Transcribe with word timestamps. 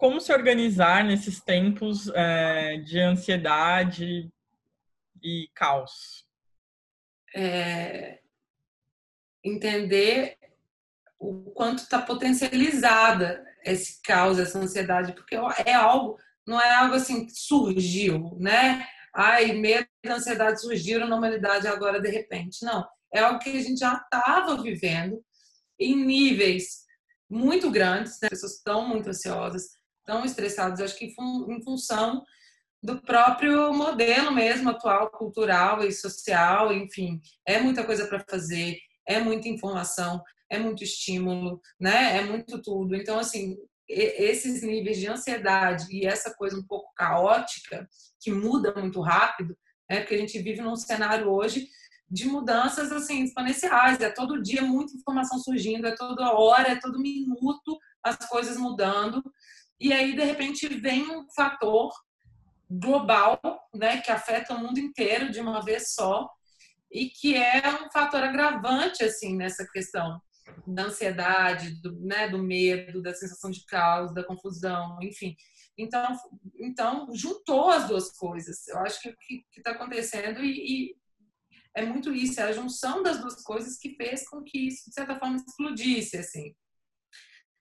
como 0.00 0.18
se 0.18 0.32
organizar 0.32 1.04
nesses 1.04 1.42
tempos 1.42 2.08
é, 2.14 2.78
de 2.78 2.98
ansiedade 2.98 4.32
e 5.22 5.46
caos? 5.54 6.26
É, 7.36 8.18
entender 9.44 10.38
o 11.18 11.50
quanto 11.50 11.80
está 11.80 12.00
potencializada 12.00 13.44
esse 13.62 14.00
caos, 14.00 14.38
essa 14.38 14.58
ansiedade, 14.58 15.12
porque 15.12 15.36
é 15.66 15.74
algo, 15.74 16.16
não 16.46 16.58
é 16.58 16.74
algo 16.76 16.94
assim 16.94 17.26
que 17.26 17.34
surgiu, 17.34 18.38
né? 18.40 18.88
Ai, 19.14 19.52
medo 19.52 19.86
e 20.02 20.08
ansiedade 20.08 20.62
surgiram 20.62 21.06
na 21.06 21.16
humanidade 21.16 21.68
agora 21.68 22.00
de 22.00 22.08
repente. 22.08 22.64
Não, 22.64 22.88
é 23.12 23.20
algo 23.20 23.38
que 23.38 23.50
a 23.50 23.62
gente 23.62 23.80
já 23.80 23.96
estava 23.96 24.62
vivendo 24.62 25.22
em 25.78 25.94
níveis 25.94 26.86
muito 27.28 27.70
grandes, 27.70 28.12
né? 28.12 28.28
as 28.32 28.40
pessoas 28.40 28.54
estão 28.54 28.88
muito 28.88 29.10
ansiosas, 29.10 29.78
estão 30.10 30.24
estressadas, 30.24 30.80
acho 30.80 30.98
que 30.98 31.06
em 31.06 31.62
função 31.62 32.24
do 32.82 33.00
próprio 33.00 33.72
modelo 33.72 34.32
mesmo 34.32 34.70
atual, 34.70 35.10
cultural 35.10 35.84
e 35.84 35.92
social, 35.92 36.72
enfim, 36.72 37.20
é 37.46 37.60
muita 37.60 37.84
coisa 37.84 38.06
para 38.06 38.24
fazer, 38.28 38.78
é 39.06 39.20
muita 39.20 39.48
informação, 39.48 40.22
é 40.48 40.58
muito 40.58 40.82
estímulo, 40.82 41.60
né? 41.78 42.18
É 42.18 42.24
muito 42.24 42.60
tudo. 42.60 42.96
Então, 42.96 43.18
assim, 43.18 43.56
esses 43.88 44.62
níveis 44.62 44.98
de 44.98 45.06
ansiedade 45.06 45.86
e 45.90 46.06
essa 46.06 46.34
coisa 46.34 46.58
um 46.58 46.66
pouco 46.66 46.92
caótica, 46.96 47.88
que 48.20 48.32
muda 48.32 48.74
muito 48.74 49.00
rápido, 49.00 49.56
né? 49.88 50.00
Porque 50.00 50.14
a 50.14 50.18
gente 50.18 50.40
vive 50.40 50.60
num 50.60 50.74
cenário 50.74 51.28
hoje 51.28 51.68
de 52.10 52.26
mudanças 52.26 52.90
assim 52.90 53.22
exponenciais, 53.22 54.00
é 54.00 54.10
todo 54.10 54.42
dia 54.42 54.62
muita 54.62 54.96
informação 54.96 55.38
surgindo, 55.38 55.86
é 55.86 55.94
toda 55.94 56.32
hora, 56.32 56.70
é 56.70 56.80
todo 56.80 56.98
minuto 56.98 57.78
as 58.02 58.16
coisas 58.28 58.56
mudando. 58.56 59.22
E 59.80 59.92
aí 59.92 60.14
de 60.14 60.22
repente 60.22 60.68
vem 60.68 61.10
um 61.10 61.26
fator 61.30 61.90
global, 62.70 63.40
né, 63.74 64.00
que 64.00 64.12
afeta 64.12 64.54
o 64.54 64.58
mundo 64.58 64.78
inteiro 64.78 65.30
de 65.30 65.40
uma 65.40 65.60
vez 65.64 65.94
só 65.94 66.30
e 66.90 67.08
que 67.08 67.34
é 67.34 67.62
um 67.82 67.90
fator 67.90 68.22
agravante 68.22 69.02
assim 69.02 69.36
nessa 69.36 69.66
questão 69.66 70.20
da 70.66 70.84
ansiedade, 70.84 71.80
do, 71.80 71.98
né, 72.00 72.28
do 72.28 72.38
medo, 72.38 73.02
da 73.02 73.14
sensação 73.14 73.50
de 73.50 73.64
caos, 73.64 74.12
da 74.12 74.24
confusão, 74.24 74.98
enfim. 75.02 75.36
Então, 75.78 76.16
então 76.58 77.08
juntou 77.14 77.70
as 77.70 77.88
duas 77.88 78.12
coisas. 78.12 78.66
Eu 78.68 78.78
acho 78.80 79.00
que 79.00 79.08
o 79.08 79.16
que 79.16 79.44
está 79.56 79.70
acontecendo 79.70 80.42
e, 80.44 80.90
e, 80.90 80.96
é 81.74 81.84
muito 81.84 82.12
isso, 82.12 82.40
é 82.40 82.44
a 82.44 82.52
junção 82.52 83.02
das 83.02 83.20
duas 83.20 83.42
coisas 83.42 83.78
que 83.78 83.94
fez 83.94 84.28
com 84.28 84.42
que 84.42 84.66
isso, 84.68 84.88
de 84.88 84.94
certa 84.94 85.18
forma, 85.18 85.36
explodisse, 85.36 86.16
assim, 86.16 86.54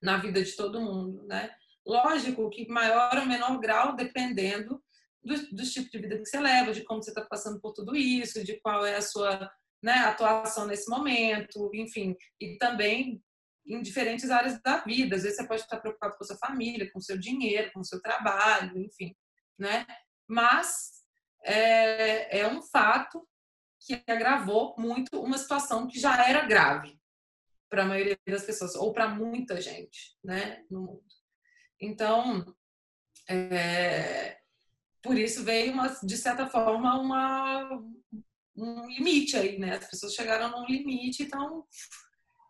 na 0.02 0.18
vida 0.18 0.44
de 0.44 0.56
todo 0.56 0.82
mundo, 0.82 1.26
né? 1.28 1.52
Lógico 1.90 2.52
que 2.52 2.68
maior 2.68 3.18
ou 3.18 3.26
menor 3.26 3.60
grau, 3.60 3.96
dependendo 3.96 4.80
do, 5.24 5.36
do 5.56 5.64
tipo 5.64 5.90
de 5.90 5.98
vida 5.98 6.20
que 6.20 6.26
você 6.26 6.40
leva, 6.40 6.72
de 6.72 6.84
como 6.84 7.02
você 7.02 7.10
está 7.10 7.26
passando 7.26 7.60
por 7.60 7.74
tudo 7.74 7.96
isso, 7.96 8.44
de 8.44 8.60
qual 8.62 8.86
é 8.86 8.96
a 8.96 9.02
sua 9.02 9.52
né, 9.82 9.94
atuação 9.94 10.68
nesse 10.68 10.88
momento, 10.88 11.72
enfim, 11.74 12.16
e 12.40 12.58
também 12.60 13.20
em 13.66 13.82
diferentes 13.82 14.30
áreas 14.30 14.62
da 14.62 14.78
vida. 14.84 15.16
Às 15.16 15.24
vezes 15.24 15.38
você 15.38 15.48
pode 15.48 15.62
estar 15.62 15.80
preocupado 15.80 16.16
com 16.16 16.24
a 16.24 16.28
sua 16.28 16.38
família, 16.38 16.92
com 16.92 17.00
o 17.00 17.02
seu 17.02 17.18
dinheiro, 17.18 17.72
com 17.74 17.80
o 17.80 17.86
seu 17.86 18.00
trabalho, 18.00 18.78
enfim, 18.78 19.16
né? 19.58 19.88
Mas 20.28 20.92
é, 21.44 22.42
é 22.42 22.48
um 22.48 22.62
fato 22.62 23.28
que 23.80 24.04
agravou 24.08 24.76
muito 24.78 25.20
uma 25.20 25.40
situação 25.40 25.88
que 25.88 26.00
já 26.00 26.24
era 26.28 26.46
grave 26.46 27.00
para 27.68 27.82
a 27.82 27.86
maioria 27.88 28.18
das 28.28 28.44
pessoas 28.44 28.76
ou 28.76 28.94
para 28.94 29.08
muita 29.08 29.60
gente, 29.60 30.16
né, 30.24 30.64
no. 30.70 31.04
Então, 31.80 32.46
é, 33.28 34.38
por 35.02 35.18
isso 35.18 35.44
veio 35.44 35.72
uma, 35.72 35.88
de 36.04 36.18
certa 36.18 36.48
forma 36.48 37.00
uma 37.00 37.82
um 38.56 38.88
limite 38.88 39.38
aí, 39.38 39.58
né? 39.58 39.78
As 39.78 39.90
pessoas 39.90 40.14
chegaram 40.14 40.52
num 40.52 40.66
limite, 40.66 41.24
então 41.24 41.64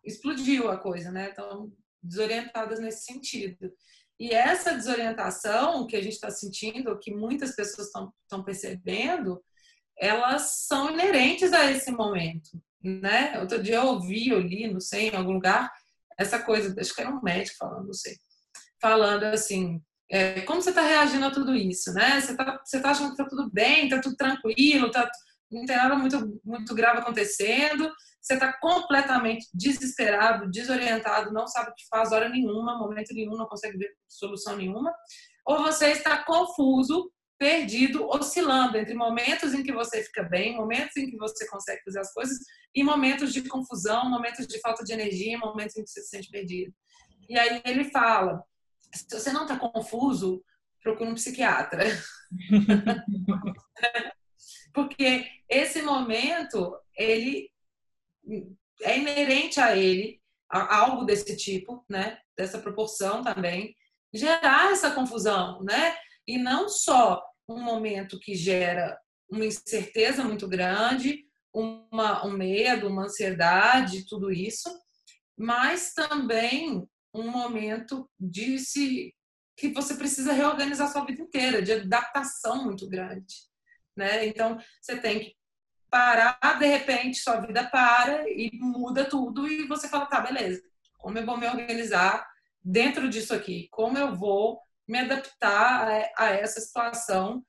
explodiu 0.03 0.69
a 0.69 0.77
coisa, 0.77 1.11
né? 1.11 1.29
Estão 1.29 1.71
desorientadas 2.01 2.79
nesse 2.79 3.05
sentido. 3.05 3.71
E 4.19 4.33
essa 4.33 4.73
desorientação 4.73 5.85
que 5.87 5.95
a 5.95 6.01
gente 6.01 6.13
está 6.13 6.29
sentindo, 6.29 6.97
que 6.99 7.13
muitas 7.13 7.55
pessoas 7.55 7.87
estão 7.87 8.43
percebendo, 8.43 9.41
elas 9.97 10.65
são 10.67 10.91
inerentes 10.91 11.53
a 11.53 11.69
esse 11.71 11.91
momento, 11.91 12.61
né? 12.81 13.39
Outro 13.39 13.61
dia 13.61 13.75
eu 13.75 13.87
ouvi, 13.87 14.29
eu 14.29 14.39
li, 14.39 14.71
não 14.71 14.79
sei, 14.79 15.09
em 15.09 15.15
algum 15.15 15.33
lugar, 15.33 15.71
essa 16.17 16.41
coisa, 16.41 16.73
acho 16.79 16.93
que 16.93 17.01
era 17.01 17.09
um 17.09 17.21
médico 17.21 17.57
falando, 17.57 17.87
não 17.87 17.93
sei, 17.93 18.17
falando 18.81 19.25
assim, 19.25 19.81
é, 20.11 20.41
como 20.41 20.61
você 20.61 20.69
está 20.69 20.81
reagindo 20.81 21.25
a 21.25 21.31
tudo 21.31 21.55
isso, 21.55 21.93
né? 21.93 22.19
Você 22.19 22.31
está 22.31 22.61
você 22.63 22.79
tá 22.79 22.91
achando 22.91 23.07
que 23.07 23.21
está 23.21 23.25
tudo 23.25 23.49
bem, 23.51 23.83
está 23.83 24.01
tudo 24.01 24.15
tranquilo, 24.15 24.87
está 24.87 25.09
não 25.51 25.65
tem 25.65 25.75
nada 25.75 25.95
muito, 25.95 26.39
muito 26.43 26.75
grave 26.75 26.99
acontecendo, 26.99 27.91
você 28.21 28.35
está 28.35 28.53
completamente 28.59 29.47
desesperado, 29.53 30.49
desorientado, 30.49 31.33
não 31.33 31.47
sabe 31.47 31.71
o 31.71 31.73
que 31.73 31.87
faz 31.89 32.11
hora 32.11 32.29
nenhuma, 32.29 32.77
momento 32.77 33.13
nenhum, 33.13 33.35
não 33.35 33.47
consegue 33.47 33.77
ver 33.77 33.91
solução 34.07 34.55
nenhuma, 34.55 34.93
ou 35.45 35.63
você 35.63 35.87
está 35.87 36.23
confuso, 36.23 37.11
perdido, 37.39 38.05
oscilando 38.09 38.77
entre 38.77 38.93
momentos 38.93 39.53
em 39.53 39.63
que 39.63 39.71
você 39.71 40.03
fica 40.03 40.23
bem, 40.23 40.57
momentos 40.57 40.95
em 40.97 41.09
que 41.09 41.17
você 41.17 41.47
consegue 41.47 41.81
fazer 41.85 41.99
as 41.99 42.13
coisas, 42.13 42.37
e 42.75 42.83
momentos 42.83 43.33
de 43.33 43.47
confusão, 43.47 44.09
momentos 44.09 44.45
de 44.45 44.59
falta 44.59 44.83
de 44.83 44.93
energia, 44.93 45.37
momentos 45.37 45.75
em 45.77 45.83
que 45.83 45.89
você 45.89 46.01
se 46.01 46.09
sente 46.09 46.29
perdido. 46.29 46.73
E 47.27 47.39
aí 47.39 47.61
ele 47.65 47.85
fala: 47.85 48.43
se 48.93 49.05
você 49.09 49.31
não 49.31 49.43
está 49.43 49.57
confuso, 49.57 50.43
procure 50.81 51.09
um 51.09 51.15
psiquiatra. 51.15 51.83
porque 54.73 55.27
esse 55.47 55.81
momento 55.81 56.77
ele 56.97 57.51
é 58.81 58.97
inerente 58.97 59.59
a 59.59 59.75
ele 59.75 60.21
a 60.49 60.77
algo 60.77 61.05
desse 61.05 61.35
tipo, 61.35 61.83
né? 61.89 62.19
Dessa 62.37 62.59
proporção 62.59 63.23
também 63.23 63.75
gerar 64.13 64.71
essa 64.71 64.91
confusão, 64.91 65.61
né? 65.63 65.95
E 66.27 66.37
não 66.37 66.67
só 66.69 67.23
um 67.47 67.61
momento 67.61 68.19
que 68.19 68.35
gera 68.35 68.97
uma 69.29 69.45
incerteza 69.45 70.23
muito 70.23 70.47
grande, 70.47 71.25
uma, 71.53 72.25
um 72.25 72.31
medo, 72.31 72.87
uma 72.87 73.03
ansiedade, 73.03 74.07
tudo 74.07 74.31
isso, 74.31 74.69
mas 75.37 75.93
também 75.93 76.87
um 77.13 77.29
momento 77.29 78.09
de 78.19 78.59
se 78.59 79.13
que 79.55 79.69
você 79.69 79.95
precisa 79.95 80.31
reorganizar 80.31 80.89
sua 80.91 81.05
vida 81.05 81.21
inteira, 81.21 81.61
de 81.61 81.73
adaptação 81.73 82.63
muito 82.63 82.87
grande 82.87 83.49
né? 83.99 84.25
Então, 84.25 84.57
você 84.81 84.97
tem 84.97 85.19
que 85.19 85.35
parar, 85.89 86.39
de 86.57 86.65
repente, 86.65 87.19
sua 87.19 87.41
vida 87.41 87.69
para 87.69 88.27
e 88.29 88.49
muda 88.53 89.03
tudo 89.05 89.47
e 89.47 89.67
você 89.67 89.89
fala, 89.89 90.05
tá, 90.05 90.21
beleza, 90.21 90.63
como 90.97 91.17
eu 91.17 91.25
vou 91.25 91.37
me 91.37 91.47
organizar 91.47 92.25
dentro 92.63 93.09
disso 93.09 93.35
aqui? 93.35 93.67
Como 93.71 93.97
eu 93.97 94.15
vou 94.15 94.61
me 94.87 94.99
adaptar 94.99 96.09
a, 96.17 96.29
essa 96.29 96.61
situação 96.61 97.45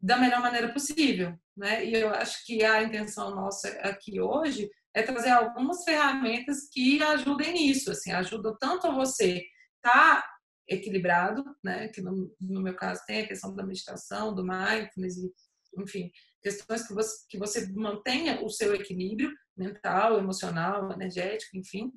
da 0.00 0.18
melhor 0.18 0.40
maneira 0.40 0.70
possível, 0.70 1.38
né? 1.56 1.84
E 1.84 1.94
eu 1.94 2.10
acho 2.10 2.44
que 2.44 2.62
a 2.64 2.82
intenção 2.82 3.34
nossa 3.34 3.68
aqui 3.80 4.20
hoje 4.20 4.68
é 4.94 5.02
trazer 5.02 5.30
algumas 5.30 5.84
ferramentas 5.84 6.68
que 6.72 7.02
ajudem 7.02 7.52
nisso, 7.52 7.90
assim, 7.90 8.12
ajudam 8.12 8.56
tanto 8.58 8.86
a 8.86 8.94
você 8.94 9.42
estar 9.76 10.22
tá 10.22 10.34
equilibrado, 10.68 11.44
né? 11.62 11.88
Que 11.88 12.00
no, 12.00 12.34
no, 12.40 12.62
meu 12.62 12.74
caso 12.74 13.02
tem 13.06 13.22
a 13.22 13.26
questão 13.26 13.54
da 13.54 13.64
meditação, 13.64 14.34
do 14.34 14.44
mindfulness 14.44 15.16
enfim, 15.76 16.10
questões 16.40 16.86
que 16.86 16.94
você, 16.94 17.26
que 17.28 17.38
você 17.38 17.66
mantenha 17.72 18.40
o 18.42 18.48
seu 18.48 18.74
equilíbrio 18.74 19.32
mental, 19.56 20.18
emocional, 20.18 20.92
energético, 20.92 21.56
enfim, 21.56 21.92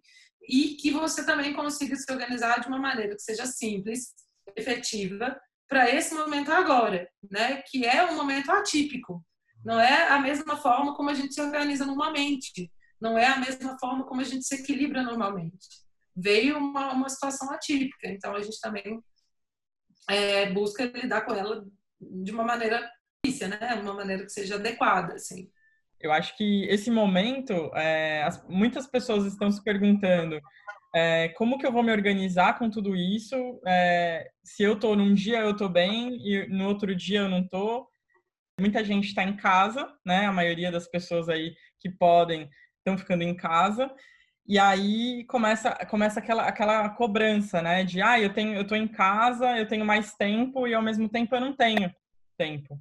e 0.48 0.76
que 0.76 0.92
você 0.92 1.26
também 1.26 1.54
consiga 1.54 1.96
se 1.96 2.12
organizar 2.12 2.60
de 2.60 2.68
uma 2.68 2.80
maneira 2.80 3.16
que 3.16 3.22
seja 3.22 3.46
simples, 3.46 4.14
efetiva, 4.56 5.40
para 5.68 5.90
esse 5.94 6.16
momento 6.16 6.52
agora, 6.52 7.10
né? 7.30 7.62
Que 7.64 7.86
é 7.86 8.06
um 8.06 8.16
momento 8.16 8.52
atípico. 8.52 9.24
Não 9.66 9.80
é 9.80 10.08
a 10.08 10.20
mesma 10.20 10.56
forma 10.56 10.96
como 10.96 11.10
a 11.10 11.14
gente 11.14 11.34
se 11.34 11.42
organiza 11.42 11.86
normalmente. 11.86 12.72
Não 13.00 13.18
é 13.18 13.28
a 13.28 13.38
mesma 13.38 13.78
forma 13.80 14.06
como 14.06 14.22
a 14.22 14.24
gente 14.24 14.46
se 14.46 14.56
equilibra 14.56 15.04
normalmente. 15.04 15.68
Veio 16.16 16.58
uma, 16.58 16.94
uma 16.94 17.10
situação 17.10 17.52
atípica, 17.52 18.08
então 18.08 18.36
a 18.36 18.42
gente 18.42 18.60
também 18.60 19.00
é, 20.10 20.52
busca 20.52 20.86
lidar 20.86 21.22
com 21.22 21.34
ela 21.34 21.66
de 22.00 22.32
uma 22.32 22.44
maneira 22.44 22.90
né? 23.48 23.74
Uma 23.82 23.94
maneira 23.94 24.24
que 24.24 24.32
seja 24.32 24.56
adequada, 24.56 25.14
assim. 25.16 25.50
Eu 26.00 26.12
acho 26.12 26.38
que 26.38 26.66
esse 26.66 26.92
momento, 26.92 27.54
é, 27.76 28.24
as, 28.24 28.46
muitas 28.48 28.88
pessoas 28.88 29.26
estão 29.26 29.52
se 29.52 29.64
perguntando 29.64 30.40
é, 30.96 31.30
como 31.30 31.58
que 31.58 31.66
eu 31.66 31.72
vou 31.72 31.84
me 31.84 31.92
organizar 31.92 32.58
com 32.58 32.70
tudo 32.70 32.96
isso? 32.96 33.36
É, 33.68 34.30
se 34.44 34.64
eu 34.64 34.80
tô 34.80 34.96
num 34.96 35.14
dia 35.14 35.40
eu 35.40 35.56
tô 35.56 35.68
bem 35.68 36.16
e 36.26 36.48
no 36.48 36.68
outro 36.68 36.96
dia 36.96 37.20
eu 37.20 37.30
não 37.30 37.48
tô. 37.48 37.88
Muita 38.60 38.84
gente 38.84 39.08
está 39.08 39.24
em 39.24 39.36
casa, 39.36 39.92
né? 40.06 40.26
A 40.26 40.32
maioria 40.32 40.72
das 40.72 40.88
pessoas 40.88 41.30
aí 41.30 41.54
que 41.80 41.90
podem 41.90 42.50
estão 42.88 42.98
ficando 42.98 43.24
em 43.24 43.36
casa. 43.36 43.92
E 44.48 44.58
aí 44.58 45.26
começa, 45.26 45.72
começa 45.88 46.20
aquela, 46.20 46.44
aquela 46.44 46.90
cobrança, 46.90 47.62
né? 47.62 47.84
De, 47.84 48.02
ah, 48.02 48.20
eu 48.20 48.34
tenho, 48.34 48.56
eu 48.56 48.66
tô 48.66 48.76
em 48.76 48.88
casa, 48.88 49.58
eu 49.58 49.68
tenho 49.68 49.86
mais 49.86 50.14
tempo 50.14 50.66
e 50.66 50.74
ao 50.74 50.82
mesmo 50.82 51.10
tempo 51.10 51.36
eu 51.36 51.42
não 51.42 51.54
tenho 51.54 51.94
tempo. 52.38 52.80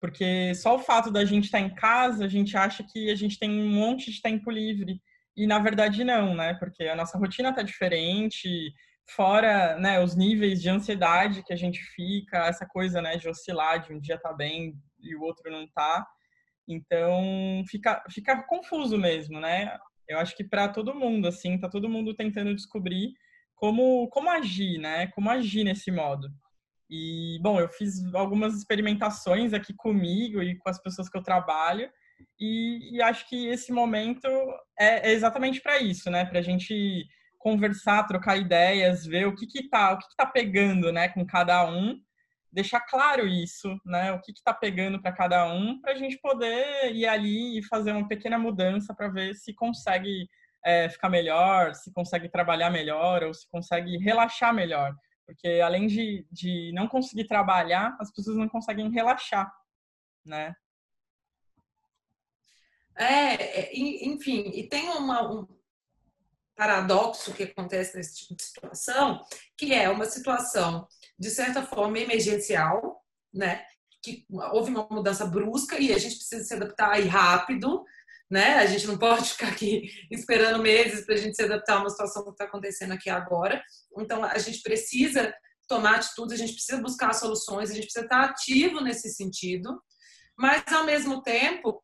Porque 0.00 0.54
só 0.56 0.74
o 0.74 0.80
fato 0.80 1.10
da 1.10 1.24
gente 1.24 1.44
estar 1.44 1.60
tá 1.60 1.64
em 1.64 1.74
casa, 1.74 2.24
a 2.24 2.28
gente 2.28 2.56
acha 2.56 2.82
que 2.82 3.10
a 3.10 3.14
gente 3.14 3.38
tem 3.38 3.50
um 3.50 3.68
monte 3.68 4.10
de 4.10 4.20
tempo 4.20 4.50
livre. 4.50 5.00
E 5.36 5.46
na 5.46 5.58
verdade 5.60 6.02
não, 6.02 6.34
né? 6.34 6.54
Porque 6.54 6.82
a 6.84 6.96
nossa 6.96 7.16
rotina 7.16 7.52
tá 7.54 7.62
diferente, 7.62 8.72
fora 9.06 9.78
né, 9.78 10.02
os 10.02 10.16
níveis 10.16 10.60
de 10.60 10.68
ansiedade 10.68 11.44
que 11.44 11.52
a 11.52 11.56
gente 11.56 11.80
fica, 11.94 12.46
essa 12.46 12.66
coisa 12.66 13.00
né, 13.00 13.16
de 13.16 13.28
oscilar, 13.28 13.80
de 13.80 13.92
um 13.92 14.00
dia 14.00 14.18
tá 14.18 14.32
bem 14.32 14.74
e 15.00 15.14
o 15.14 15.22
outro 15.22 15.50
não 15.50 15.66
tá. 15.68 16.04
Então 16.66 17.62
fica, 17.68 18.02
fica 18.10 18.42
confuso 18.42 18.96
mesmo, 18.98 19.40
né? 19.40 19.76
Eu 20.08 20.18
acho 20.18 20.36
que 20.36 20.44
para 20.44 20.68
todo 20.68 20.94
mundo, 20.94 21.28
assim, 21.28 21.58
tá 21.58 21.68
todo 21.68 21.88
mundo 21.88 22.14
tentando 22.14 22.54
descobrir 22.54 23.12
como, 23.54 24.08
como 24.08 24.30
agir, 24.30 24.78
né? 24.78 25.06
Como 25.08 25.30
agir 25.30 25.64
nesse 25.64 25.90
modo. 25.90 26.28
E, 26.90 27.38
bom, 27.42 27.58
eu 27.58 27.68
fiz 27.68 28.14
algumas 28.14 28.54
experimentações 28.54 29.52
aqui 29.52 29.72
comigo 29.74 30.42
e 30.42 30.56
com 30.58 30.68
as 30.68 30.80
pessoas 30.80 31.08
que 31.08 31.16
eu 31.16 31.22
trabalho, 31.22 31.90
e, 32.38 32.96
e 32.96 33.02
acho 33.02 33.28
que 33.28 33.46
esse 33.48 33.72
momento 33.72 34.26
é, 34.78 35.10
é 35.10 35.12
exatamente 35.12 35.60
para 35.60 35.78
isso, 35.78 36.10
né? 36.10 36.24
Para 36.24 36.38
a 36.38 36.42
gente 36.42 37.06
conversar, 37.38 38.06
trocar 38.06 38.38
ideias, 38.38 39.04
ver 39.04 39.26
o 39.26 39.34
que 39.34 39.46
que 39.46 39.68
tá, 39.68 39.92
o 39.92 39.98
que 39.98 40.08
que 40.08 40.16
tá 40.16 40.24
pegando, 40.24 40.90
né, 40.90 41.10
com 41.10 41.26
cada 41.26 41.68
um 41.68 42.00
deixar 42.54 42.80
claro 42.80 43.26
isso, 43.26 43.76
né? 43.84 44.12
O 44.12 44.20
que 44.20 44.30
está 44.30 44.54
pegando 44.54 45.02
para 45.02 45.12
cada 45.12 45.52
um, 45.52 45.80
para 45.80 45.92
a 45.92 45.96
gente 45.96 46.16
poder 46.18 46.94
ir 46.94 47.04
ali 47.04 47.58
e 47.58 47.64
fazer 47.64 47.90
uma 47.90 48.06
pequena 48.06 48.38
mudança 48.38 48.94
para 48.94 49.08
ver 49.08 49.34
se 49.34 49.52
consegue 49.52 50.28
é, 50.64 50.88
ficar 50.88 51.08
melhor, 51.08 51.74
se 51.74 51.92
consegue 51.92 52.28
trabalhar 52.28 52.70
melhor 52.70 53.24
ou 53.24 53.34
se 53.34 53.48
consegue 53.50 53.98
relaxar 53.98 54.54
melhor. 54.54 54.94
Porque 55.26 55.60
além 55.64 55.88
de, 55.88 56.24
de 56.30 56.70
não 56.72 56.86
conseguir 56.86 57.26
trabalhar, 57.26 57.96
as 58.00 58.12
pessoas 58.12 58.36
não 58.36 58.48
conseguem 58.48 58.88
relaxar, 58.90 59.52
né? 60.24 60.54
É, 62.96 63.34
é 63.62 63.76
enfim, 63.76 64.52
e 64.54 64.68
tem 64.68 64.88
uma, 64.90 65.28
um 65.28 65.53
paradoxo 66.56 67.32
que 67.32 67.44
acontece 67.44 67.96
nesse 67.96 68.16
tipo 68.16 68.36
de 68.36 68.42
situação, 68.42 69.24
que 69.56 69.74
é 69.74 69.88
uma 69.88 70.04
situação 70.04 70.86
de 71.18 71.30
certa 71.30 71.62
forma, 71.62 71.98
emergencial, 71.98 73.02
né? 73.32 73.64
Que 74.02 74.26
houve 74.52 74.70
uma 74.70 74.86
mudança 74.90 75.24
brusca 75.24 75.78
e 75.78 75.92
a 75.92 75.98
gente 75.98 76.16
precisa 76.16 76.44
se 76.44 76.54
adaptar 76.54 76.90
aí 76.92 77.06
rápido, 77.06 77.84
né? 78.30 78.56
A 78.56 78.66
gente 78.66 78.86
não 78.86 78.98
pode 78.98 79.30
ficar 79.30 79.48
aqui 79.48 79.90
esperando 80.10 80.62
meses 80.62 81.04
para 81.04 81.14
a 81.14 81.18
gente 81.18 81.36
se 81.36 81.42
adaptar 81.42 81.76
a 81.76 81.80
uma 81.80 81.90
situação 81.90 82.24
que 82.24 82.30
está 82.30 82.44
acontecendo 82.44 82.92
aqui 82.92 83.08
agora. 83.08 83.62
Então, 83.98 84.24
a 84.24 84.38
gente 84.38 84.60
precisa 84.62 85.34
tomar 85.68 85.96
atitudes, 85.96 86.34
a 86.34 86.36
gente 86.36 86.54
precisa 86.54 86.80
buscar 86.80 87.14
soluções, 87.14 87.70
a 87.70 87.74
gente 87.74 87.84
precisa 87.84 88.04
estar 88.04 88.24
ativo 88.24 88.80
nesse 88.80 89.08
sentido, 89.10 89.82
mas, 90.36 90.62
ao 90.70 90.84
mesmo 90.84 91.22
tempo, 91.22 91.82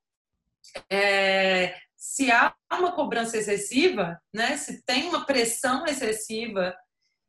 é, 0.90 1.74
se 2.00 2.30
há 2.30 2.54
uma 2.72 2.92
cobrança 2.92 3.36
excessiva, 3.36 4.18
né, 4.32 4.56
se 4.56 4.82
tem 4.84 5.06
uma 5.06 5.26
pressão 5.26 5.84
excessiva 5.86 6.74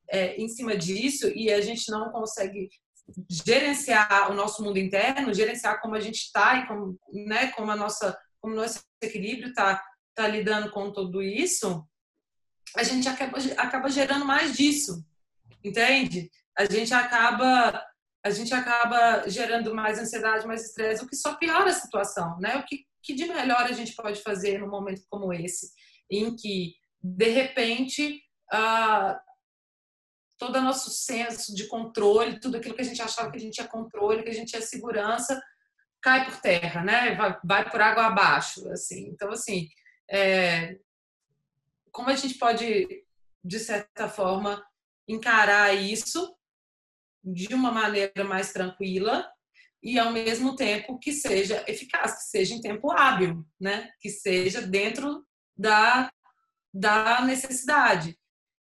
é, 0.09 0.37
em 0.37 0.47
cima 0.47 0.77
disso 0.77 1.27
e 1.35 1.51
a 1.51 1.59
gente 1.59 1.91
não 1.91 2.09
consegue 2.09 2.69
gerenciar 3.29 4.31
o 4.31 4.33
nosso 4.33 4.63
mundo 4.63 4.79
interno, 4.79 5.33
gerenciar 5.33 5.81
como 5.81 5.93
a 5.93 5.99
gente 5.99 6.19
está 6.19 6.55
e 6.55 6.67
como, 6.67 6.97
né, 7.11 7.51
como 7.51 7.69
a 7.69 7.75
nossa, 7.75 8.17
como 8.39 8.55
nosso 8.55 8.81
equilíbrio 9.01 9.49
está 9.49 9.83
tá 10.15 10.25
lidando 10.25 10.71
com 10.71 10.89
tudo 10.89 11.21
isso, 11.21 11.85
a 12.73 12.83
gente 12.83 13.09
acaba, 13.09 13.37
acaba 13.57 13.89
gerando 13.89 14.23
mais 14.23 14.55
disso, 14.55 15.05
entende? 15.61 16.31
A 16.57 16.63
gente 16.63 16.93
acaba 16.93 17.85
a 18.23 18.29
gente 18.29 18.53
acaba 18.53 19.27
gerando 19.27 19.73
mais 19.73 19.97
ansiedade, 19.97 20.45
mais 20.45 20.63
estresse, 20.63 21.03
o 21.03 21.07
que 21.07 21.15
só 21.15 21.35
piora 21.35 21.71
a 21.71 21.73
situação, 21.73 22.37
né? 22.39 22.57
O 22.57 22.65
que, 22.65 22.85
que 23.01 23.13
de 23.13 23.25
melhor 23.25 23.63
a 23.63 23.71
gente 23.71 23.95
pode 23.95 24.21
fazer 24.21 24.59
num 24.59 24.69
momento 24.69 25.03
como 25.09 25.33
esse, 25.33 25.71
em 26.09 26.35
que 26.35 26.75
de 27.01 27.29
repente 27.29 28.21
uh, 28.53 29.19
todo 30.37 30.57
o 30.57 30.61
nosso 30.61 30.89
senso 30.89 31.53
de 31.55 31.67
controle, 31.67 32.39
tudo 32.39 32.57
aquilo 32.57 32.75
que 32.75 32.81
a 32.81 32.85
gente 32.85 33.01
achava 33.01 33.29
que 33.29 33.37
a 33.37 33.39
gente 33.39 33.53
tinha 33.53 33.67
controle, 33.67 34.23
que 34.23 34.29
a 34.29 34.33
gente 34.33 34.49
tinha 34.49 34.61
segurança, 34.61 35.41
cai 36.01 36.25
por 36.25 36.41
terra, 36.41 36.83
né? 36.83 37.15
Vai, 37.15 37.39
vai 37.43 37.69
por 37.69 37.79
água 37.79 38.07
abaixo, 38.07 38.67
assim. 38.71 39.07
Então, 39.09 39.31
assim, 39.31 39.69
é, 40.09 40.79
como 41.91 42.09
a 42.09 42.15
gente 42.15 42.39
pode, 42.39 43.05
de 43.43 43.59
certa 43.59 44.09
forma, 44.09 44.65
encarar 45.07 45.73
isso 45.75 46.35
de 47.23 47.53
uma 47.53 47.71
maneira 47.71 48.23
mais 48.23 48.51
tranquila 48.51 49.31
e 49.81 49.97
ao 49.97 50.11
mesmo 50.11 50.55
tempo 50.55 50.99
que 50.99 51.11
seja 51.11 51.63
eficaz, 51.67 52.17
que 52.17 52.23
seja 52.29 52.53
em 52.53 52.61
tempo 52.61 52.91
hábil, 52.91 53.45
né? 53.59 53.89
Que 53.99 54.09
seja 54.09 54.61
dentro 54.61 55.25
da, 55.57 56.11
da 56.73 57.21
necessidade. 57.21 58.17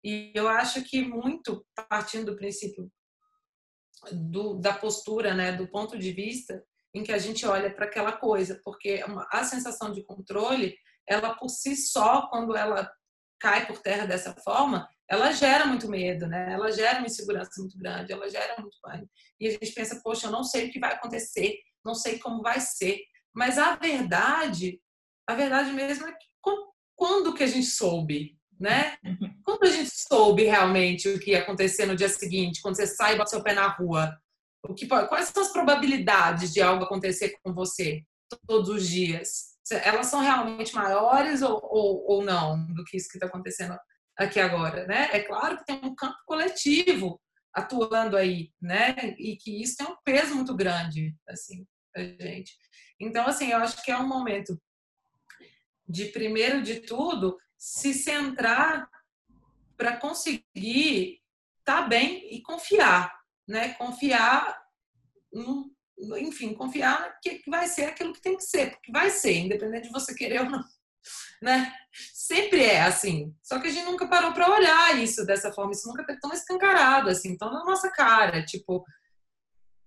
E 0.04 0.30
eu 0.34 0.48
acho 0.48 0.82
que 0.84 1.02
muito 1.02 1.66
partindo 1.88 2.32
do 2.32 2.36
princípio 2.36 2.90
do, 4.12 4.54
da 4.54 4.74
postura, 4.74 5.34
né, 5.34 5.52
do 5.52 5.66
ponto 5.68 5.98
de 5.98 6.12
vista 6.12 6.62
em 6.94 7.02
que 7.02 7.12
a 7.12 7.18
gente 7.18 7.44
olha 7.46 7.74
para 7.74 7.86
aquela 7.86 8.12
coisa, 8.12 8.60
porque 8.64 9.04
a 9.30 9.44
sensação 9.44 9.92
de 9.92 10.02
controle, 10.04 10.74
ela 11.06 11.34
por 11.34 11.48
si 11.48 11.76
só, 11.76 12.28
quando 12.28 12.56
ela 12.56 12.90
cai 13.38 13.66
por 13.66 13.78
terra 13.80 14.06
dessa 14.06 14.34
forma, 14.42 14.88
ela 15.08 15.30
gera 15.32 15.66
muito 15.66 15.88
medo, 15.88 16.26
né? 16.26 16.52
Ela 16.52 16.70
gera 16.72 16.98
uma 16.98 17.06
insegurança 17.06 17.50
muito 17.58 17.78
grande, 17.78 18.12
ela 18.12 18.28
gera 18.28 18.56
muito 18.60 18.76
pânico. 18.82 19.10
E 19.40 19.48
a 19.48 19.50
gente 19.52 19.72
pensa, 19.72 20.00
poxa, 20.02 20.26
eu 20.26 20.32
não 20.32 20.42
sei 20.42 20.66
o 20.68 20.72
que 20.72 20.80
vai 20.80 20.92
acontecer, 20.92 21.54
não 21.84 21.94
sei 21.94 22.18
como 22.18 22.42
vai 22.42 22.60
ser. 22.60 23.00
Mas 23.34 23.58
a 23.58 23.76
verdade, 23.76 24.80
a 25.28 25.34
verdade 25.34 25.72
mesmo 25.72 26.06
é 26.06 26.12
que 26.12 26.26
quando 26.96 27.34
que 27.34 27.44
a 27.44 27.46
gente 27.46 27.66
soube, 27.66 28.36
né? 28.58 28.96
Uhum. 29.04 29.30
Quando 29.44 29.64
a 29.64 29.70
gente 29.70 29.90
soube 29.90 30.44
realmente 30.44 31.08
o 31.08 31.20
que 31.20 31.32
ia 31.32 31.40
acontecer 31.40 31.84
no 31.84 31.94
dia 31.94 32.08
seguinte, 32.08 32.62
quando 32.62 32.76
você 32.76 32.86
sai 32.86 33.14
e 33.14 33.18
bota 33.18 33.30
seu 33.30 33.42
pé 33.42 33.52
na 33.52 33.68
rua, 33.68 34.18
o 34.66 34.74
que 34.74 34.86
quais 34.86 35.28
são 35.28 35.42
as 35.42 35.52
probabilidades 35.52 36.52
de 36.52 36.60
algo 36.60 36.84
acontecer 36.84 37.36
com 37.42 37.52
você 37.52 38.02
todos 38.46 38.70
os 38.70 38.88
dias? 38.88 39.56
Elas 39.70 40.06
são 40.06 40.20
realmente 40.20 40.74
maiores 40.74 41.42
ou, 41.42 41.60
ou, 41.62 42.04
ou 42.08 42.24
não 42.24 42.66
do 42.72 42.82
que 42.84 42.96
isso 42.96 43.08
que 43.08 43.16
está 43.16 43.26
acontecendo 43.26 43.76
aqui 44.16 44.40
agora, 44.40 44.86
né? 44.86 45.08
É 45.12 45.20
claro 45.20 45.58
que 45.58 45.66
tem 45.66 45.80
um 45.82 45.94
campo 45.94 46.16
coletivo 46.24 47.20
atuando 47.52 48.16
aí, 48.16 48.52
né? 48.60 48.94
E 49.18 49.36
que 49.36 49.62
isso 49.62 49.76
tem 49.76 49.86
um 49.86 49.96
peso 50.04 50.34
muito 50.34 50.54
grande, 50.54 51.14
assim, 51.28 51.66
pra 51.92 52.02
gente. 52.02 52.52
Então, 53.00 53.26
assim, 53.26 53.50
eu 53.50 53.58
acho 53.58 53.82
que 53.82 53.90
é 53.90 53.98
um 53.98 54.06
momento 54.06 54.60
de 55.88 56.06
primeiro 56.06 56.62
de 56.62 56.80
tudo 56.80 57.38
se 57.56 57.94
centrar 57.94 58.88
para 59.76 59.96
conseguir 59.96 61.20
estar 61.58 61.82
tá 61.82 61.88
bem 61.88 62.34
e 62.34 62.42
confiar, 62.42 63.12
né? 63.46 63.74
Confiar, 63.74 64.58
no, 65.32 65.70
enfim, 66.18 66.54
confiar 66.54 67.18
que 67.20 67.42
vai 67.48 67.66
ser 67.66 67.86
aquilo 67.86 68.12
que 68.12 68.20
tem 68.20 68.36
que 68.36 68.44
ser, 68.44 68.72
porque 68.72 68.92
vai 68.92 69.10
ser, 69.10 69.38
independente 69.38 69.86
de 69.86 69.92
você 69.92 70.14
querer 70.14 70.40
ou 70.40 70.50
não, 70.50 70.64
né? 71.42 71.72
Sempre 72.14 72.64
é 72.64 72.82
assim. 72.82 73.34
Só 73.42 73.60
que 73.60 73.68
a 73.68 73.70
gente 73.70 73.84
nunca 73.84 74.08
parou 74.08 74.32
para 74.32 74.50
olhar 74.50 74.98
isso 74.98 75.24
dessa 75.24 75.52
forma, 75.52 75.72
isso 75.72 75.88
nunca 75.88 76.06
tá 76.06 76.16
tão 76.20 76.32
escancarado 76.32 77.08
assim, 77.08 77.36
tão 77.36 77.52
na 77.52 77.64
nossa 77.64 77.90
cara, 77.90 78.44
tipo, 78.44 78.84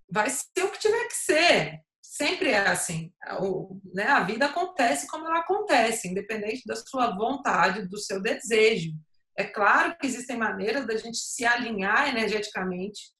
vai 0.09 0.29
ser 0.29 0.63
o 0.63 0.71
que 0.71 0.79
tiver 0.79 1.07
que 1.07 1.15
ser, 1.15 1.79
sempre 2.01 2.49
é 2.49 2.67
assim. 2.67 3.13
O, 3.39 3.79
né, 3.93 4.07
a 4.07 4.21
vida 4.21 4.47
acontece 4.47 5.07
como 5.07 5.27
ela 5.27 5.39
acontece, 5.39 6.07
independente 6.07 6.63
da 6.65 6.75
sua 6.75 7.15
vontade, 7.15 7.87
do 7.87 7.97
seu 7.97 8.21
desejo. 8.21 8.91
É 9.37 9.45
claro 9.45 9.95
que 9.97 10.07
existem 10.07 10.37
maneiras 10.37 10.85
da 10.85 10.97
gente 10.97 11.17
se 11.17 11.45
alinhar 11.45 12.09
energeticamente 12.09 13.11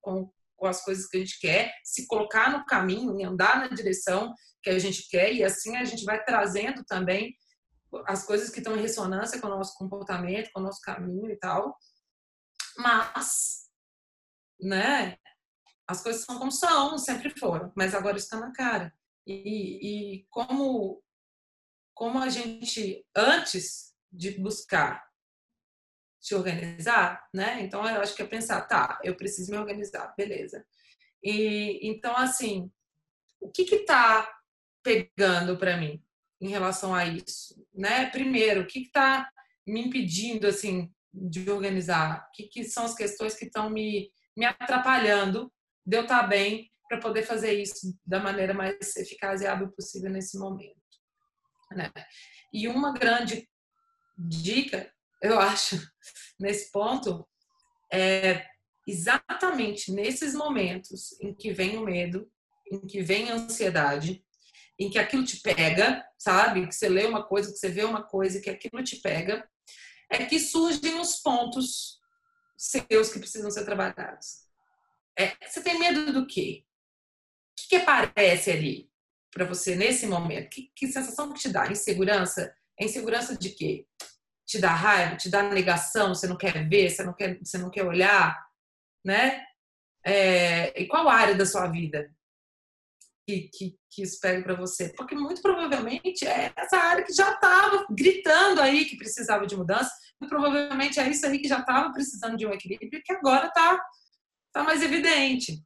com, 0.00 0.30
com 0.56 0.66
as 0.66 0.82
coisas 0.82 1.06
que 1.06 1.16
a 1.16 1.20
gente 1.20 1.38
quer, 1.38 1.72
se 1.84 2.06
colocar 2.06 2.50
no 2.50 2.64
caminho 2.64 3.18
e 3.20 3.24
andar 3.24 3.58
na 3.58 3.68
direção 3.68 4.32
que 4.62 4.70
a 4.70 4.78
gente 4.78 5.08
quer, 5.08 5.32
e 5.32 5.44
assim 5.44 5.76
a 5.76 5.84
gente 5.84 6.04
vai 6.04 6.22
trazendo 6.24 6.82
também 6.84 7.34
as 8.06 8.26
coisas 8.26 8.50
que 8.50 8.58
estão 8.58 8.76
em 8.76 8.80
ressonância 8.80 9.40
com 9.40 9.46
o 9.46 9.50
nosso 9.50 9.76
comportamento, 9.76 10.50
com 10.52 10.60
o 10.60 10.62
nosso 10.62 10.80
caminho 10.80 11.30
e 11.30 11.36
tal. 11.36 11.76
Mas, 12.76 13.70
né, 14.60 15.16
as 15.86 16.02
coisas 16.02 16.24
são 16.24 16.38
como 16.38 16.50
são, 16.50 16.98
sempre 16.98 17.30
foram, 17.38 17.72
mas 17.76 17.94
agora 17.94 18.16
está 18.16 18.38
na 18.38 18.52
cara. 18.52 18.92
E, 19.26 20.18
e 20.18 20.26
como, 20.30 21.02
como 21.94 22.18
a 22.18 22.28
gente, 22.28 23.04
antes 23.14 23.94
de 24.12 24.32
buscar 24.40 25.06
se 26.20 26.34
organizar, 26.34 27.28
né? 27.32 27.62
Então 27.62 27.88
eu 27.88 28.00
acho 28.00 28.14
que 28.14 28.22
é 28.22 28.26
pensar, 28.26 28.60
tá, 28.62 29.00
eu 29.04 29.16
preciso 29.16 29.52
me 29.52 29.58
organizar, 29.58 30.12
beleza. 30.16 30.66
E 31.22 31.88
então 31.88 32.16
assim, 32.16 32.70
o 33.40 33.48
que 33.48 33.64
que 33.64 33.84
tá 33.84 34.28
pegando 34.82 35.56
para 35.56 35.76
mim 35.76 36.02
em 36.40 36.48
relação 36.48 36.94
a 36.94 37.04
isso, 37.04 37.54
né? 37.74 38.10
Primeiro, 38.10 38.62
o 38.62 38.66
que 38.66 38.82
que 38.82 38.90
tá 38.90 39.28
me 39.66 39.86
impedindo, 39.86 40.46
assim, 40.46 40.92
de 41.12 41.50
organizar? 41.50 42.26
O 42.28 42.32
que, 42.32 42.44
que 42.44 42.64
são 42.64 42.84
as 42.84 42.94
questões 42.94 43.34
que 43.34 43.46
estão 43.46 43.70
me, 43.70 44.10
me 44.36 44.44
atrapalhando 44.44 45.52
de 45.84 45.96
eu 45.96 46.02
estar 46.02 46.24
bem 46.24 46.70
para 46.88 47.00
poder 47.00 47.22
fazer 47.22 47.60
isso 47.60 47.98
da 48.04 48.20
maneira 48.20 48.54
mais 48.54 48.96
eficaz 48.96 49.40
e 49.40 49.46
hábil 49.46 49.72
possível 49.72 50.10
nesse 50.10 50.38
momento? 50.38 50.76
Né? 51.72 51.90
E 52.52 52.68
uma 52.68 52.92
grande 52.92 53.48
dica, 54.16 54.92
eu 55.22 55.38
acho, 55.40 55.80
nesse 56.38 56.70
ponto, 56.70 57.26
é 57.92 58.46
exatamente 58.86 59.90
nesses 59.90 60.34
momentos 60.34 61.18
em 61.20 61.34
que 61.34 61.52
vem 61.52 61.76
o 61.76 61.84
medo, 61.84 62.30
em 62.70 62.80
que 62.86 63.02
vem 63.02 63.30
a 63.30 63.34
ansiedade, 63.34 64.24
em 64.78 64.90
que 64.90 64.98
aquilo 64.98 65.24
te 65.24 65.38
pega, 65.38 66.04
sabe? 66.18 66.66
Que 66.66 66.74
você 66.74 66.88
lê 66.88 67.04
uma 67.04 67.24
coisa, 67.24 67.50
que 67.50 67.58
você 67.58 67.68
vê 67.68 67.84
uma 67.84 68.02
coisa, 68.02 68.40
que 68.40 68.50
aquilo 68.50 68.82
te 68.82 68.96
pega, 68.96 69.48
é 70.10 70.24
que 70.24 70.38
surgem 70.38 71.00
os 71.00 71.16
pontos 71.16 72.00
seus 72.56 73.12
que 73.12 73.18
precisam 73.18 73.50
ser 73.50 73.64
trabalhados. 73.64 74.46
É, 75.18 75.34
você 75.46 75.62
tem 75.62 75.78
medo 75.78 76.12
do 76.12 76.26
quê? 76.26 76.64
O 77.52 77.62
que, 77.62 77.68
que 77.70 77.76
aparece 77.76 78.50
ali 78.50 78.90
para 79.32 79.46
você 79.46 79.74
nesse 79.74 80.06
momento? 80.06 80.50
Que, 80.50 80.70
que 80.74 80.86
sensação 80.88 81.32
que 81.32 81.40
te 81.40 81.48
dá? 81.48 81.70
Insegurança? 81.70 82.54
É 82.78 82.84
insegurança 82.84 83.36
de 83.36 83.50
quê? 83.50 83.86
Te 84.44 84.58
dá 84.58 84.74
raiva? 84.74 85.16
Te 85.16 85.30
dá 85.30 85.42
negação? 85.42 86.14
Você 86.14 86.26
não 86.26 86.36
quer 86.36 86.68
ver? 86.68 86.90
Você 86.90 87.02
não 87.02 87.14
quer, 87.14 87.38
você 87.42 87.58
não 87.58 87.70
quer 87.70 87.84
olhar? 87.84 88.46
Né? 89.04 89.42
É, 90.04 90.80
e 90.80 90.86
qual 90.86 91.08
área 91.08 91.34
da 91.34 91.46
sua 91.46 91.66
vida 91.66 92.14
que, 93.26 93.76
que, 93.90 94.02
isso 94.02 94.20
pega 94.20 94.42
para 94.42 94.54
você? 94.54 94.92
Porque 94.96 95.14
muito 95.14 95.42
provavelmente 95.42 96.26
é 96.26 96.52
essa 96.56 96.76
área 96.76 97.04
que 97.04 97.12
já 97.12 97.32
estava 97.32 97.84
gritando 97.90 98.60
aí 98.60 98.84
que 98.84 98.96
precisava 98.96 99.46
de 99.46 99.56
mudança, 99.56 99.90
muito 100.20 100.30
provavelmente 100.30 101.00
é 101.00 101.08
isso 101.08 101.26
aí 101.26 101.38
que 101.38 101.48
já 101.48 101.58
estava 101.58 101.92
precisando 101.92 102.36
de 102.36 102.46
um 102.46 102.52
equilíbrio 102.52 103.02
que 103.04 103.12
agora 103.12 103.48
está 103.48 103.80
tá 104.52 104.62
mais 104.62 104.82
evidente. 104.82 105.60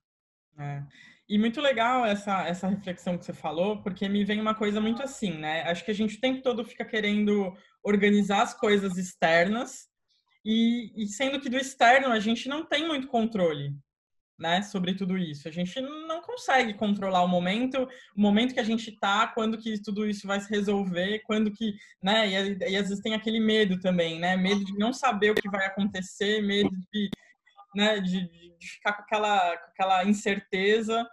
É. 0.58 0.82
E 1.28 1.38
muito 1.38 1.60
legal 1.60 2.04
essa, 2.04 2.46
essa 2.48 2.66
reflexão 2.66 3.16
que 3.16 3.24
você 3.24 3.32
falou, 3.32 3.82
porque 3.82 4.08
me 4.08 4.24
vem 4.24 4.40
uma 4.40 4.54
coisa 4.54 4.80
muito 4.80 5.02
assim, 5.02 5.38
né? 5.38 5.62
Acho 5.62 5.84
que 5.84 5.90
a 5.90 5.94
gente 5.94 6.16
o 6.16 6.20
tempo 6.20 6.42
todo 6.42 6.64
fica 6.64 6.84
querendo 6.84 7.54
organizar 7.84 8.42
as 8.42 8.54
coisas 8.54 8.96
externas, 8.96 9.88
e, 10.44 10.90
e 10.96 11.06
sendo 11.06 11.38
que 11.38 11.50
do 11.50 11.56
externo 11.56 12.08
a 12.08 12.18
gente 12.18 12.48
não 12.48 12.64
tem 12.64 12.88
muito 12.88 13.06
controle 13.06 13.74
né, 14.40 14.62
sobre 14.62 14.94
tudo 14.94 15.18
isso. 15.18 15.47
A 15.47 15.50
gente 15.50 15.78
não 15.82 16.23
consegue 16.23 16.73
controlar 16.73 17.23
o 17.23 17.28
momento, 17.28 17.87
o 18.16 18.20
momento 18.20 18.54
que 18.54 18.61
a 18.61 18.64
gente 18.64 18.88
está, 18.88 19.26
quando 19.26 19.59
que 19.59 19.80
tudo 19.82 20.09
isso 20.09 20.26
vai 20.26 20.40
se 20.40 20.49
resolver, 20.49 21.20
quando 21.26 21.52
que, 21.52 21.75
né, 22.02 22.26
e, 22.26 22.70
e, 22.70 22.76
às 22.76 22.88
vezes 22.88 23.02
tem 23.02 23.14
aquele 23.14 23.38
medo 23.38 23.78
também, 23.78 24.18
né, 24.18 24.37
medo 24.38 24.64
de 24.64 24.73
não 24.78 24.94
saber 24.94 25.32
o 25.32 25.35
que 25.35 25.50
vai 25.50 25.66
acontecer, 25.66 26.40
medo 26.40 26.70
de, 26.90 27.11
né, 27.76 28.00
de, 28.00 28.26
de 28.59 28.66
ficar 28.66 28.94
com 28.94 29.02
aquela, 29.02 29.56
com 29.59 29.70
aquela 29.73 30.04
incerteza. 30.06 31.06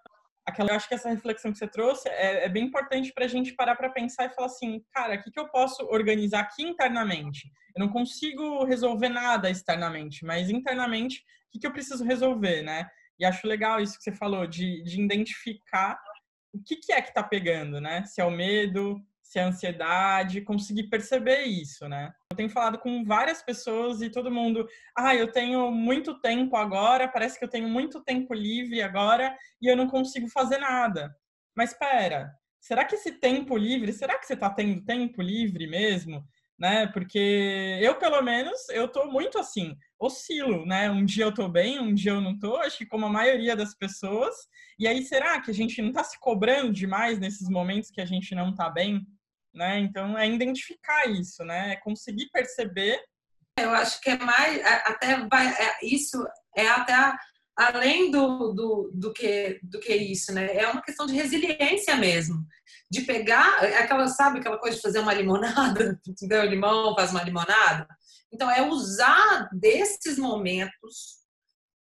Aquela, 0.46 0.69
eu 0.69 0.75
acho 0.77 0.88
que 0.88 0.96
essa 0.96 1.10
reflexão 1.10 1.51
que 1.51 1.57
você 1.57 1.67
trouxe 1.67 2.07
é, 2.07 2.46
é 2.46 2.50
bem 2.50 2.63
importante 2.63 3.12
para 3.12 3.25
a 3.25 3.27
gente 3.27 3.53
parar 3.53 3.75
para 3.75 3.89
pensar 3.89 4.25
e 4.25 4.34
falar 4.34 4.48
assim, 4.48 4.81
cara, 4.93 5.15
o 5.15 5.22
que, 5.22 5.29
que 5.29 5.39
eu 5.39 5.50
posso 5.50 5.84
organizar 5.88 6.39
aqui 6.39 6.63
internamente? 6.63 7.51
Eu 7.75 7.81
não 7.81 7.89
consigo 7.89 8.63
resolver 8.63 9.10
nada 9.10 9.50
externamente, 9.50 10.24
mas 10.24 10.50
internamente, 10.50 11.19
o 11.19 11.51
que, 11.51 11.60
que 11.60 11.67
eu 11.67 11.74
preciso 11.74 12.05
resolver, 12.05 12.62
né? 12.62 12.89
E 13.19 13.25
acho 13.25 13.47
legal 13.47 13.81
isso 13.81 13.97
que 13.97 14.03
você 14.03 14.12
falou, 14.12 14.45
de, 14.45 14.81
de 14.83 15.01
identificar 15.01 16.00
o 16.53 16.63
que, 16.63 16.75
que 16.77 16.91
é 16.91 17.01
que 17.01 17.09
está 17.09 17.24
pegando, 17.24 17.79
né? 17.79 18.03
Se 18.05 18.21
é 18.21 18.25
o 18.25 18.31
medo, 18.31 19.01
se 19.21 19.39
é 19.39 19.43
a 19.43 19.47
ansiedade, 19.47 20.41
conseguir 20.41 20.83
perceber 20.83 21.43
isso, 21.43 21.88
né? 21.88 22.13
Eu 22.31 22.38
tenho 22.38 22.50
falado 22.50 22.79
com 22.79 23.03
várias 23.03 23.41
pessoas 23.41 24.01
e 24.01 24.09
todo 24.09 24.31
mundo, 24.31 24.67
ah, 24.95 25.13
eu 25.13 25.31
tenho 25.31 25.69
muito 25.71 26.19
tempo 26.21 26.55
agora, 26.55 27.07
parece 27.07 27.38
que 27.38 27.43
eu 27.43 27.50
tenho 27.50 27.67
muito 27.67 28.01
tempo 28.03 28.33
livre 28.33 28.81
agora 28.81 29.38
e 29.62 29.67
eu 29.67 29.75
não 29.75 29.88
consigo 29.88 30.29
fazer 30.29 30.59
nada. 30.59 31.13
Mas 31.55 31.71
espera, 31.71 32.31
será 32.59 32.86
que 32.86 32.95
esse 32.95 33.13
tempo 33.13 33.57
livre, 33.57 33.91
será 33.91 34.17
que 34.17 34.25
você 34.25 34.33
está 34.33 34.50
tendo 34.50 34.83
tempo 34.86 35.21
livre 35.21 35.67
mesmo? 35.67 36.25
Né? 36.59 36.87
Porque 36.87 37.79
eu, 37.81 37.95
pelo 37.95 38.21
menos, 38.21 38.67
eu 38.69 38.87
tô 38.87 39.05
muito 39.05 39.37
assim 39.37 39.77
oscilo, 39.99 40.65
né? 40.65 40.89
Um 40.89 41.05
dia 41.05 41.25
eu 41.25 41.33
tô 41.33 41.47
bem, 41.47 41.79
um 41.79 41.93
dia 41.93 42.11
eu 42.11 42.21
não 42.21 42.37
tô, 42.37 42.55
acho 42.57 42.79
que 42.79 42.85
como 42.85 43.05
a 43.05 43.09
maioria 43.09 43.55
das 43.55 43.75
pessoas. 43.75 44.35
E 44.79 44.87
aí, 44.87 45.03
será 45.03 45.39
que 45.41 45.51
a 45.51 45.53
gente 45.53 45.81
não 45.81 45.91
tá 45.91 46.03
se 46.03 46.19
cobrando 46.19 46.71
demais 46.71 47.19
nesses 47.19 47.49
momentos 47.49 47.91
que 47.91 48.01
a 48.01 48.05
gente 48.05 48.33
não 48.33 48.53
tá 48.53 48.69
bem? 48.69 49.05
Né? 49.53 49.79
Então, 49.79 50.17
é 50.17 50.27
identificar 50.27 51.07
isso, 51.07 51.43
né? 51.43 51.73
É 51.73 51.75
conseguir 51.77 52.29
perceber. 52.31 52.99
Eu 53.59 53.71
acho 53.71 53.99
que 54.01 54.09
é 54.09 54.17
mais, 54.17 54.57
é, 54.57 54.73
até 54.85 55.27
vai, 55.27 55.47
é, 55.47 55.77
isso 55.83 56.23
é 56.55 56.67
até 56.67 56.93
além 57.57 58.11
do, 58.11 58.53
do, 58.53 58.91
do, 58.93 59.11
que, 59.11 59.59
do 59.63 59.79
que 59.79 59.93
isso, 59.95 60.31
né? 60.31 60.55
É 60.55 60.67
uma 60.67 60.81
questão 60.81 61.07
de 61.07 61.13
resiliência 61.13 61.95
mesmo. 61.95 62.45
De 62.89 63.01
pegar, 63.01 63.63
é 63.65 63.79
aquela, 63.79 64.07
sabe 64.07 64.39
aquela 64.39 64.59
coisa 64.59 64.77
de 64.77 64.81
fazer 64.81 64.99
uma 64.99 65.13
limonada? 65.13 65.99
Deu 66.21 66.45
limão, 66.45 66.95
faz 66.95 67.11
uma 67.11 67.23
limonada? 67.23 67.87
Então, 68.31 68.49
é 68.49 68.61
usar 68.61 69.49
desses 69.51 70.19
momentos, 70.19 71.17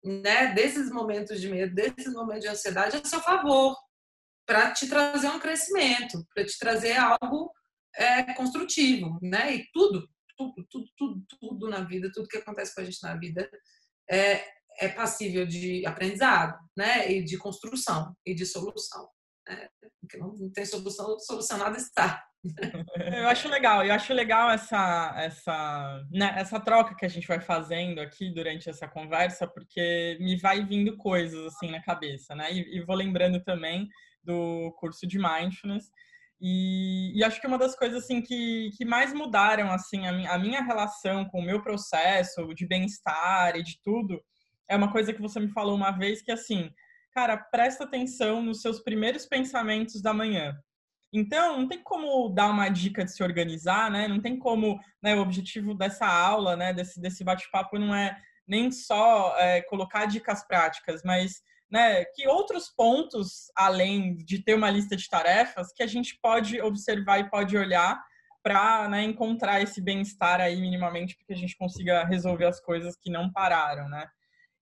né, 0.04 0.54
desses 0.54 0.92
momentos 0.92 1.42
de 1.42 1.50
medo, 1.50 1.74
desses 1.74 2.14
momentos 2.14 2.44
de 2.44 2.50
ansiedade 2.50 2.98
a 2.98 3.06
seu 3.06 3.20
favor, 3.22 3.76
para 4.46 4.72
te 4.72 4.88
trazer 4.88 5.30
um 5.30 5.40
crescimento, 5.40 6.24
para 6.34 6.46
te 6.46 6.58
trazer 6.60 6.98
algo 6.98 7.52
é, 7.96 8.34
construtivo, 8.34 9.18
né? 9.22 9.56
E 9.56 9.66
tudo, 9.74 10.08
tudo, 10.38 10.68
tudo, 10.70 10.86
tudo, 10.98 11.26
tudo 11.40 11.70
na 11.70 11.82
vida, 11.82 12.12
tudo 12.14 12.28
que 12.28 12.38
acontece 12.38 12.76
com 12.76 12.82
a 12.82 12.84
gente 12.84 13.02
na 13.02 13.16
vida 13.16 13.50
é, 14.10 14.46
é 14.80 14.90
passível 14.90 15.46
de 15.46 15.86
aprendizado, 15.86 16.58
né? 16.76 17.12
E 17.12 17.24
de 17.24 17.38
construção 17.38 18.16
e 18.26 18.34
de 18.34 18.46
solução. 18.46 19.08
Né? 19.48 19.68
Porque 20.00 20.18
não 20.18 20.52
tem 20.52 20.66
solução, 20.66 21.20
solucionado 21.20 21.78
está. 21.78 22.24
Eu 23.24 23.28
acho 23.30 23.48
legal, 23.48 23.86
eu 23.86 23.94
acho 23.94 24.14
legal 24.14 24.50
essa, 24.52 25.14
essa, 25.16 26.04
né, 26.12 26.36
essa 26.38 26.60
troca 26.60 26.94
que 26.94 27.06
a 27.06 27.08
gente 27.08 27.26
vai 27.26 27.40
fazendo 27.40 28.02
aqui 28.02 28.34
durante 28.34 28.70
essa 28.70 28.86
conversa, 28.86 29.48
porque 29.48 30.18
me 30.20 30.36
vai 30.36 30.62
vindo 30.66 30.98
coisas 30.98 31.46
assim 31.46 31.72
na 31.72 31.82
cabeça, 31.82 32.36
né? 32.36 32.52
E, 32.52 32.80
e 32.80 32.82
vou 32.84 32.98
lembrando 32.98 33.42
também 33.42 33.88
do 34.22 34.74
curso 34.78 35.08
de 35.08 35.18
mindfulness. 35.18 35.86
E, 36.42 37.18
e, 37.18 37.24
acho 37.24 37.40
que 37.40 37.48
uma 37.48 37.58
das 37.58 37.74
coisas 37.78 38.04
assim 38.04 38.22
que, 38.22 38.72
que 38.78 38.84
mais 38.84 39.14
mudaram 39.14 39.72
assim 39.72 40.06
a 40.06 40.12
minha, 40.12 40.30
a 40.30 40.38
minha 40.38 40.62
relação 40.62 41.24
com 41.24 41.40
o 41.40 41.46
meu 41.46 41.62
processo 41.62 42.54
de 42.54 42.68
bem-estar 42.68 43.56
e 43.56 43.64
de 43.64 43.80
tudo 43.82 44.22
é 44.74 44.76
uma 44.76 44.92
coisa 44.92 45.14
que 45.14 45.22
você 45.22 45.40
me 45.40 45.50
falou 45.50 45.76
uma 45.76 45.92
vez 45.92 46.22
que 46.22 46.32
assim, 46.32 46.72
cara, 47.12 47.38
presta 47.38 47.84
atenção 47.84 48.42
nos 48.42 48.62
seus 48.62 48.80
primeiros 48.80 49.26
pensamentos 49.26 50.02
da 50.02 50.14
manhã. 50.14 50.58
Então, 51.14 51.60
não 51.60 51.68
tem 51.68 51.82
como 51.84 52.28
dar 52.30 52.50
uma 52.50 52.70
dica 52.70 53.06
de 53.06 53.12
se 53.12 53.22
organizar, 53.22 53.92
né? 53.92 54.08
Não 54.08 54.20
tem 54.20 54.38
como, 54.38 54.80
né? 55.02 55.16
O 55.16 55.22
objetivo 55.22 55.76
dessa 55.76 56.08
aula, 56.08 56.56
né? 56.56 56.74
Desse, 56.74 57.00
desse 57.00 57.24
bate-papo 57.24 57.78
não 57.78 57.94
é 57.94 58.20
nem 58.48 58.72
só 58.72 59.38
é, 59.38 59.62
colocar 59.62 60.08
dicas 60.08 60.46
práticas, 60.46 61.04
mas 61.04 61.42
né, 61.72 62.04
que 62.06 62.28
outros 62.28 62.70
pontos, 62.70 63.52
além 63.56 64.16
de 64.18 64.44
ter 64.44 64.54
uma 64.54 64.70
lista 64.70 64.96
de 64.96 65.08
tarefas, 65.08 65.72
que 65.72 65.82
a 65.82 65.88
gente 65.88 66.20
pode 66.22 66.62
observar 66.62 67.20
e 67.20 67.30
pode 67.30 67.58
olhar 67.58 68.04
para 68.44 68.90
né, 68.90 69.04
encontrar 69.04 69.62
esse 69.62 69.82
bem-estar 69.82 70.42
aí 70.42 70.60
minimamente, 70.60 71.16
para 71.16 71.26
que 71.26 71.34
a 71.34 71.38
gente 71.38 71.58
consiga 71.58 72.04
resolver 72.04 72.46
as 72.46 72.60
coisas 72.60 72.96
que 72.98 73.10
não 73.10 73.32
pararam, 73.32 73.88
né? 73.88 74.06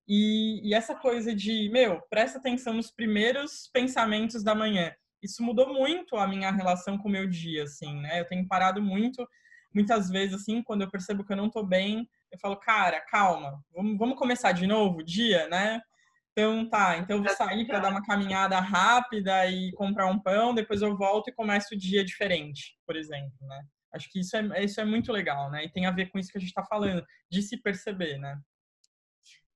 E, 0.07 0.67
e, 0.67 0.73
essa 0.73 0.95
coisa 0.95 1.33
de, 1.33 1.69
meu, 1.69 2.01
presta 2.09 2.37
atenção 2.37 2.73
nos 2.73 2.91
primeiros 2.91 3.69
pensamentos 3.71 4.43
da 4.43 4.55
manhã 4.55 4.93
isso 5.21 5.43
mudou 5.43 5.71
muito 5.71 6.17
a 6.17 6.27
minha 6.27 6.51
relação 6.51 6.97
com 6.97 7.07
o 7.07 7.11
meu 7.11 7.27
dia, 7.27 7.63
assim, 7.63 8.01
né? 8.01 8.19
Eu 8.19 8.25
tenho 8.25 8.47
parado 8.47 8.81
muito, 8.81 9.27
muitas 9.73 10.09
vezes, 10.09 10.35
assim, 10.35 10.63
quando 10.63 10.81
eu 10.81 10.89
percebo 10.89 11.23
que 11.23 11.31
eu 11.31 11.37
não 11.37 11.49
tô 11.49 11.63
bem, 11.63 12.09
eu 12.31 12.39
falo, 12.39 12.57
cara, 12.57 12.99
calma, 13.01 13.63
vamos, 13.71 13.97
vamos 13.97 14.17
começar 14.17 14.51
de 14.51 14.65
novo 14.65 14.99
o 14.99 15.05
dia, 15.05 15.47
né? 15.47 15.81
Então, 16.31 16.67
tá, 16.69 16.97
então 16.97 17.17
eu 17.17 17.23
vou 17.23 17.35
sair 17.35 17.67
para 17.67 17.79
dar 17.79 17.89
uma 17.89 18.03
caminhada 18.03 18.59
rápida 18.59 19.45
e 19.47 19.71
comprar 19.73 20.07
um 20.07 20.19
pão, 20.19 20.55
depois 20.55 20.81
eu 20.81 20.97
volto 20.97 21.27
e 21.29 21.33
começo 21.33 21.75
o 21.75 21.77
dia 21.77 22.05
diferente, 22.05 22.77
por 22.85 22.95
exemplo, 22.95 23.35
né? 23.41 23.61
Acho 23.93 24.09
que 24.09 24.21
isso 24.21 24.37
é, 24.37 24.63
isso 24.63 24.79
é 24.79 24.85
muito 24.85 25.11
legal, 25.11 25.51
né? 25.51 25.65
E 25.65 25.69
tem 25.69 25.85
a 25.85 25.91
ver 25.91 26.09
com 26.09 26.17
isso 26.17 26.31
que 26.31 26.37
a 26.37 26.41
gente 26.41 26.49
está 26.49 26.63
falando, 26.63 27.05
de 27.29 27.41
se 27.41 27.57
perceber, 27.57 28.17
né? 28.17 28.39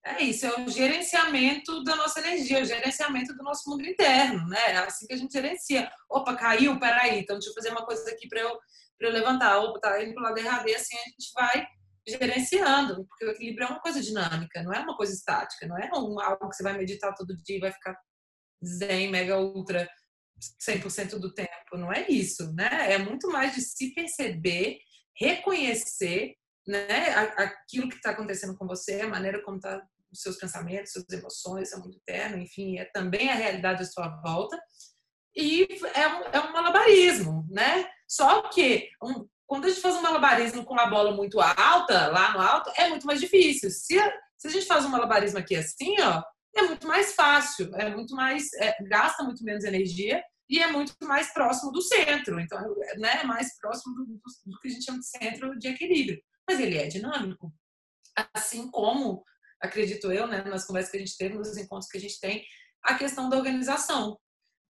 É 0.08 0.22
isso, 0.22 0.46
é 0.46 0.60
o 0.62 0.70
gerenciamento 0.70 1.84
da 1.84 1.96
nossa 1.96 2.20
energia, 2.20 2.62
o 2.62 2.66
gerenciamento 2.66 3.36
do 3.36 3.44
nosso 3.44 3.68
mundo 3.68 3.84
interno, 3.84 4.48
né? 4.48 4.60
É 4.68 4.78
assim 4.78 5.08
que 5.08 5.14
a 5.14 5.18
gente 5.18 5.34
gerencia. 5.34 5.92
Opa, 6.08 6.36
caiu, 6.36 6.80
peraí, 6.80 7.22
então 7.22 7.38
deixa 7.38 7.50
eu 7.50 7.56
fazer 7.56 7.72
uma 7.72 7.84
coisa 7.84 8.08
aqui 8.12 8.28
para 8.28 8.40
eu, 8.40 8.56
eu 9.00 9.12
levantar. 9.12 9.58
Opa, 9.58 9.80
tá 9.80 10.04
indo 10.04 10.14
para 10.14 10.22
o 10.22 10.26
lado 10.26 10.38
errado, 10.38 10.70
e 10.70 10.76
assim 10.76 10.96
a 10.96 11.10
gente 11.10 11.32
vai 11.34 11.68
gerenciando, 12.08 13.04
porque 13.08 13.26
o 13.26 13.32
equilíbrio 13.32 13.66
é 13.66 13.70
uma 13.72 13.82
coisa 13.82 14.00
dinâmica, 14.00 14.62
não 14.62 14.72
é 14.72 14.80
uma 14.80 14.96
coisa 14.96 15.12
estática, 15.12 15.66
não 15.66 15.76
é 15.76 15.90
um, 15.96 16.20
algo 16.20 16.50
que 16.50 16.56
você 16.56 16.62
vai 16.62 16.78
meditar 16.78 17.16
todo 17.16 17.36
dia 17.38 17.58
e 17.58 17.62
vai 17.62 17.72
ficar 17.72 17.98
zen, 18.64 19.10
mega, 19.10 19.40
ultra, 19.40 19.90
100% 20.62 21.18
do 21.18 21.34
tempo, 21.34 21.50
não 21.74 21.92
é 21.92 22.08
isso, 22.08 22.54
né? 22.54 22.94
É 22.94 23.00
muito 23.00 23.28
mais 23.30 23.56
de 23.56 23.62
se 23.62 23.92
perceber, 23.96 24.78
reconhecer 25.18 26.36
né, 26.68 27.10
aquilo 27.38 27.90
que 27.90 27.96
está 27.96 28.12
acontecendo 28.12 28.56
com 28.56 28.68
você, 28.68 29.02
a 29.02 29.08
maneira 29.08 29.42
como 29.42 29.58
está 29.58 29.82
os 30.16 30.22
seus 30.22 30.38
pensamentos, 30.38 30.92
suas 30.92 31.06
emoções, 31.10 31.72
é 31.72 31.78
muito 31.78 31.98
interno, 31.98 32.38
enfim, 32.38 32.78
é 32.78 32.86
também 32.86 33.30
a 33.30 33.36
realidade 33.36 33.84
à 33.84 33.86
sua 33.86 34.08
volta. 34.24 34.58
E 35.36 35.68
é 35.94 36.08
um, 36.08 36.22
é 36.32 36.40
um 36.40 36.54
malabarismo, 36.54 37.46
né? 37.50 37.86
Só 38.08 38.44
que 38.44 38.90
um, 39.04 39.28
quando 39.46 39.66
a 39.66 39.70
gente 39.70 39.82
faz 39.82 39.96
um 39.96 40.02
malabarismo 40.02 40.64
com 40.64 40.74
uma 40.74 40.88
bola 40.88 41.12
muito 41.12 41.40
alta, 41.40 42.08
lá 42.08 42.34
no 42.34 42.42
alto, 42.42 42.72
é 42.78 42.90
muito 42.90 43.06
mais 43.06 43.20
difícil. 43.20 43.70
Se 43.70 44.00
a, 44.00 44.12
se 44.38 44.48
a 44.48 44.52
gente 44.52 44.66
faz 44.66 44.86
um 44.86 44.90
malabarismo 44.90 45.40
aqui 45.40 45.56
assim, 45.56 45.96
ó, 46.02 46.24
é 46.56 46.62
muito 46.64 46.88
mais 46.88 47.14
fácil, 47.14 47.70
é 47.76 47.94
muito 47.94 48.16
mais, 48.16 48.52
é, 48.54 48.76
gasta 48.84 49.24
muito 49.24 49.44
menos 49.44 49.66
energia 49.66 50.24
e 50.50 50.60
é 50.60 50.68
muito 50.68 50.94
mais 51.04 51.34
próximo 51.34 51.72
do 51.72 51.82
centro. 51.82 52.40
Então, 52.40 52.60
né, 52.98 53.20
é 53.22 53.24
mais 53.26 53.58
próximo 53.58 53.94
do, 53.96 54.06
do, 54.06 54.22
do 54.46 54.60
que 54.60 54.70
a 54.70 54.72
gente 54.72 54.86
chama 54.86 55.00
de 55.00 55.08
centro 55.08 55.60
de 55.60 55.68
equilíbrio. 55.68 56.22
Mas 56.50 56.60
ele 56.60 56.78
é 56.78 56.88
dinâmico. 56.88 57.54
Assim 58.34 58.70
como 58.72 59.24
acredito 59.66 60.12
eu, 60.12 60.28
né, 60.28 60.44
nas 60.44 60.66
conversas 60.66 60.92
que 60.92 60.98
a 60.98 61.00
gente 61.00 61.18
teve, 61.18 61.36
nos 61.36 61.58
encontros 61.58 61.90
que 61.90 61.98
a 61.98 62.02
gente 62.02 62.20
tem, 62.20 62.46
a 62.84 62.96
questão 62.96 63.30
da 63.30 63.38
organização. 63.38 64.18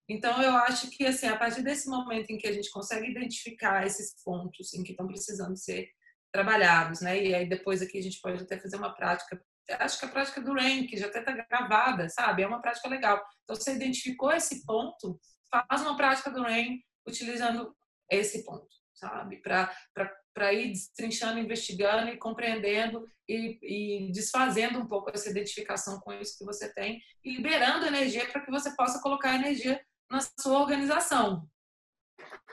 Então, 0.08 0.40
eu 0.40 0.56
acho 0.56 0.90
que, 0.90 1.04
assim, 1.04 1.26
a 1.26 1.36
partir 1.36 1.62
desse 1.62 1.88
momento 1.88 2.30
em 2.30 2.38
que 2.38 2.46
a 2.46 2.52
gente 2.52 2.70
consegue 2.70 3.10
identificar 3.10 3.84
esses 3.84 4.14
pontos 4.22 4.72
em 4.72 4.82
que 4.82 4.92
estão 4.92 5.06
precisando 5.06 5.56
ser 5.56 5.88
trabalhados, 6.32 7.00
né, 7.00 7.22
e 7.22 7.34
aí 7.34 7.48
depois 7.48 7.82
aqui 7.82 7.98
a 7.98 8.02
gente 8.02 8.20
pode 8.20 8.42
até 8.42 8.58
fazer 8.58 8.76
uma 8.76 8.94
prática, 8.94 9.42
acho 9.80 9.98
que 9.98 10.04
a 10.04 10.08
prática 10.08 10.40
do 10.40 10.52
RAIN, 10.52 10.86
que 10.86 10.96
já 10.96 11.06
até 11.06 11.20
está 11.20 11.32
gravada, 11.32 12.08
sabe, 12.08 12.42
é 12.42 12.46
uma 12.46 12.60
prática 12.60 12.88
legal. 12.88 13.22
Então, 13.44 13.56
você 13.56 13.74
identificou 13.74 14.32
esse 14.32 14.64
ponto, 14.64 15.18
faz 15.50 15.82
uma 15.82 15.96
prática 15.96 16.30
do 16.30 16.42
RAIN 16.42 16.80
utilizando 17.06 17.74
esse 18.10 18.44
ponto, 18.44 18.68
sabe, 18.96 19.40
para 19.42 20.52
ir 20.52 20.72
destrinchando, 20.72 21.38
investigando 21.38 22.10
e 22.10 22.18
compreendendo 22.18 23.06
e, 23.28 23.58
e, 23.62 24.12
desfazendo 24.12 24.78
um 24.78 24.86
pouco 24.86 25.10
essa 25.12 25.30
identificação 25.30 26.00
com 26.00 26.12
isso 26.14 26.38
que 26.38 26.44
você 26.44 26.72
tem 26.72 27.00
e 27.22 27.36
liberando 27.36 27.86
energia 27.86 28.26
para 28.26 28.44
que 28.44 28.50
você 28.50 28.74
possa 28.74 29.00
colocar 29.00 29.34
energia 29.34 29.80
na 30.10 30.20
sua 30.40 30.60
organização. 30.60 31.48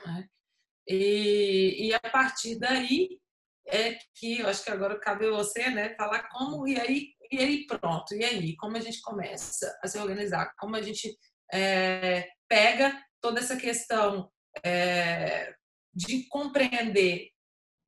Né? 0.06 0.28
E, 0.86 1.88
e, 1.88 1.94
a 1.94 2.00
partir 2.00 2.58
daí 2.58 3.18
é 3.66 3.98
que 4.14 4.40
eu 4.40 4.48
acho 4.48 4.62
que 4.62 4.70
agora 4.70 5.00
cabe 5.00 5.30
você, 5.30 5.70
né, 5.70 5.94
falar 5.94 6.28
como 6.28 6.68
e 6.68 6.78
aí 6.78 7.14
e 7.32 7.38
aí 7.38 7.66
pronto 7.66 8.14
e 8.14 8.22
aí 8.22 8.54
como 8.56 8.76
a 8.76 8.80
gente 8.80 9.00
começa 9.00 9.74
a 9.82 9.88
se 9.88 9.98
organizar, 9.98 10.52
como 10.58 10.76
a 10.76 10.82
gente 10.82 11.16
é, 11.50 12.28
pega 12.46 13.02
toda 13.22 13.40
essa 13.40 13.56
questão 13.56 14.30
é, 14.62 15.54
de 15.94 16.26
compreender 16.28 17.30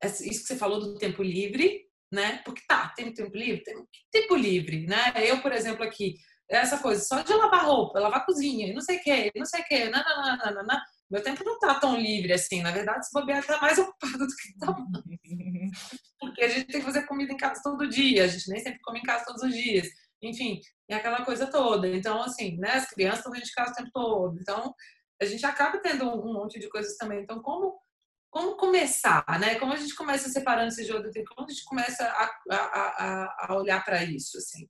isso 0.03 0.41
que 0.41 0.47
você 0.47 0.55
falou 0.55 0.79
do 0.79 0.97
tempo 0.97 1.23
livre, 1.23 1.85
né? 2.11 2.41
Porque 2.45 2.61
tá, 2.67 2.93
tem 2.95 3.13
tempo 3.13 3.35
livre, 3.35 3.63
tem 3.63 3.75
tempo 4.11 4.35
livre, 4.35 4.85
né? 4.85 5.13
Eu, 5.17 5.41
por 5.41 5.51
exemplo, 5.51 5.83
aqui, 5.83 6.15
essa 6.49 6.77
coisa 6.77 7.03
só 7.03 7.21
de 7.21 7.33
lavar 7.33 7.65
roupa, 7.65 7.99
lavar 7.99 8.25
cozinha, 8.25 8.73
não 8.73 8.81
sei 8.81 8.97
o 8.97 9.01
que, 9.01 9.31
não 9.35 9.45
sei 9.45 9.61
o 9.61 9.65
que, 9.65 9.89
nananana, 9.89 10.83
meu 11.09 11.23
tempo 11.23 11.43
não 11.43 11.57
tá 11.57 11.79
tão 11.79 11.95
livre 11.97 12.33
assim. 12.33 12.61
Na 12.61 12.71
verdade, 12.71 13.05
se 13.05 13.13
bobear, 13.13 13.45
tá 13.45 13.59
mais 13.61 13.77
ocupado 13.79 14.17
do 14.17 14.27
que 14.27 14.57
tá. 14.59 14.75
Porque 16.19 16.43
a 16.43 16.49
gente 16.49 16.65
tem 16.67 16.79
que 16.79 16.85
fazer 16.85 17.05
comida 17.05 17.31
em 17.31 17.37
casa 17.37 17.61
todo 17.63 17.89
dia, 17.89 18.25
a 18.25 18.27
gente 18.27 18.49
nem 18.49 18.59
sempre 18.59 18.79
come 18.81 18.99
em 18.99 19.03
casa 19.03 19.25
todos 19.25 19.43
os 19.43 19.53
dias. 19.53 19.87
Enfim, 20.21 20.59
é 20.89 20.95
aquela 20.95 21.23
coisa 21.23 21.47
toda. 21.47 21.87
Então, 21.87 22.21
assim, 22.21 22.57
né? 22.57 22.71
As 22.71 22.89
crianças 22.89 23.19
estão 23.19 23.31
dentro 23.31 23.47
de 23.47 23.53
casa 23.53 23.71
o 23.71 23.75
tempo 23.75 23.91
todo. 23.93 24.37
Então, 24.39 24.73
a 25.21 25.25
gente 25.25 25.45
acaba 25.45 25.79
tendo 25.79 26.09
um 26.09 26.33
monte 26.33 26.59
de 26.59 26.69
coisas 26.69 26.97
também. 26.97 27.21
Então, 27.21 27.41
como 27.41 27.79
como 28.37 28.55
começar, 28.55 29.25
né? 29.39 29.55
Como 29.55 29.73
a 29.73 29.75
gente 29.75 29.95
começa 29.95 30.29
separando 30.29 30.67
esse 30.67 30.85
jogo 30.85 31.01
do 31.01 31.11
tempo? 31.11 31.33
Como 31.33 31.47
a 31.47 31.51
gente 31.51 31.65
começa 31.65 32.03
a, 32.05 32.29
a, 32.51 33.47
a 33.47 33.55
olhar 33.55 33.83
para 33.83 34.03
isso, 34.03 34.37
assim? 34.37 34.69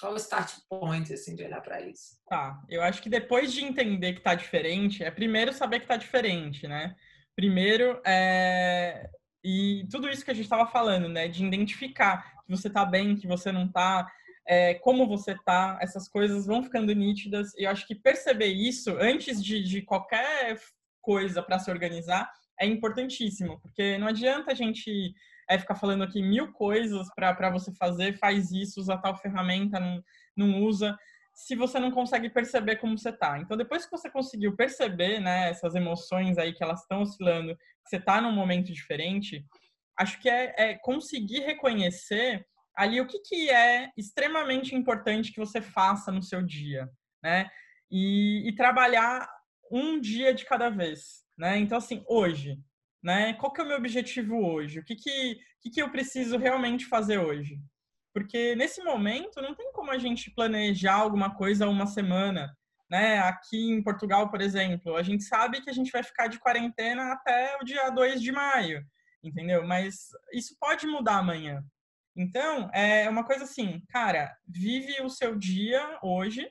Qual 0.00 0.12
o 0.12 0.16
start 0.16 0.54
point, 0.68 1.12
assim, 1.12 1.36
de 1.36 1.44
olhar 1.44 1.60
para 1.60 1.80
isso? 1.80 2.18
Tá, 2.28 2.60
eu 2.68 2.82
acho 2.82 3.00
que 3.00 3.08
depois 3.08 3.52
de 3.52 3.64
entender 3.64 4.14
que 4.14 4.22
tá 4.22 4.34
diferente, 4.34 5.04
é 5.04 5.10
primeiro 5.10 5.52
saber 5.52 5.78
que 5.78 5.86
tá 5.86 5.96
diferente, 5.96 6.66
né? 6.66 6.96
Primeiro, 7.36 8.02
é... 8.04 9.08
e 9.44 9.86
tudo 9.88 10.08
isso 10.08 10.24
que 10.24 10.32
a 10.32 10.34
gente 10.34 10.46
estava 10.46 10.66
falando, 10.66 11.08
né? 11.08 11.28
De 11.28 11.44
identificar 11.44 12.42
que 12.44 12.50
você 12.50 12.68
tá 12.68 12.84
bem, 12.84 13.14
que 13.14 13.28
você 13.28 13.52
não 13.52 13.70
tá, 13.70 14.10
é, 14.44 14.74
como 14.74 15.06
você 15.06 15.36
tá, 15.44 15.78
essas 15.80 16.08
coisas 16.08 16.44
vão 16.44 16.64
ficando 16.64 16.92
nítidas. 16.92 17.54
E 17.54 17.62
eu 17.62 17.70
acho 17.70 17.86
que 17.86 17.94
perceber 17.94 18.48
isso 18.48 18.96
antes 18.98 19.42
de, 19.44 19.62
de 19.62 19.80
qualquer 19.82 20.60
coisa 21.00 21.40
para 21.40 21.60
se 21.60 21.70
organizar 21.70 22.28
é 22.60 22.66
importantíssimo, 22.66 23.60
porque 23.60 23.98
não 23.98 24.08
adianta 24.08 24.52
a 24.52 24.54
gente 24.54 25.14
é, 25.48 25.58
ficar 25.58 25.74
falando 25.74 26.04
aqui 26.04 26.22
mil 26.22 26.52
coisas 26.52 27.08
para 27.14 27.50
você 27.50 27.72
fazer, 27.74 28.18
faz 28.18 28.50
isso, 28.50 28.80
usa 28.80 28.98
tal 28.98 29.16
ferramenta, 29.16 29.80
não, 29.80 30.02
não 30.36 30.62
usa, 30.62 30.96
se 31.34 31.54
você 31.54 31.78
não 31.78 31.90
consegue 31.90 32.28
perceber 32.28 32.76
como 32.76 32.98
você 32.98 33.12
tá. 33.12 33.38
Então, 33.38 33.56
depois 33.56 33.84
que 33.84 33.92
você 33.92 34.10
conseguiu 34.10 34.56
perceber, 34.56 35.20
né, 35.20 35.48
essas 35.48 35.74
emoções 35.74 36.36
aí 36.36 36.52
que 36.52 36.62
elas 36.62 36.80
estão 36.80 37.02
oscilando, 37.02 37.56
que 37.56 37.90
você 37.90 38.00
tá 38.00 38.20
num 38.20 38.32
momento 38.32 38.72
diferente, 38.72 39.44
acho 39.96 40.20
que 40.20 40.28
é, 40.28 40.54
é 40.56 40.74
conseguir 40.78 41.40
reconhecer 41.40 42.44
ali 42.76 43.00
o 43.00 43.06
que, 43.06 43.20
que 43.20 43.50
é 43.50 43.90
extremamente 43.96 44.74
importante 44.74 45.32
que 45.32 45.40
você 45.40 45.60
faça 45.60 46.12
no 46.12 46.22
seu 46.22 46.42
dia, 46.42 46.88
né? 47.22 47.48
E, 47.90 48.48
e 48.48 48.54
trabalhar 48.54 49.28
um 49.70 50.00
dia 50.00 50.34
de 50.34 50.44
cada 50.44 50.68
vez, 50.70 51.24
né? 51.38 51.58
Então, 51.58 51.78
assim, 51.78 52.04
hoje, 52.08 52.58
né? 53.02 53.32
Qual 53.34 53.52
que 53.52 53.60
é 53.60 53.64
o 53.64 53.66
meu 53.66 53.76
objetivo 53.76 54.36
hoje? 54.44 54.80
O 54.80 54.84
que 54.84 54.96
que, 54.96 55.38
que, 55.60 55.70
que 55.70 55.82
eu 55.82 55.90
preciso 55.90 56.36
realmente 56.36 56.86
fazer 56.86 57.18
hoje? 57.18 57.60
Porque 58.12 58.56
nesse 58.56 58.82
momento 58.82 59.40
não 59.40 59.54
tem 59.54 59.72
como 59.72 59.90
a 59.90 59.98
gente 59.98 60.30
planejar 60.32 60.94
alguma 60.94 61.34
coisa 61.34 61.68
uma 61.68 61.86
semana, 61.86 62.52
né? 62.90 63.20
Aqui 63.20 63.70
em 63.70 63.82
Portugal, 63.82 64.30
por 64.30 64.40
exemplo, 64.40 64.96
a 64.96 65.02
gente 65.02 65.22
sabe 65.22 65.60
que 65.60 65.70
a 65.70 65.72
gente 65.72 65.92
vai 65.92 66.02
ficar 66.02 66.26
de 66.26 66.40
quarentena 66.40 67.12
até 67.12 67.56
o 67.60 67.64
dia 67.64 67.90
2 67.90 68.20
de 68.20 68.32
maio, 68.32 68.84
entendeu? 69.22 69.66
Mas 69.66 70.08
isso 70.32 70.56
pode 70.58 70.86
mudar 70.86 71.18
amanhã. 71.18 71.62
Então, 72.16 72.68
é 72.74 73.08
uma 73.08 73.24
coisa 73.24 73.44
assim, 73.44 73.80
cara, 73.90 74.36
vive 74.44 75.00
o 75.02 75.08
seu 75.08 75.36
dia 75.36 75.98
hoje, 76.02 76.50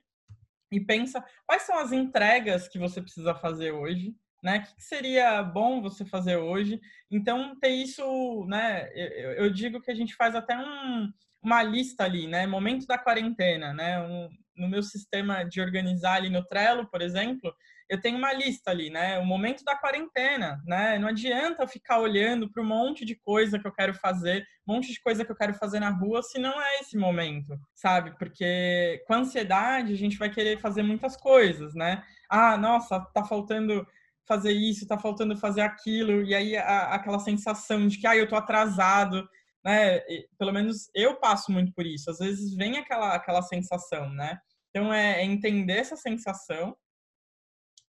e 0.72 0.80
pensa 0.80 1.24
quais 1.46 1.64
são 1.64 1.78
as 1.78 1.92
entregas 1.92 2.68
que 2.68 2.80
você 2.80 3.02
precisa 3.02 3.34
fazer 3.36 3.72
hoje, 3.72 4.14
né? 4.48 4.60
O 4.60 4.62
que 4.78 4.82
seria 4.82 5.44
bom 5.44 5.82
você 5.82 6.06
fazer 6.06 6.38
hoje? 6.38 6.80
Então, 7.12 7.54
ter 7.60 7.68
isso, 7.68 8.46
né? 8.48 8.88
Eu, 9.36 9.50
digo 9.52 9.82
que 9.82 9.92
a 9.92 9.94
gente 9.94 10.16
faz 10.16 10.36
até 10.36 10.58
um, 10.58 11.12
uma 11.44 11.62
lista 11.62 12.06
ali, 12.06 12.28
né? 12.28 12.48
Momento 12.48 12.88
da 12.88 12.98
quarentena, 12.98 13.74
né? 13.74 14.00
Um, 14.00 14.30
no 14.56 14.70
meu 14.70 14.82
sistema 14.82 15.44
de 15.44 15.60
organizar 15.60 16.14
ali 16.14 16.30
no 16.30 16.46
Trello, 16.46 16.88
por 16.90 17.02
exemplo, 17.02 17.54
eu 17.90 18.00
tenho 18.00 18.18
uma 18.18 18.32
lista 18.32 18.72
ali, 18.72 18.90
né? 18.90 19.20
O 19.20 19.26
momento 19.26 19.66
da 19.66 19.76
quarentena, 19.76 20.64
né? 20.66 20.98
Não 20.98 21.10
adianta 21.10 21.68
ficar 21.68 22.00
olhando 22.00 22.50
para 22.50 22.64
um 22.64 22.66
monte 22.66 23.04
de 23.04 23.16
coisa 23.16 23.60
que 23.60 23.68
eu 23.68 23.74
quero 23.74 23.94
fazer, 23.96 24.48
um 24.66 24.76
monte 24.76 24.94
de 24.94 25.02
coisa 25.02 25.26
que 25.26 25.32
eu 25.32 25.36
quero 25.36 25.56
fazer 25.56 25.82
na 25.82 25.90
rua, 25.90 26.24
se 26.24 26.40
não 26.40 26.62
é 26.62 26.80
esse 26.80 26.98
momento, 26.98 27.60
sabe? 27.76 28.18
Porque 28.18 29.04
com 29.06 29.14
ansiedade 29.14 29.92
a 29.92 29.98
gente 29.98 30.18
vai 30.18 30.30
querer 30.30 30.58
fazer 30.58 30.84
muitas 30.84 31.18
coisas, 31.18 31.76
né? 31.76 32.02
Ah, 32.30 32.58
nossa, 32.58 33.02
tá 33.14 33.26
faltando 33.26 33.86
fazer 34.28 34.52
isso, 34.52 34.88
tá 34.88 35.00
faltando 35.00 35.38
fazer 35.38 35.62
aquilo, 35.62 36.24
e 36.24 36.36
aí 36.36 36.58
a, 36.58 36.96
aquela 36.96 37.20
sensação 37.20 37.88
de 37.88 37.98
que 37.98 38.08
ah, 38.08 38.16
eu 38.16 38.28
tô 38.28 38.36
atrasado, 38.36 39.28
né? 39.64 39.98
E, 40.10 40.28
pelo 40.38 40.52
menos 40.52 40.90
eu 40.94 41.16
passo 41.16 41.52
muito 41.52 41.74
por 41.74 41.86
isso. 41.86 42.10
Às 42.10 42.20
vezes 42.20 42.56
vem 42.56 42.78
aquela 42.78 43.16
aquela 43.16 43.42
sensação, 43.42 44.10
né? 44.12 44.40
Então 44.70 44.94
é, 44.94 45.22
é 45.22 45.24
entender 45.24 45.78
essa 45.78 45.96
sensação 45.96 46.76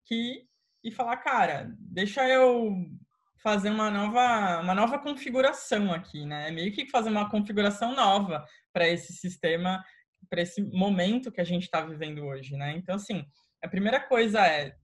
que 0.06 0.46
e 0.82 0.90
falar, 0.92 1.16
cara, 1.18 1.74
deixa 1.78 2.26
eu 2.28 2.72
fazer 3.42 3.70
uma 3.70 3.90
nova, 3.90 4.60
uma 4.60 4.74
nova 4.74 4.98
configuração 4.98 5.92
aqui, 5.92 6.24
né? 6.24 6.48
É 6.48 6.50
meio 6.50 6.72
que 6.72 6.88
fazer 6.88 7.10
uma 7.10 7.30
configuração 7.30 7.94
nova 7.94 8.44
para 8.72 8.88
esse 8.88 9.12
sistema, 9.12 9.82
para 10.28 10.42
esse 10.42 10.62
momento 10.62 11.32
que 11.32 11.40
a 11.40 11.44
gente 11.44 11.64
está 11.64 11.80
vivendo 11.80 12.24
hoje, 12.24 12.56
né? 12.56 12.72
Então, 12.72 12.94
assim, 12.94 13.24
a 13.62 13.68
primeira 13.68 14.00
coisa 14.00 14.46
é 14.46 14.74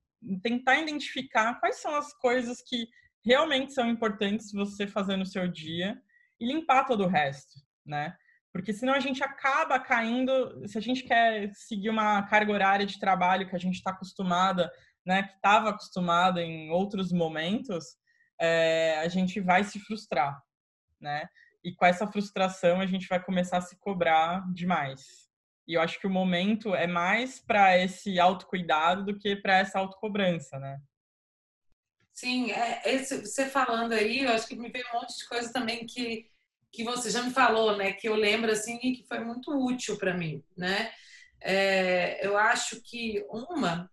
tentar 0.42 0.76
identificar 0.80 1.58
quais 1.60 1.76
são 1.76 1.94
as 1.94 2.12
coisas 2.18 2.62
que 2.62 2.88
realmente 3.24 3.72
são 3.72 3.88
importantes 3.88 4.52
você 4.52 4.86
fazer 4.86 5.16
no 5.16 5.26
seu 5.26 5.48
dia 5.48 6.00
e 6.40 6.46
limpar 6.46 6.84
todo 6.84 7.04
o 7.04 7.08
resto, 7.08 7.60
né? 7.84 8.14
Porque 8.52 8.72
senão 8.72 8.94
a 8.94 9.00
gente 9.00 9.22
acaba 9.24 9.80
caindo, 9.80 10.68
se 10.68 10.78
a 10.78 10.80
gente 10.80 11.02
quer 11.02 11.50
seguir 11.54 11.90
uma 11.90 12.22
carga 12.22 12.52
horária 12.52 12.86
de 12.86 13.00
trabalho 13.00 13.48
que 13.48 13.56
a 13.56 13.58
gente 13.58 13.74
está 13.74 13.90
acostumada 13.90 14.70
né, 15.04 15.24
que 15.24 15.34
estava 15.34 15.70
acostumado 15.70 16.40
em 16.40 16.70
outros 16.70 17.12
momentos, 17.12 17.96
é, 18.40 18.98
a 19.00 19.08
gente 19.08 19.40
vai 19.40 19.62
se 19.62 19.78
frustrar, 19.78 20.40
né? 21.00 21.28
E 21.62 21.74
com 21.74 21.86
essa 21.86 22.06
frustração 22.06 22.80
a 22.80 22.86
gente 22.86 23.06
vai 23.06 23.22
começar 23.22 23.58
a 23.58 23.62
se 23.62 23.78
cobrar 23.78 24.42
demais. 24.52 25.23
E 25.66 25.74
eu 25.74 25.80
acho 25.80 25.98
que 25.98 26.06
o 26.06 26.10
momento 26.10 26.74
é 26.74 26.86
mais 26.86 27.38
para 27.38 27.78
esse 27.78 28.20
autocuidado 28.20 29.04
do 29.04 29.18
que 29.18 29.36
para 29.36 29.58
essa 29.58 29.78
autocobrança, 29.78 30.58
né? 30.58 30.78
Sim, 32.12 32.52
é, 32.52 32.82
esse, 32.84 33.20
você 33.26 33.46
falando 33.46 33.92
aí, 33.92 34.20
eu 34.20 34.30
acho 34.30 34.46
que 34.46 34.54
me 34.54 34.70
veio 34.70 34.84
um 34.92 35.00
monte 35.00 35.18
de 35.18 35.26
coisa 35.26 35.52
também 35.52 35.86
que 35.86 36.30
que 36.74 36.82
você 36.82 37.08
já 37.08 37.22
me 37.22 37.30
falou, 37.30 37.76
né? 37.76 37.92
Que 37.92 38.08
eu 38.08 38.16
lembro 38.16 38.50
assim 38.50 38.80
e 38.82 38.96
que 38.96 39.06
foi 39.06 39.20
muito 39.20 39.52
útil 39.52 39.96
para 39.96 40.12
mim, 40.12 40.42
né? 40.56 40.92
É, 41.40 42.26
eu 42.26 42.36
acho 42.36 42.82
que 42.82 43.24
uma 43.30 43.88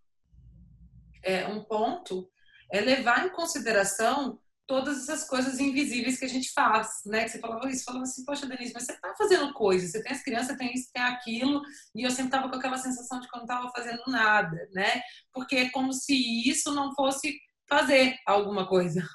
é, 1.22 1.46
um 1.48 1.64
ponto 1.64 2.28
é 2.72 2.82
levar 2.82 3.26
em 3.26 3.30
consideração 3.30 4.40
todas 4.72 5.00
essas 5.00 5.28
coisas 5.28 5.60
invisíveis 5.60 6.18
que 6.18 6.24
a 6.24 6.30
gente 6.30 6.54
faz, 6.54 7.02
né? 7.06 7.26
Que 7.26 7.32
você 7.32 7.40
falava 7.40 7.70
isso, 7.70 7.84
falava 7.84 8.04
assim, 8.04 8.24
poxa, 8.24 8.48
Denise, 8.48 8.72
mas 8.74 8.86
você 8.86 8.98
tá 9.02 9.14
fazendo 9.18 9.52
coisas, 9.52 9.92
você 9.92 10.02
tem 10.02 10.14
as 10.14 10.24
crianças, 10.24 10.58
tem 10.58 10.74
isso, 10.74 10.90
tem 10.94 11.04
aquilo, 11.04 11.62
e 11.94 12.04
eu 12.04 12.10
sempre 12.10 12.32
tava 12.32 12.48
com 12.50 12.56
aquela 12.56 12.78
sensação 12.78 13.20
de 13.20 13.28
que 13.28 13.36
eu 13.36 13.42
não 13.42 13.46
tava 13.46 13.70
fazendo 13.76 14.02
nada, 14.08 14.70
né? 14.74 15.02
Porque 15.34 15.58
é 15.58 15.70
como 15.72 15.92
se 15.92 16.16
isso 16.50 16.74
não 16.74 16.96
fosse 16.96 17.38
fazer 17.68 18.16
alguma 18.26 18.66
coisa, 18.66 19.06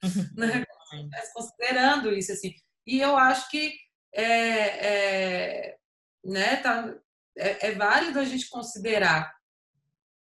né? 0.38 0.64
Considerando 1.34 2.12
isso, 2.12 2.30
assim. 2.30 2.54
E 2.86 3.00
eu 3.00 3.16
acho 3.16 3.50
que 3.50 3.74
é, 4.14 4.26
é 5.72 5.76
né, 6.24 6.54
tá, 6.56 6.94
é, 7.36 7.66
é 7.70 7.72
válido 7.72 8.20
a 8.20 8.24
gente 8.24 8.48
considerar 8.48 9.34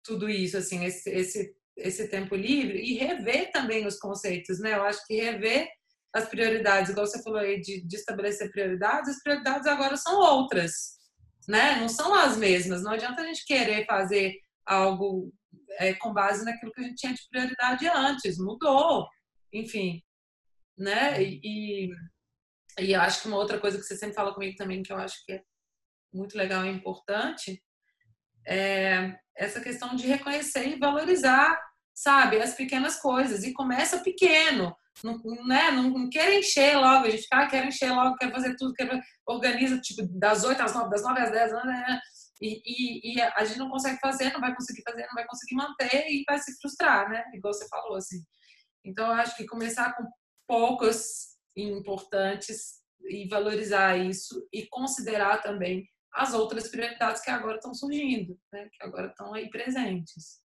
tudo 0.03 0.29
isso, 0.29 0.57
assim, 0.57 0.85
esse, 0.85 1.09
esse, 1.09 1.55
esse 1.77 2.07
tempo 2.07 2.35
livre 2.35 2.79
e 2.79 2.95
rever 2.95 3.51
também 3.51 3.85
os 3.85 3.97
conceitos, 3.97 4.59
né? 4.59 4.73
Eu 4.73 4.83
acho 4.83 5.05
que 5.05 5.15
rever 5.15 5.67
as 6.13 6.29
prioridades, 6.29 6.91
igual 6.91 7.05
você 7.05 7.21
falou 7.21 7.39
aí 7.39 7.59
de, 7.59 7.85
de 7.85 7.95
estabelecer 7.95 8.49
prioridades, 8.49 9.09
as 9.09 9.21
prioridades 9.21 9.67
agora 9.67 9.97
são 9.97 10.17
outras, 10.17 10.97
né? 11.47 11.75
Não 11.79 11.89
são 11.89 12.13
as 12.15 12.37
mesmas. 12.37 12.81
Não 12.83 12.91
adianta 12.91 13.21
a 13.21 13.25
gente 13.25 13.45
querer 13.45 13.85
fazer 13.85 14.33
algo 14.65 15.33
é, 15.77 15.93
com 15.93 16.13
base 16.13 16.45
naquilo 16.45 16.71
que 16.71 16.81
a 16.81 16.83
gente 16.85 16.95
tinha 16.95 17.13
de 17.13 17.27
prioridade 17.29 17.87
antes, 17.87 18.37
mudou, 18.37 19.07
enfim, 19.51 20.01
né? 20.77 21.21
E, 21.21 21.41
e, 21.43 21.89
e 22.79 22.95
acho 22.95 23.21
que 23.21 23.27
uma 23.27 23.37
outra 23.37 23.59
coisa 23.59 23.77
que 23.77 23.83
você 23.83 23.97
sempre 23.97 24.15
fala 24.15 24.33
comigo 24.33 24.55
também, 24.55 24.83
que 24.83 24.93
eu 24.93 24.97
acho 24.97 25.23
que 25.25 25.33
é 25.33 25.41
muito 26.13 26.37
legal 26.37 26.65
e 26.65 26.69
importante, 26.69 27.61
é 28.47 29.15
essa 29.35 29.59
questão 29.59 29.95
de 29.95 30.07
reconhecer 30.07 30.67
e 30.67 30.79
valorizar, 30.79 31.59
sabe, 31.93 32.41
as 32.41 32.53
pequenas 32.53 32.97
coisas. 32.97 33.43
E 33.43 33.53
começa 33.53 33.99
pequeno, 33.99 34.75
não, 35.03 35.17
né? 35.45 35.71
não, 35.71 35.89
não 35.89 36.09
quer 36.09 36.33
encher 36.37 36.77
logo, 36.77 37.05
a 37.05 37.09
gente 37.09 37.23
fica, 37.23 37.37
ah, 37.39 37.47
quer 37.47 37.67
encher 37.67 37.91
logo, 37.91 38.15
quer 38.15 38.31
fazer 38.31 38.55
tudo, 38.55 38.73
quer, 38.73 38.89
organiza 39.27 39.79
tipo, 39.79 40.07
das 40.17 40.43
8 40.43 40.61
às 40.61 40.73
9, 40.73 40.89
das 40.89 41.03
9 41.03 41.19
às 41.19 41.31
10, 41.31 41.51
né, 41.51 41.63
né, 41.65 41.85
né? 41.87 41.99
E, 42.41 42.61
e, 42.65 43.13
e, 43.13 43.21
a 43.21 43.45
gente 43.45 43.59
não 43.59 43.69
consegue 43.69 43.97
fazer, 43.99 44.31
não 44.33 44.41
vai 44.41 44.53
conseguir 44.53 44.83
fazer, 44.83 45.05
não 45.07 45.13
vai 45.13 45.25
conseguir 45.25 45.55
manter 45.55 46.05
e 46.09 46.23
vai 46.27 46.37
se 46.37 46.57
frustrar, 46.59 47.09
né? 47.09 47.23
Igual 47.33 47.53
você 47.53 47.67
falou, 47.69 47.95
assim. 47.95 48.21
Então, 48.83 49.07
eu 49.07 49.13
acho 49.13 49.37
que 49.37 49.45
começar 49.45 49.95
com 49.95 50.03
poucos 50.45 51.35
importantes 51.55 52.81
e 53.09 53.27
valorizar 53.29 53.97
isso 53.97 54.47
e 54.51 54.67
considerar 54.67 55.41
também 55.41 55.87
as 56.15 56.33
outras 56.33 56.69
prioridades 56.69 57.21
que 57.21 57.29
agora 57.29 57.57
estão 57.57 57.73
surgindo, 57.73 58.39
né? 58.51 58.67
que 58.71 58.83
agora 58.83 59.07
estão 59.07 59.33
aí 59.33 59.49
presentes. 59.49 60.39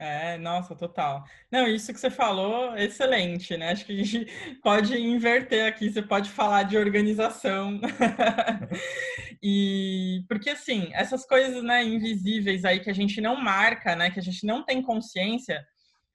É, 0.00 0.38
nossa, 0.38 0.76
total. 0.76 1.24
Não, 1.50 1.66
isso 1.66 1.92
que 1.92 1.98
você 1.98 2.08
falou, 2.08 2.76
excelente, 2.76 3.56
né? 3.56 3.72
Acho 3.72 3.84
que 3.84 4.00
a 4.00 4.04
gente 4.04 4.26
pode 4.62 4.96
inverter 4.96 5.66
aqui, 5.66 5.90
você 5.90 6.00
pode 6.00 6.30
falar 6.30 6.62
de 6.62 6.78
organização. 6.78 7.80
e 9.42 10.24
porque 10.28 10.50
assim, 10.50 10.90
essas 10.92 11.26
coisas, 11.26 11.64
né, 11.64 11.82
invisíveis 11.82 12.64
aí 12.64 12.78
que 12.78 12.90
a 12.90 12.94
gente 12.94 13.20
não 13.20 13.34
marca, 13.34 13.96
né, 13.96 14.08
que 14.08 14.20
a 14.20 14.22
gente 14.22 14.46
não 14.46 14.64
tem 14.64 14.80
consciência, 14.80 15.66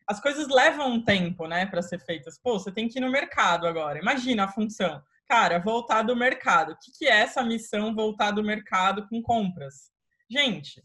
as 0.07 0.21
coisas 0.21 0.47
levam 0.47 0.93
um 0.93 1.03
tempo, 1.03 1.45
né, 1.45 1.65
para 1.65 1.81
ser 1.81 1.99
feitas. 1.99 2.39
Pô, 2.41 2.57
você 2.57 2.71
tem 2.71 2.87
que 2.87 2.99
ir 2.99 3.01
no 3.01 3.11
mercado 3.11 3.67
agora. 3.67 3.99
Imagina 3.99 4.45
a 4.45 4.51
função 4.51 5.03
cara, 5.27 5.59
voltar 5.59 6.03
do 6.03 6.15
mercado. 6.15 6.73
O 6.73 6.77
que, 6.79 6.91
que 6.97 7.05
é 7.05 7.19
essa 7.19 7.43
missão 7.43 7.93
voltar 7.93 8.31
do 8.31 8.43
mercado 8.43 9.07
com 9.07 9.21
compras? 9.21 9.91
Gente, 10.29 10.83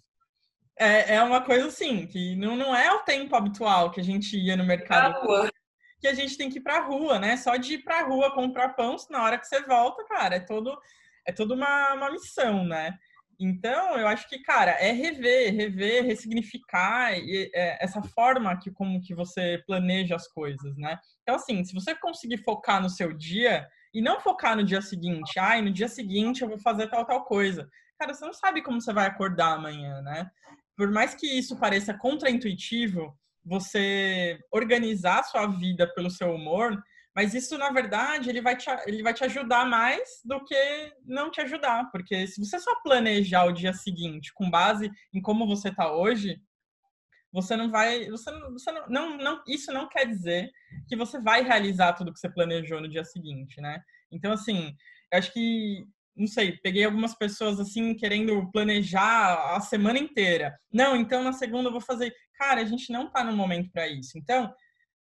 é, 0.79 1.17
é 1.17 1.23
uma 1.23 1.41
coisa 1.41 1.69
assim, 1.69 2.07
que 2.07 2.37
não, 2.37 2.57
não 2.57 2.75
é 2.75 2.93
o 2.93 3.01
tempo 3.01 3.35
habitual 3.35 3.91
que 3.91 4.01
a 4.01 4.05
gente 4.05 4.39
ia 4.39 4.57
no 4.57 4.65
mercado. 4.65 5.21
Que 6.01 6.07
a 6.07 6.15
gente 6.15 6.37
tem 6.37 6.49
que 6.49 6.59
ir 6.59 6.63
pra 6.63 6.81
rua, 6.81 7.19
né? 7.19 7.37
Só 7.37 7.57
de 7.57 7.75
ir 7.75 7.79
pra 7.83 8.03
rua 8.03 8.33
comprar 8.33 8.71
pão, 8.71 8.95
na 9.11 9.23
hora 9.23 9.39
que 9.39 9.47
você 9.47 9.61
volta, 9.63 10.05
cara, 10.05 10.37
é 10.37 10.41
todo 10.41 10.79
é 11.27 11.33
toda 11.33 11.55
uma, 11.55 11.93
uma 11.93 12.11
missão, 12.11 12.65
né? 12.65 12.99
Então, 13.39 13.97
eu 13.97 14.09
acho 14.09 14.29
que, 14.29 14.41
cara, 14.41 14.73
é 14.73 14.91
rever, 14.91 15.55
rever, 15.55 16.05
ressignificar 16.05 17.17
e, 17.17 17.51
é, 17.55 17.85
essa 17.85 18.03
forma 18.03 18.59
que 18.59 18.71
como 18.71 19.01
que 19.01 19.15
você 19.15 19.63
planeja 19.67 20.17
as 20.17 20.27
coisas, 20.27 20.77
né? 20.77 20.99
Então, 21.23 21.37
assim, 21.37 21.63
se 21.65 21.73
você 21.73 21.95
conseguir 21.95 22.39
focar 22.39 22.83
no 22.83 22.91
seu 22.91 23.13
dia, 23.13 23.69
e 23.93 24.01
não 24.01 24.21
focar 24.21 24.57
no 24.57 24.65
dia 24.65 24.83
seguinte, 24.83 25.39
ai, 25.39 25.63
no 25.63 25.73
dia 25.73 25.89
seguinte 25.89 26.43
eu 26.43 26.49
vou 26.49 26.59
fazer 26.59 26.89
tal, 26.89 27.05
tal 27.05 27.25
coisa. 27.25 27.69
Cara, 27.99 28.15
você 28.15 28.25
não 28.25 28.33
sabe 28.33 28.63
como 28.63 28.81
você 28.81 28.93
vai 28.93 29.07
acordar 29.07 29.55
amanhã, 29.55 30.01
né? 30.03 30.31
Por 30.77 30.91
mais 30.91 31.15
que 31.15 31.27
isso 31.27 31.59
pareça 31.59 31.93
contraintuitivo, 31.93 33.17
você 33.45 34.39
organizar 34.53 35.25
sua 35.25 35.47
vida 35.47 35.93
pelo 35.95 36.11
seu 36.11 36.33
humor, 36.33 36.81
mas 37.19 37.35
isso, 37.35 37.59
na 37.59 37.71
verdade, 37.71 38.31
ele 38.31 38.41
vai, 38.41 38.57
te, 38.57 38.71
ele 38.87 39.03
vai 39.03 39.13
te 39.13 39.25
ajudar 39.25 39.67
mais 39.67 40.21
do 40.25 40.45
que 40.45 40.93
não 41.05 41.33
te 41.33 41.41
ajudar. 41.41 41.91
Porque 41.91 42.29
se 42.29 42.39
você 42.39 42.61
só 42.61 42.73
planejar 42.81 43.45
o 43.47 43.53
dia 43.53 43.73
seguinte 43.73 44.33
com 44.33 44.49
base 44.49 44.89
em 45.13 45.21
como 45.21 45.45
você 45.45 45.69
está 45.69 45.93
hoje, 45.93 46.41
você 47.33 47.57
não 47.57 47.71
vai. 47.71 48.09
Você, 48.11 48.31
você 48.51 48.73
não, 48.73 48.89
não, 48.89 49.17
não, 49.19 49.43
isso 49.47 49.73
não 49.73 49.89
quer 49.89 50.07
dizer 50.07 50.51
que 50.89 50.97
você 50.97 51.21
vai 51.21 51.43
realizar 51.43 51.93
tudo 51.93 52.13
que 52.13 52.19
você 52.19 52.31
planejou 52.31 52.81
no 52.81 52.89
dia 52.89 53.05
seguinte, 53.05 53.61
né? 53.61 53.81
Então, 54.11 54.33
assim, 54.33 54.75
eu 55.13 55.19
acho 55.19 55.33
que. 55.33 55.87
Não 56.17 56.27
sei, 56.27 56.59
peguei 56.65 56.85
algumas 56.85 57.15
pessoas 57.15 57.61
assim 57.61 57.95
querendo 57.95 58.51
planejar 58.51 59.55
a 59.55 59.61
semana 59.61 60.01
inteira. 60.01 60.59
Não, 60.73 60.97
então 60.97 61.23
na 61.23 61.33
segunda 61.33 61.69
eu 61.69 61.73
vou 61.73 61.81
fazer. 61.81 62.13
Cara, 62.35 62.61
a 62.61 62.65
gente 62.65 62.91
não 62.93 63.09
tá 63.09 63.23
no 63.23 63.37
momento 63.37 63.71
para 63.71 63.87
isso. 63.87 64.19
Então, 64.19 64.53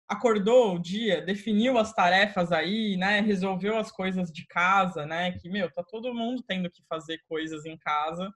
acordou 0.09 0.77
o 0.77 0.79
dia, 0.79 1.21
definiu 1.21 1.77
as 1.77 1.93
tarefas 1.93 2.53
aí, 2.53 2.97
né? 2.97 3.21
Resolveu 3.21 3.77
as 3.77 3.91
coisas 3.91 4.31
de 4.31 4.47
casa, 4.47 5.05
né? 5.07 5.33
Que, 5.33 5.49
meu, 5.49 5.69
tá 5.73 5.83
todo 5.83 6.14
mundo 6.14 6.43
tendo 6.47 6.71
que 6.71 6.85
fazer 6.88 7.19
coisas 7.29 7.64
em 7.67 7.77
casa 7.77 8.33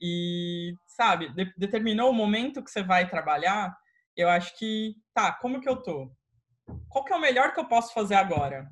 e, 0.00 0.74
sabe, 0.86 1.32
de, 1.34 1.52
determinou 1.56 2.10
o 2.10 2.14
momento 2.14 2.62
que 2.62 2.70
você 2.70 2.82
vai 2.82 3.08
trabalhar, 3.08 3.76
eu 4.16 4.28
acho 4.28 4.56
que, 4.58 4.94
tá, 5.14 5.32
como 5.32 5.60
que 5.60 5.68
eu 5.68 5.76
tô? 5.76 6.10
Qual 6.88 7.04
que 7.04 7.12
é 7.12 7.16
o 7.16 7.20
melhor 7.20 7.52
que 7.52 7.60
eu 7.60 7.66
posso 7.66 7.92
fazer 7.92 8.14
agora? 8.14 8.68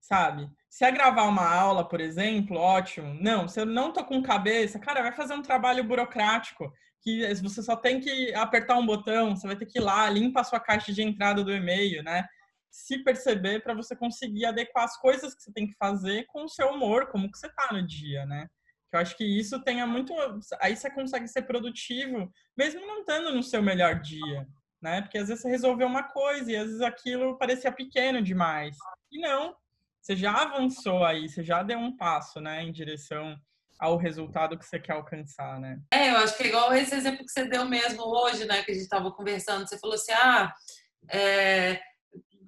Sabe? 0.00 0.48
Se 0.70 0.84
é 0.84 0.90
gravar 0.90 1.24
uma 1.24 1.48
aula, 1.48 1.86
por 1.86 2.00
exemplo, 2.00 2.56
ótimo. 2.56 3.14
Não, 3.20 3.46
se 3.48 3.60
eu 3.60 3.66
não 3.66 3.92
tô 3.92 4.04
com 4.04 4.22
cabeça, 4.22 4.78
cara, 4.78 5.02
vai 5.02 5.12
fazer 5.12 5.34
um 5.34 5.42
trabalho 5.42 5.84
burocrático 5.84 6.72
que 7.00 7.34
você 7.36 7.62
só 7.62 7.76
tem 7.76 8.00
que 8.00 8.34
apertar 8.34 8.76
um 8.76 8.86
botão, 8.86 9.36
você 9.36 9.46
vai 9.46 9.56
ter 9.56 9.66
que 9.66 9.78
ir 9.78 9.82
lá, 9.82 10.08
limpa 10.10 10.40
a 10.40 10.44
sua 10.44 10.60
caixa 10.60 10.92
de 10.92 11.02
entrada 11.02 11.44
do 11.44 11.52
e-mail, 11.52 12.02
né? 12.02 12.26
Se 12.70 13.02
perceber 13.02 13.62
para 13.62 13.74
você 13.74 13.96
conseguir 13.96 14.46
adequar 14.46 14.84
as 14.84 14.96
coisas 14.98 15.34
que 15.34 15.42
você 15.42 15.52
tem 15.52 15.66
que 15.66 15.76
fazer 15.78 16.26
com 16.26 16.44
o 16.44 16.48
seu 16.48 16.68
humor, 16.70 17.08
como 17.08 17.30
que 17.30 17.38
você 17.38 17.48
tá 17.50 17.68
no 17.72 17.86
dia, 17.86 18.26
né? 18.26 18.46
Que 18.90 18.96
eu 18.96 19.00
acho 19.00 19.16
que 19.16 19.24
isso 19.24 19.62
tenha 19.62 19.86
muito. 19.86 20.14
Aí 20.60 20.76
você 20.76 20.90
consegue 20.90 21.28
ser 21.28 21.42
produtivo, 21.42 22.30
mesmo 22.56 22.80
não 22.86 23.00
estando 23.00 23.32
no 23.32 23.42
seu 23.42 23.62
melhor 23.62 24.00
dia, 24.00 24.46
né? 24.80 25.02
Porque 25.02 25.18
às 25.18 25.28
vezes 25.28 25.42
você 25.42 25.48
resolveu 25.48 25.86
uma 25.86 26.04
coisa 26.04 26.50
e 26.50 26.56
às 26.56 26.66
vezes 26.66 26.80
aquilo 26.80 27.36
parecia 27.38 27.70
pequeno 27.70 28.22
demais. 28.22 28.76
E 29.12 29.20
não, 29.20 29.54
você 30.00 30.16
já 30.16 30.32
avançou 30.32 31.04
aí, 31.04 31.28
você 31.28 31.44
já 31.44 31.62
deu 31.62 31.78
um 31.78 31.94
passo, 31.96 32.40
né, 32.40 32.62
em 32.62 32.72
direção 32.72 33.36
ao 33.78 33.96
resultado 33.96 34.58
que 34.58 34.64
você 34.64 34.78
quer 34.78 34.92
alcançar, 34.92 35.60
né? 35.60 35.78
É, 35.92 36.10
eu 36.10 36.16
acho 36.16 36.36
que 36.36 36.44
é 36.44 36.46
igual 36.48 36.74
esse 36.74 36.94
exemplo 36.94 37.24
que 37.24 37.30
você 37.30 37.44
deu 37.44 37.64
mesmo 37.64 38.02
hoje, 38.02 38.44
né, 38.44 38.62
que 38.62 38.70
a 38.72 38.74
gente 38.74 38.82
estava 38.82 39.12
conversando. 39.12 39.68
Você 39.68 39.78
falou 39.78 39.94
assim, 39.94 40.12
ah, 40.12 40.52
é, 41.10 41.80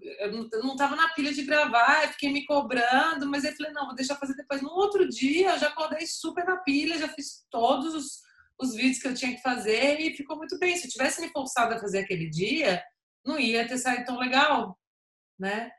eu 0.03 0.33
não 0.63 0.73
estava 0.73 0.97
na 0.97 1.13
pilha 1.15 1.33
de 1.33 1.43
gravar, 1.43 2.09
fiquei 2.13 2.33
me 2.33 2.45
cobrando, 2.47 3.29
mas 3.29 3.45
eu 3.45 3.55
falei, 3.55 3.73
não, 3.73 3.87
vou 3.87 3.95
deixar 3.95 4.17
fazer 4.17 4.35
depois. 4.35 4.63
No 4.63 4.71
outro 4.71 5.09
dia, 5.09 5.51
eu 5.51 5.59
já 5.59 5.69
acordei 5.69 6.07
super 6.07 6.45
na 6.45 6.57
pilha, 6.59 6.99
já 6.99 7.09
fiz 7.09 7.45
todos 7.51 7.95
os, 7.95 8.21
os 8.61 8.75
vídeos 8.75 8.99
que 9.01 9.09
eu 9.09 9.15
tinha 9.15 9.35
que 9.35 9.43
fazer 9.43 10.01
e 10.01 10.17
ficou 10.17 10.37
muito 10.37 10.59
bem. 10.59 10.77
Se 10.77 10.87
eu 10.87 10.91
tivesse 10.91 11.21
me 11.21 11.29
forçado 11.29 11.75
a 11.75 11.79
fazer 11.79 11.99
aquele 11.99 12.29
dia, 12.29 12.83
não 13.25 13.39
ia 13.39 13.67
ter 13.67 13.79
saído 13.79 14.05
tão 14.05 14.19
legal, 14.19 14.79
né? 15.39 15.71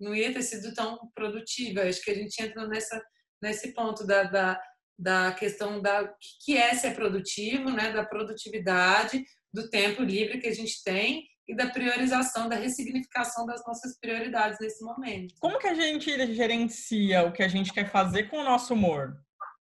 Não 0.00 0.14
ia 0.14 0.32
ter 0.32 0.42
sido 0.42 0.74
tão 0.74 1.10
produtiva. 1.14 1.82
Acho 1.82 2.02
que 2.02 2.10
a 2.10 2.14
gente 2.14 2.42
entra 2.42 2.66
nessa, 2.66 3.02
nesse 3.42 3.72
ponto 3.74 4.06
da, 4.06 4.24
da, 4.24 4.60
da 4.98 5.32
questão 5.32 5.80
da 5.80 6.12
que 6.44 6.56
é 6.56 6.74
ser 6.74 6.94
produtivo, 6.94 7.70
né? 7.70 7.92
Da 7.92 8.04
produtividade, 8.04 9.24
do 9.52 9.68
tempo 9.68 10.02
livre 10.02 10.38
que 10.38 10.48
a 10.48 10.54
gente 10.54 10.82
tem 10.82 11.26
e 11.48 11.54
da 11.54 11.68
priorização, 11.68 12.48
da 12.48 12.56
ressignificação 12.56 13.46
das 13.46 13.64
nossas 13.64 13.98
prioridades 13.98 14.58
nesse 14.60 14.84
momento. 14.84 15.34
Como 15.38 15.58
que 15.58 15.66
a 15.66 15.74
gente 15.74 16.10
gerencia 16.34 17.24
o 17.24 17.32
que 17.32 17.42
a 17.42 17.48
gente 17.48 17.72
quer 17.72 17.88
fazer 17.88 18.24
com 18.24 18.38
o 18.38 18.44
nosso 18.44 18.74
humor? 18.74 19.16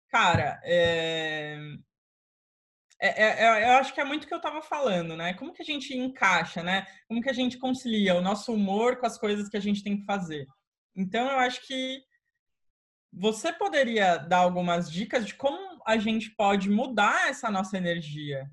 Cara, 0.09 0.59
é... 0.63 1.57
É, 2.99 3.23
é, 3.23 3.43
é 3.43 3.63
eu 3.69 3.77
acho 3.77 3.93
que 3.93 4.01
é 4.01 4.03
muito 4.03 4.23
o 4.23 4.27
que 4.27 4.33
eu 4.33 4.39
estava 4.39 4.59
falando, 4.61 5.15
né? 5.15 5.35
Como 5.35 5.53
que 5.53 5.61
a 5.61 5.65
gente 5.65 5.95
encaixa, 5.95 6.63
né? 6.63 6.87
Como 7.07 7.21
que 7.21 7.29
a 7.29 7.33
gente 7.33 7.59
concilia 7.59 8.15
o 8.15 8.21
nosso 8.21 8.51
humor 8.51 8.97
com 8.97 9.05
as 9.05 9.19
coisas 9.19 9.47
que 9.47 9.57
a 9.57 9.61
gente 9.61 9.83
tem 9.83 9.99
que 9.99 10.05
fazer? 10.05 10.47
Então, 10.95 11.29
eu 11.29 11.37
acho 11.37 11.61
que 11.67 12.01
você 13.13 13.53
poderia 13.53 14.17
dar 14.17 14.39
algumas 14.39 14.91
dicas 14.91 15.27
de 15.27 15.35
como 15.35 15.79
a 15.85 15.97
gente 15.97 16.31
pode 16.31 16.69
mudar 16.69 17.29
essa 17.29 17.51
nossa 17.51 17.77
energia, 17.77 18.49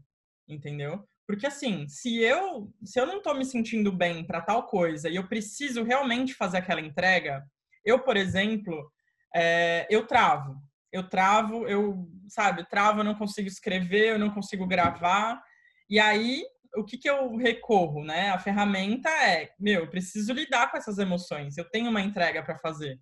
entendeu? 0.46 1.08
Porque 1.26 1.46
assim, 1.46 1.88
se 1.88 2.18
eu 2.18 2.72
se 2.84 3.00
eu 3.00 3.06
não 3.06 3.18
estou 3.18 3.34
me 3.34 3.44
sentindo 3.44 3.90
bem 3.90 4.26
para 4.26 4.42
tal 4.42 4.66
coisa 4.66 5.08
e 5.08 5.16
eu 5.16 5.26
preciso 5.26 5.82
realmente 5.82 6.34
fazer 6.34 6.58
aquela 6.58 6.80
entrega, 6.80 7.42
eu, 7.84 8.02
por 8.02 8.16
exemplo, 8.16 8.90
é, 9.34 9.87
eu 9.90 10.06
travo. 10.06 10.56
Eu 10.92 11.08
travo, 11.08 11.66
eu, 11.66 12.08
sabe, 12.28 12.68
travo, 12.68 13.00
eu 13.00 13.04
não 13.04 13.16
consigo 13.16 13.48
escrever, 13.48 14.10
eu 14.10 14.18
não 14.18 14.32
consigo 14.32 14.66
gravar. 14.66 15.42
E 15.90 15.98
aí, 15.98 16.44
o 16.76 16.84
que, 16.84 16.96
que 16.96 17.10
eu 17.10 17.37
recorro, 17.37 18.04
né? 18.04 18.30
A 18.30 18.38
ferramenta 18.38 19.08
é, 19.10 19.52
meu, 19.58 19.82
eu 19.82 19.90
preciso 19.90 20.32
lidar 20.32 20.70
com 20.70 20.76
essas 20.76 20.98
emoções. 20.98 21.56
Eu 21.56 21.68
tenho 21.68 21.90
uma 21.90 22.00
entrega 22.00 22.42
para 22.44 22.58
fazer, 22.58 23.00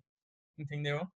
entendeu? 0.57 1.07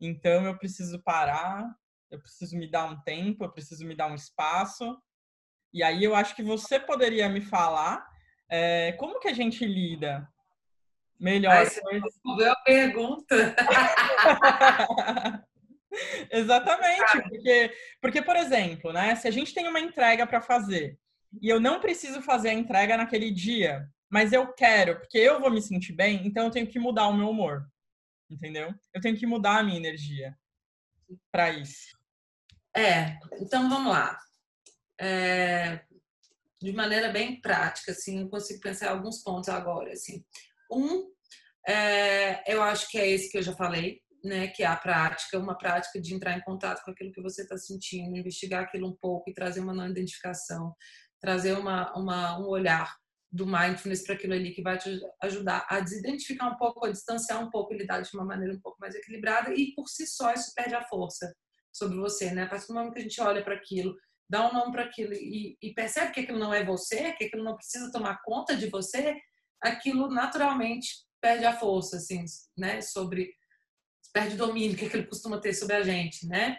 Então, 0.00 0.46
eu 0.46 0.56
preciso 0.58 1.02
parar, 1.02 1.70
eu 2.10 2.20
preciso 2.20 2.56
me 2.56 2.68
dar 2.70 2.86
um 2.86 3.00
tempo, 3.02 3.44
eu 3.44 3.52
preciso 3.52 3.86
me 3.86 3.94
dar 3.94 4.10
um 4.10 4.14
espaço 4.14 4.96
e 5.72 5.82
aí 5.82 6.04
eu 6.04 6.14
acho 6.14 6.36
que 6.36 6.42
você 6.42 6.78
poderia 6.78 7.28
me 7.28 7.40
falar 7.40 8.06
é, 8.48 8.92
como 8.92 9.18
que 9.18 9.28
a 9.28 9.32
gente 9.32 9.64
lida 9.64 10.28
melhor. 11.18 11.52
Ai, 11.52 11.66
você 11.66 12.48
a 12.48 12.56
pergunta. 12.56 13.56
Exatamente, 16.30 17.22
porque, 17.28 17.74
porque, 18.00 18.22
por 18.22 18.36
exemplo, 18.36 18.92
né, 18.92 19.14
se 19.14 19.28
a 19.28 19.30
gente 19.30 19.54
tem 19.54 19.68
uma 19.68 19.80
entrega 19.80 20.26
para 20.26 20.40
fazer 20.40 20.98
e 21.40 21.48
eu 21.48 21.60
não 21.60 21.80
preciso 21.80 22.20
fazer 22.22 22.50
a 22.50 22.54
entrega 22.54 22.96
naquele 22.96 23.30
dia, 23.30 23.86
mas 24.10 24.32
eu 24.32 24.52
quero, 24.52 24.98
porque 25.00 25.18
eu 25.18 25.40
vou 25.40 25.50
me 25.50 25.62
sentir 25.62 25.92
bem, 25.92 26.26
então 26.26 26.44
eu 26.44 26.50
tenho 26.50 26.66
que 26.66 26.78
mudar 26.78 27.08
o 27.08 27.14
meu 27.14 27.28
humor, 27.30 27.66
entendeu? 28.30 28.74
Eu 28.92 29.00
tenho 29.00 29.16
que 29.16 29.26
mudar 29.26 29.58
a 29.58 29.62
minha 29.62 29.76
energia 29.76 30.34
para 31.30 31.50
isso. 31.50 31.96
É, 32.74 33.18
então 33.38 33.68
vamos 33.68 33.92
lá 33.92 34.18
é, 35.00 35.80
de 36.60 36.72
maneira 36.72 37.10
bem 37.10 37.40
prática, 37.40 37.92
assim, 37.92 38.28
consigo 38.28 38.60
pensar 38.60 38.86
em 38.86 38.90
alguns 38.90 39.22
pontos 39.22 39.48
agora, 39.48 39.92
assim. 39.92 40.24
Um, 40.70 41.10
é, 41.66 42.52
eu 42.52 42.62
acho 42.62 42.88
que 42.90 42.98
é 42.98 43.08
esse 43.08 43.30
que 43.30 43.38
eu 43.38 43.42
já 43.42 43.54
falei, 43.54 44.00
né, 44.24 44.48
que 44.48 44.62
é 44.62 44.66
a 44.66 44.76
prática, 44.76 45.38
uma 45.38 45.58
prática 45.58 46.00
de 46.00 46.14
entrar 46.14 46.36
em 46.36 46.42
contato 46.42 46.82
com 46.84 46.92
aquilo 46.92 47.12
que 47.12 47.22
você 47.22 47.42
está 47.42 47.56
sentindo, 47.56 48.16
investigar 48.16 48.62
aquilo 48.62 48.88
um 48.88 48.96
pouco 48.96 49.28
e 49.28 49.34
trazer 49.34 49.60
uma 49.60 49.74
não 49.74 49.88
identificação, 49.88 50.74
trazer 51.20 51.54
uma, 51.54 51.92
uma, 51.96 52.38
um 52.38 52.46
olhar 52.46 52.94
do 53.30 53.46
mindfulness 53.46 54.04
para 54.04 54.14
aquilo 54.14 54.34
ali 54.34 54.52
que 54.52 54.62
vai 54.62 54.76
te 54.76 55.00
ajudar 55.22 55.66
a 55.68 55.80
desidentificar 55.80 56.52
um 56.52 56.56
pouco, 56.56 56.84
a 56.84 56.90
distanciar 56.90 57.42
um 57.42 57.50
pouco 57.50 57.72
e 57.72 57.78
lidar 57.78 58.00
de 58.00 58.10
uma 58.14 58.24
maneira 58.24 58.54
um 58.54 58.60
pouco 58.60 58.78
mais 58.78 58.94
equilibrada 58.94 59.54
e 59.54 59.72
por 59.74 59.88
si 59.88 60.06
só 60.06 60.32
isso 60.34 60.52
perde 60.54 60.74
a 60.74 60.84
força 60.84 61.34
sobre 61.72 61.96
você, 61.96 62.30
né? 62.32 62.42
A 62.42 62.48
partir 62.48 62.66
do 62.66 62.74
momento 62.74 62.92
que 62.92 62.98
a 62.98 63.02
gente 63.02 63.20
olha 63.22 63.42
para 63.42 63.54
aquilo 63.54 63.96
dá 64.32 64.48
um 64.48 64.52
nome 64.54 64.72
para 64.72 64.84
aquilo 64.84 65.12
e, 65.12 65.58
e, 65.60 65.74
percebe 65.74 66.10
que 66.10 66.20
aquilo 66.20 66.38
não 66.38 66.54
é 66.54 66.64
você, 66.64 67.12
que 67.12 67.24
aquilo 67.24 67.44
não 67.44 67.54
precisa 67.54 67.92
tomar 67.92 68.22
conta 68.22 68.56
de 68.56 68.66
você, 68.70 69.20
aquilo 69.60 70.08
naturalmente 70.08 70.88
perde 71.20 71.44
a 71.44 71.52
força, 71.52 71.98
assim, 71.98 72.24
né? 72.56 72.80
Sobre 72.80 73.30
perde 74.10 74.34
o 74.34 74.38
domínio 74.38 74.74
que 74.74 74.86
aquilo 74.86 75.06
costuma 75.06 75.38
ter 75.38 75.52
sobre 75.52 75.76
a 75.76 75.82
gente, 75.82 76.26
né? 76.26 76.56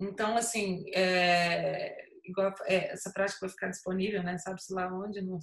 Então, 0.00 0.36
assim, 0.36 0.84
é, 0.94 2.06
igual, 2.24 2.54
é, 2.66 2.92
essa 2.92 3.12
prática 3.12 3.40
vai 3.40 3.50
ficar 3.50 3.68
disponível, 3.68 4.22
né? 4.22 4.38
Sabe-se 4.38 4.72
lá 4.72 4.86
onde? 4.86 5.20
No, 5.22 5.40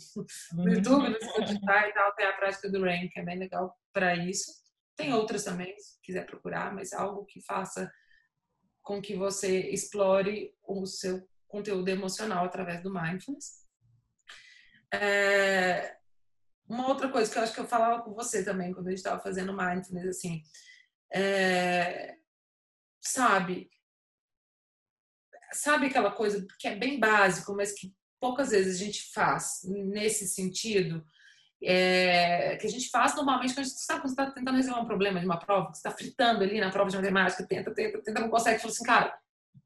no 0.53 0.63
uhum. 0.63 0.69
YouTube, 0.69 1.09
no 1.09 1.21
Spotify 1.21 1.89
e 1.89 1.93
tal, 1.93 2.15
tem 2.15 2.25
a 2.25 2.37
prática 2.37 2.71
do 2.71 2.81
Rain, 2.81 3.09
que 3.09 3.19
é 3.19 3.25
bem 3.25 3.37
legal 3.37 3.77
para 3.91 4.15
isso. 4.15 4.49
Tem 4.95 5.13
outras 5.13 5.43
também, 5.43 5.77
se 5.77 5.99
quiser 6.01 6.25
procurar, 6.25 6.73
mas 6.73 6.93
algo 6.93 7.25
que 7.25 7.41
faça 7.41 7.91
com 8.81 9.01
que 9.01 9.13
você 9.13 9.59
explore 9.69 10.53
o 10.63 10.85
seu 10.85 11.28
conteúdo 11.49 11.89
emocional 11.89 12.45
através 12.45 12.81
do 12.81 12.93
mindfulness. 12.93 13.67
É, 14.93 15.97
uma 16.67 16.87
outra 16.87 17.09
coisa 17.09 17.29
que 17.29 17.37
eu 17.37 17.43
acho 17.43 17.53
que 17.53 17.59
eu 17.59 17.67
falava 17.67 18.01
com 18.01 18.13
você 18.13 18.43
também 18.45 18.71
quando 18.71 18.87
a 18.87 18.91
gente 18.91 18.99
estava 18.99 19.21
fazendo 19.21 19.55
mindfulness, 19.55 20.07
assim, 20.07 20.43
é, 21.11 22.15
sabe, 23.01 23.69
sabe 25.51 25.87
aquela 25.87 26.11
coisa 26.11 26.45
que 26.59 26.67
é 26.67 26.75
bem 26.75 26.99
básico, 26.99 27.53
mas 27.55 27.73
que 27.73 27.93
poucas 28.19 28.51
vezes 28.51 28.79
a 28.79 28.85
gente 28.85 29.11
faz 29.11 29.61
nesse 29.63 30.27
sentido, 30.27 31.03
é, 31.61 32.55
que 32.57 32.67
a 32.67 32.69
gente 32.69 32.89
faz 32.89 33.15
normalmente 33.15 33.53
quando 33.53 33.65
a 33.65 33.69
gente 33.69 33.79
sabe 33.79 34.01
quando 34.01 34.11
está 34.11 34.31
tentando 34.31 34.55
resolver 34.55 34.81
um 34.81 34.85
problema 34.85 35.19
de 35.19 35.25
uma 35.25 35.39
prova, 35.39 35.71
que 35.71 35.77
está 35.77 35.91
fritando 35.91 36.43
ali 36.43 36.59
na 36.59 36.69
prova 36.69 36.89
de 36.89 36.95
matemática, 36.97 37.45
tenta, 37.45 37.73
tenta, 37.73 38.01
tenta, 38.01 38.21
não 38.21 38.29
consegue, 38.29 38.59
fala 38.59 38.71
assim, 38.71 38.83
cara, 38.83 39.19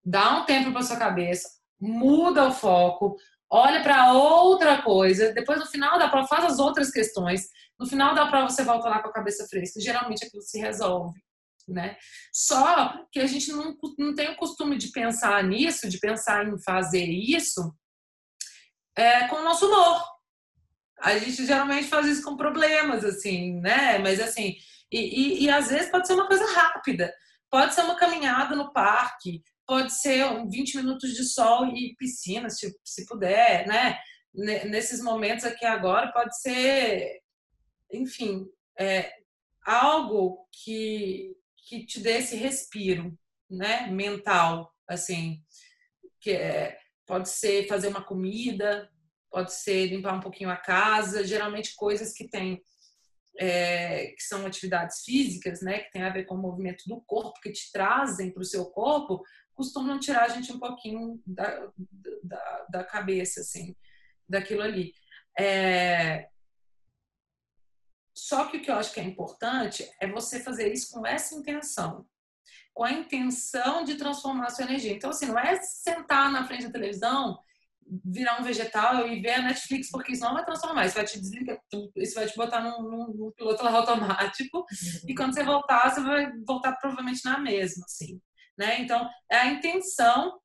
dá 0.03 0.37
um 0.37 0.45
tempo 0.45 0.71
para 0.71 0.81
sua 0.81 0.97
cabeça, 0.97 1.62
muda 1.83 2.47
o 2.47 2.53
foco, 2.53 3.17
olha 3.49 3.83
para 3.83 4.13
outra 4.13 4.81
coisa, 4.81 5.33
depois 5.33 5.59
no 5.59 5.65
final 5.65 5.99
da 5.99 6.07
prova 6.07 6.27
faz 6.27 6.45
as 6.45 6.59
outras 6.59 6.89
questões, 6.89 7.49
no 7.77 7.85
final 7.85 8.15
da 8.15 8.27
prova 8.27 8.49
você 8.49 8.63
volta 8.63 8.87
lá 8.87 9.01
com 9.01 9.09
a 9.09 9.13
cabeça 9.13 9.45
fresca, 9.47 9.81
geralmente 9.81 10.25
aquilo 10.25 10.41
se 10.41 10.59
resolve. 10.59 11.19
Né? 11.67 11.95
Só 12.33 13.05
que 13.09 13.19
a 13.19 13.25
gente 13.25 13.51
não, 13.51 13.77
não 13.97 14.13
tem 14.13 14.29
o 14.31 14.35
costume 14.35 14.77
de 14.77 14.91
pensar 14.91 15.41
nisso, 15.43 15.87
de 15.87 15.97
pensar 15.97 16.45
em 16.45 16.61
fazer 16.61 17.05
isso 17.05 17.73
é, 18.97 19.27
com 19.27 19.37
o 19.37 19.43
nosso 19.43 19.67
humor. 19.67 20.03
A 20.99 21.17
gente 21.17 21.45
geralmente 21.45 21.87
faz 21.87 22.05
isso 22.05 22.23
com 22.23 22.35
problemas, 22.35 23.05
assim, 23.05 23.59
né? 23.61 23.97
Mas 23.99 24.19
assim, 24.19 24.55
e, 24.91 24.99
e, 24.99 25.43
e 25.45 25.49
às 25.49 25.69
vezes 25.69 25.89
pode 25.89 26.05
ser 26.05 26.13
uma 26.13 26.27
coisa 26.27 26.45
rápida, 26.53 27.13
pode 27.49 27.73
ser 27.73 27.81
uma 27.81 27.95
caminhada 27.95 28.55
no 28.55 28.73
parque, 28.73 29.41
pode 29.65 29.93
ser 29.93 30.26
20 30.47 30.78
minutos 30.78 31.13
de 31.13 31.23
sol 31.23 31.67
e 31.67 31.95
piscina, 31.95 32.49
se, 32.49 32.73
se 32.84 33.06
puder, 33.06 33.67
né? 33.67 33.97
Nesses 34.34 35.02
momentos 35.02 35.45
aqui 35.45 35.65
agora, 35.65 36.12
pode 36.12 36.39
ser, 36.41 37.21
enfim, 37.91 38.45
é, 38.80 39.12
algo 39.65 40.47
que, 40.52 41.36
que 41.67 41.86
te 41.86 41.99
dê 41.99 42.17
esse 42.17 42.36
respiro, 42.36 43.17
né? 43.49 43.88
Mental, 43.88 44.73
assim, 44.88 45.41
que 46.19 46.32
é, 46.32 46.78
pode 47.06 47.30
ser 47.30 47.67
fazer 47.67 47.89
uma 47.89 48.04
comida, 48.04 48.89
pode 49.30 49.54
ser 49.54 49.88
limpar 49.88 50.15
um 50.15 50.21
pouquinho 50.21 50.49
a 50.49 50.58
casa, 50.58 51.26
geralmente 51.26 51.76
coisas 51.76 52.13
que 52.13 52.28
tem 52.28 52.62
é, 53.39 54.08
que 54.08 54.21
são 54.23 54.45
atividades 54.45 55.04
físicas, 55.04 55.62
né, 55.62 55.80
que 55.80 55.91
tem 55.91 56.04
a 56.04 56.12
ver 56.12 56.26
com 56.26 56.36
o 56.36 56.41
movimento 56.41 56.84
do 56.88 57.02
corpo, 57.02 57.39
que 57.41 57.52
te 57.52 57.71
trazem 57.71 58.32
para 58.32 58.41
o 58.41 58.45
seu 58.45 58.65
corpo, 58.65 59.23
costumam 59.53 59.99
tirar 59.99 60.23
a 60.23 60.29
gente 60.29 60.51
um 60.51 60.59
pouquinho 60.59 61.21
da, 61.25 61.69
da, 62.23 62.65
da 62.69 62.83
cabeça, 62.83 63.41
assim, 63.41 63.75
daquilo 64.27 64.61
ali. 64.61 64.93
É... 65.39 66.27
Só 68.15 68.45
que 68.45 68.57
o 68.57 68.61
que 68.61 68.69
eu 68.69 68.75
acho 68.75 68.93
que 68.93 68.99
é 68.99 69.03
importante 69.03 69.89
é 69.99 70.07
você 70.07 70.39
fazer 70.39 70.71
isso 70.71 70.91
com 70.91 71.05
essa 71.05 71.35
intenção, 71.35 72.05
com 72.73 72.83
a 72.83 72.91
intenção 72.91 73.83
de 73.83 73.95
transformar 73.95 74.47
a 74.47 74.49
sua 74.49 74.65
energia. 74.65 74.93
Então, 74.93 75.09
assim, 75.09 75.27
não 75.27 75.39
é 75.39 75.59
sentar 75.61 76.31
na 76.31 76.45
frente 76.45 76.65
da 76.67 76.71
televisão, 76.71 77.39
virar 78.05 78.39
um 78.39 78.43
vegetal 78.43 79.07
e 79.07 79.19
ver 79.19 79.33
a 79.33 79.41
Netflix, 79.41 79.89
porque 79.89 80.13
isso 80.13 80.23
não 80.23 80.35
vai 80.35 80.45
transformar, 80.45 80.85
isso 80.85 80.95
vai 80.95 81.05
te 81.05 81.19
desligar, 81.19 81.59
isso 81.97 82.15
vai 82.15 82.27
te 82.27 82.35
botar 82.35 82.61
num, 82.61 82.81
num, 82.83 83.07
num 83.13 83.31
piloto 83.35 83.65
automático, 83.67 84.59
uhum. 84.59 84.65
e 85.09 85.13
quando 85.13 85.33
você 85.33 85.43
voltar, 85.43 85.89
você 85.89 86.01
vai 86.01 86.31
voltar 86.47 86.73
provavelmente 86.77 87.25
na 87.25 87.39
mesma, 87.39 87.83
assim 87.85 88.21
né? 88.57 88.81
Então, 88.81 89.09
é 89.31 89.37
a 89.37 89.47
intenção 89.47 90.39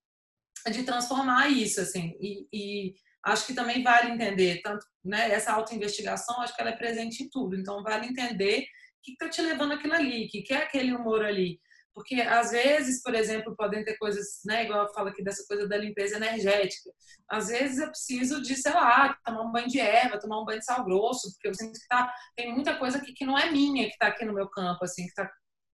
de 0.70 0.82
transformar 0.82 1.48
isso, 1.48 1.80
assim, 1.80 2.14
e, 2.20 2.46
e 2.52 2.94
acho 3.24 3.46
que 3.46 3.54
também 3.54 3.82
vale 3.82 4.10
entender, 4.10 4.60
tanto, 4.62 4.84
né, 5.04 5.30
essa 5.30 5.52
autoinvestigação, 5.52 6.40
acho 6.40 6.54
que 6.54 6.60
ela 6.60 6.70
é 6.70 6.76
presente 6.76 7.22
em 7.22 7.30
tudo, 7.30 7.56
então 7.56 7.82
vale 7.82 8.06
entender 8.06 8.62
o 8.62 8.64
que 9.02 9.12
está 9.12 9.28
te 9.28 9.40
levando 9.40 9.72
aquilo 9.72 9.94
ali, 9.94 10.26
o 10.26 10.28
que, 10.28 10.42
que 10.42 10.52
é 10.52 10.58
aquele 10.58 10.92
humor 10.92 11.24
ali, 11.24 11.60
porque 11.98 12.14
às 12.20 12.52
vezes, 12.52 13.02
por 13.02 13.12
exemplo, 13.12 13.56
podem 13.56 13.84
ter 13.84 13.96
coisas, 13.98 14.40
né, 14.44 14.62
igual 14.62 14.86
eu 14.86 14.92
falo 14.94 15.08
aqui 15.08 15.20
dessa 15.20 15.44
coisa 15.48 15.66
da 15.66 15.76
limpeza 15.76 16.16
energética. 16.16 16.90
Às 17.28 17.48
vezes 17.48 17.78
eu 17.78 17.88
preciso 17.88 18.40
de, 18.40 18.54
sei 18.54 18.72
lá, 18.72 19.18
tomar 19.24 19.42
um 19.42 19.50
banho 19.50 19.66
de 19.66 19.80
erva, 19.80 20.20
tomar 20.20 20.40
um 20.40 20.44
banho 20.44 20.60
de 20.60 20.64
sal 20.64 20.84
grosso, 20.84 21.32
porque 21.32 21.48
eu 21.48 21.54
sinto 21.54 21.72
que 21.72 21.88
tá, 21.88 22.14
tem 22.36 22.54
muita 22.54 22.78
coisa 22.78 22.98
aqui 22.98 23.12
que 23.12 23.26
não 23.26 23.36
é 23.36 23.50
minha 23.50 23.86
que 23.86 23.94
está 23.94 24.06
aqui 24.06 24.24
no 24.24 24.32
meu 24.32 24.48
campo, 24.48 24.84
assim, 24.84 25.02
que 25.02 25.08
está 25.08 25.28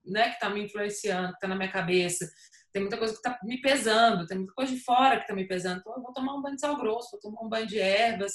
né, 0.04 0.28
que 0.28 0.34
está 0.34 0.50
me 0.50 0.62
influenciando, 0.64 1.28
que 1.28 1.34
está 1.34 1.48
na 1.48 1.56
minha 1.56 1.70
cabeça. 1.70 2.30
Tem 2.72 2.82
muita 2.82 2.98
coisa 2.98 3.12
que 3.12 3.20
está 3.20 3.38
me 3.44 3.60
pesando, 3.60 4.26
tem 4.26 4.38
muita 4.38 4.52
coisa 4.52 4.74
de 4.74 4.80
fora 4.80 5.16
que 5.16 5.22
está 5.22 5.34
me 5.34 5.46
pesando. 5.46 5.80
Então, 5.80 5.94
eu 5.96 6.02
vou 6.02 6.12
tomar 6.12 6.34
um 6.34 6.42
banho 6.42 6.56
de 6.56 6.60
sal 6.60 6.76
grosso, 6.76 7.12
vou 7.12 7.20
tomar 7.20 7.42
um 7.42 7.48
banho 7.48 7.66
de 7.66 7.78
ervas, 7.78 8.34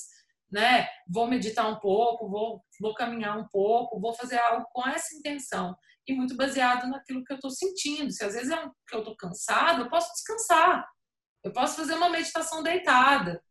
né? 0.51 0.87
Vou 1.07 1.27
meditar 1.27 1.67
um 1.69 1.79
pouco, 1.79 2.29
vou, 2.29 2.63
vou 2.79 2.93
caminhar 2.93 3.37
um 3.37 3.47
pouco, 3.47 3.99
vou 3.99 4.13
fazer 4.13 4.37
algo 4.37 4.65
com 4.71 4.87
essa 4.87 5.15
intenção 5.15 5.75
e 6.07 6.13
muito 6.13 6.35
baseado 6.35 6.87
naquilo 6.89 7.23
que 7.23 7.31
eu 7.31 7.35
estou 7.35 7.51
sentindo. 7.51 8.11
Se 8.11 8.23
às 8.23 8.33
vezes 8.33 8.51
é 8.51 8.57
que 8.87 8.95
eu 8.95 8.99
estou 8.99 9.15
cansado, 9.15 9.83
eu 9.83 9.89
posso 9.89 10.11
descansar. 10.13 10.87
Eu 11.43 11.53
posso 11.53 11.75
fazer 11.75 11.93
uma 11.93 12.09
meditação 12.09 12.63
deitada, 12.63 13.43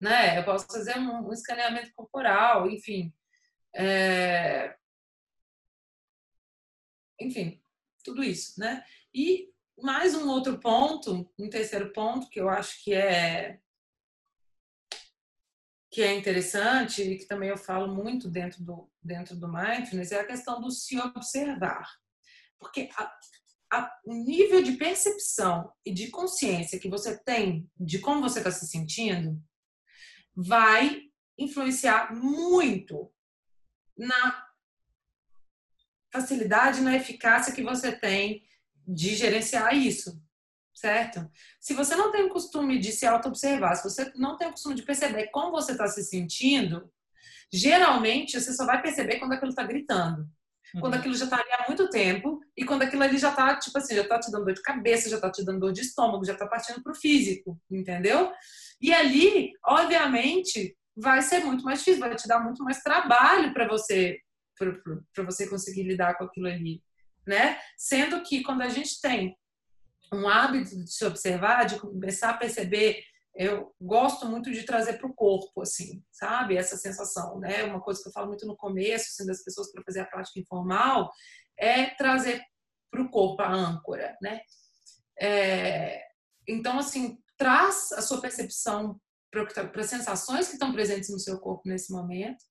né? 0.00 0.38
Eu 0.38 0.44
posso 0.44 0.66
fazer 0.66 0.98
um, 0.98 1.28
um 1.28 1.32
escaneamento 1.32 1.90
corporal, 1.94 2.70
enfim. 2.70 3.12
É... 3.74 4.76
Enfim, 7.20 7.61
tudo 8.02 8.22
isso, 8.22 8.58
né? 8.58 8.84
E 9.14 9.50
mais 9.80 10.14
um 10.14 10.28
outro 10.28 10.58
ponto, 10.58 11.30
um 11.38 11.48
terceiro 11.48 11.92
ponto 11.92 12.28
que 12.28 12.40
eu 12.40 12.48
acho 12.48 12.82
que 12.82 12.92
é 12.92 13.58
que 15.90 16.00
é 16.00 16.14
interessante 16.16 17.02
e 17.02 17.18
que 17.18 17.26
também 17.26 17.50
eu 17.50 17.58
falo 17.58 17.94
muito 17.94 18.30
dentro 18.30 18.64
do 18.64 18.90
dentro 19.02 19.36
do 19.36 19.46
mindfulness 19.46 20.12
é 20.12 20.20
a 20.20 20.26
questão 20.26 20.60
do 20.60 20.70
se 20.70 20.98
observar, 20.98 21.86
porque 22.58 22.88
a, 22.96 23.12
a, 23.72 24.00
o 24.04 24.14
nível 24.14 24.62
de 24.62 24.72
percepção 24.72 25.72
e 25.84 25.92
de 25.92 26.08
consciência 26.08 26.78
que 26.78 26.88
você 26.88 27.18
tem 27.22 27.68
de 27.78 27.98
como 27.98 28.22
você 28.22 28.38
está 28.38 28.50
se 28.50 28.66
sentindo 28.66 29.42
vai 30.34 31.02
influenciar 31.36 32.14
muito 32.14 33.12
na 33.96 34.51
facilidade, 36.12 36.80
na 36.80 36.94
eficácia 36.94 37.52
que 37.52 37.62
você 37.62 37.90
tem 37.90 38.42
de 38.86 39.14
gerenciar 39.14 39.74
isso, 39.74 40.20
certo? 40.74 41.28
Se 41.60 41.72
você 41.72 41.96
não 41.96 42.12
tem 42.12 42.24
o 42.24 42.28
costume 42.28 42.78
de 42.78 42.92
se 42.92 43.06
auto-observar, 43.06 43.76
se 43.76 43.84
você 43.84 44.12
não 44.14 44.36
tem 44.36 44.48
o 44.48 44.52
costume 44.52 44.74
de 44.74 44.82
perceber 44.82 45.28
como 45.28 45.52
você 45.52 45.72
está 45.72 45.86
se 45.86 46.04
sentindo, 46.04 46.90
geralmente 47.52 48.38
você 48.38 48.52
só 48.52 48.66
vai 48.66 48.82
perceber 48.82 49.18
quando 49.18 49.32
aquilo 49.32 49.50
está 49.50 49.62
gritando. 49.62 50.28
Quando 50.80 50.94
uhum. 50.94 51.00
aquilo 51.00 51.14
já 51.14 51.24
está 51.24 51.36
ali 51.36 51.52
há 51.52 51.66
muito 51.68 51.88
tempo 51.90 52.40
e 52.56 52.64
quando 52.64 52.82
aquilo 52.82 53.02
ali 53.02 53.18
já 53.18 53.28
está, 53.28 53.58
tipo 53.58 53.76
assim, 53.76 53.94
já 53.94 54.02
está 54.02 54.18
te 54.18 54.30
dando 54.30 54.46
dor 54.46 54.54
de 54.54 54.62
cabeça, 54.62 55.10
já 55.10 55.16
está 55.16 55.30
te 55.30 55.44
dando 55.44 55.60
dor 55.60 55.72
de 55.72 55.82
estômago, 55.82 56.24
já 56.24 56.32
está 56.32 56.46
partindo 56.46 56.82
para 56.82 56.92
o 56.92 56.94
físico, 56.94 57.60
entendeu? 57.70 58.32
E 58.80 58.92
ali, 58.92 59.52
obviamente, 59.62 60.74
vai 60.96 61.20
ser 61.20 61.44
muito 61.44 61.62
mais 61.62 61.80
difícil, 61.80 62.00
vai 62.00 62.14
te 62.16 62.26
dar 62.26 62.40
muito 62.40 62.64
mais 62.64 62.82
trabalho 62.82 63.52
para 63.52 63.68
você 63.68 64.18
para 65.14 65.24
você 65.24 65.48
conseguir 65.48 65.82
lidar 65.84 66.16
com 66.16 66.24
aquilo 66.24 66.46
ali, 66.46 66.82
né? 67.26 67.58
Sendo 67.76 68.22
que 68.22 68.42
quando 68.42 68.62
a 68.62 68.68
gente 68.68 69.00
tem 69.00 69.36
um 70.12 70.28
hábito 70.28 70.76
de 70.76 70.92
se 70.92 71.04
observar, 71.04 71.64
de 71.64 71.78
começar 71.78 72.30
a 72.30 72.36
perceber, 72.36 73.02
eu 73.34 73.74
gosto 73.80 74.26
muito 74.26 74.52
de 74.52 74.62
trazer 74.64 74.98
para 74.98 75.06
o 75.06 75.14
corpo, 75.14 75.62
assim, 75.62 76.04
sabe? 76.12 76.56
Essa 76.56 76.76
sensação, 76.76 77.38
né? 77.40 77.64
Uma 77.64 77.80
coisa 77.80 78.02
que 78.02 78.08
eu 78.08 78.12
falo 78.12 78.28
muito 78.28 78.46
no 78.46 78.56
começo, 78.56 79.06
assim, 79.08 79.26
das 79.26 79.42
pessoas 79.42 79.72
para 79.72 79.82
fazer 79.82 80.00
a 80.00 80.06
prática 80.06 80.38
informal, 80.38 81.10
é 81.58 81.86
trazer 81.94 82.42
para 82.90 83.02
o 83.02 83.10
corpo 83.10 83.40
a 83.42 83.50
âncora, 83.50 84.16
né? 84.20 84.40
É, 85.18 86.02
então, 86.46 86.78
assim, 86.78 87.18
traz 87.38 87.90
a 87.92 88.02
sua 88.02 88.20
percepção 88.20 89.00
para 89.30 89.46
tá, 89.46 89.72
as 89.74 89.86
sensações 89.86 90.46
que 90.48 90.54
estão 90.54 90.72
presentes 90.72 91.08
no 91.08 91.18
seu 91.18 91.38
corpo 91.40 91.62
nesse 91.64 91.90
momento 91.90 92.44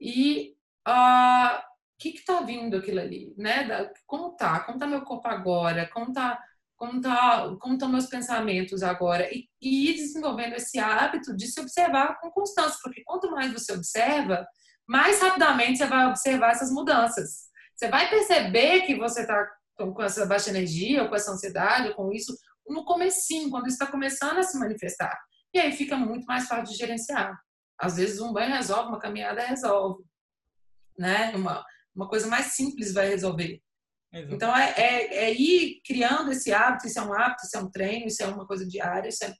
e 0.00 0.55
o 0.86 1.62
que 1.98 2.10
está 2.10 2.40
vindo 2.40 2.76
aquilo 2.76 3.00
ali, 3.00 3.34
né? 3.36 3.90
Como 4.06 4.36
tá? 4.36 4.60
Como 4.60 4.78
tá 4.78 4.86
meu 4.86 5.02
corpo 5.02 5.26
agora? 5.28 5.88
Como 5.92 6.12
tá, 6.12 6.38
como 6.76 7.00
tá, 7.00 7.56
como 7.60 7.74
estão 7.74 7.88
meus 7.88 8.06
pensamentos 8.06 8.82
agora? 8.82 9.28
E, 9.34 9.48
e 9.60 9.90
ir 9.90 9.94
desenvolvendo 9.94 10.54
esse 10.54 10.78
hábito 10.78 11.34
de 11.34 11.46
se 11.46 11.60
observar 11.60 12.20
com 12.20 12.30
constância, 12.30 12.78
porque 12.82 13.02
quanto 13.04 13.30
mais 13.30 13.52
você 13.52 13.72
observa, 13.72 14.46
mais 14.86 15.20
rapidamente 15.20 15.78
você 15.78 15.86
vai 15.86 16.06
observar 16.06 16.52
essas 16.52 16.70
mudanças. 16.70 17.46
Você 17.74 17.88
vai 17.88 18.08
perceber 18.08 18.82
que 18.82 18.94
você 18.94 19.22
está 19.22 19.50
com 19.76 20.02
essa 20.02 20.24
baixa 20.24 20.50
energia, 20.50 21.02
ou 21.02 21.08
com 21.08 21.16
essa 21.16 21.32
ansiedade, 21.32 21.88
ou 21.88 21.94
com 21.94 22.12
isso, 22.12 22.34
no 22.68 22.84
comecinho, 22.84 23.50
quando 23.50 23.66
está 23.66 23.86
começando 23.86 24.38
a 24.38 24.42
se 24.42 24.58
manifestar. 24.58 25.18
E 25.52 25.58
aí 25.58 25.72
fica 25.72 25.96
muito 25.96 26.24
mais 26.26 26.46
fácil 26.46 26.72
de 26.72 26.78
gerenciar. 26.78 27.38
Às 27.78 27.96
vezes 27.96 28.20
um 28.20 28.32
banho 28.32 28.54
resolve, 28.54 28.88
uma 28.88 28.98
caminhada 28.98 29.42
resolve 29.42 30.02
né? 30.98 31.32
Uma, 31.34 31.64
uma 31.94 32.08
coisa 32.08 32.26
mais 32.26 32.46
simples 32.46 32.92
vai 32.92 33.08
resolver. 33.08 33.60
Exato. 34.12 34.34
Então, 34.34 34.56
é, 34.56 34.74
é, 34.76 35.14
é, 35.24 35.34
ir 35.34 35.80
criando 35.84 36.32
esse 36.32 36.52
hábito, 36.52 36.86
isso 36.86 36.98
é 36.98 37.02
um 37.02 37.12
hábito, 37.12 37.44
isso 37.44 37.56
é 37.56 37.60
um 37.60 37.70
treino, 37.70 38.06
isso 38.06 38.22
é 38.22 38.26
uma 38.26 38.46
coisa 38.46 38.66
diária, 38.66 39.08
isso 39.08 39.24
é 39.24 39.34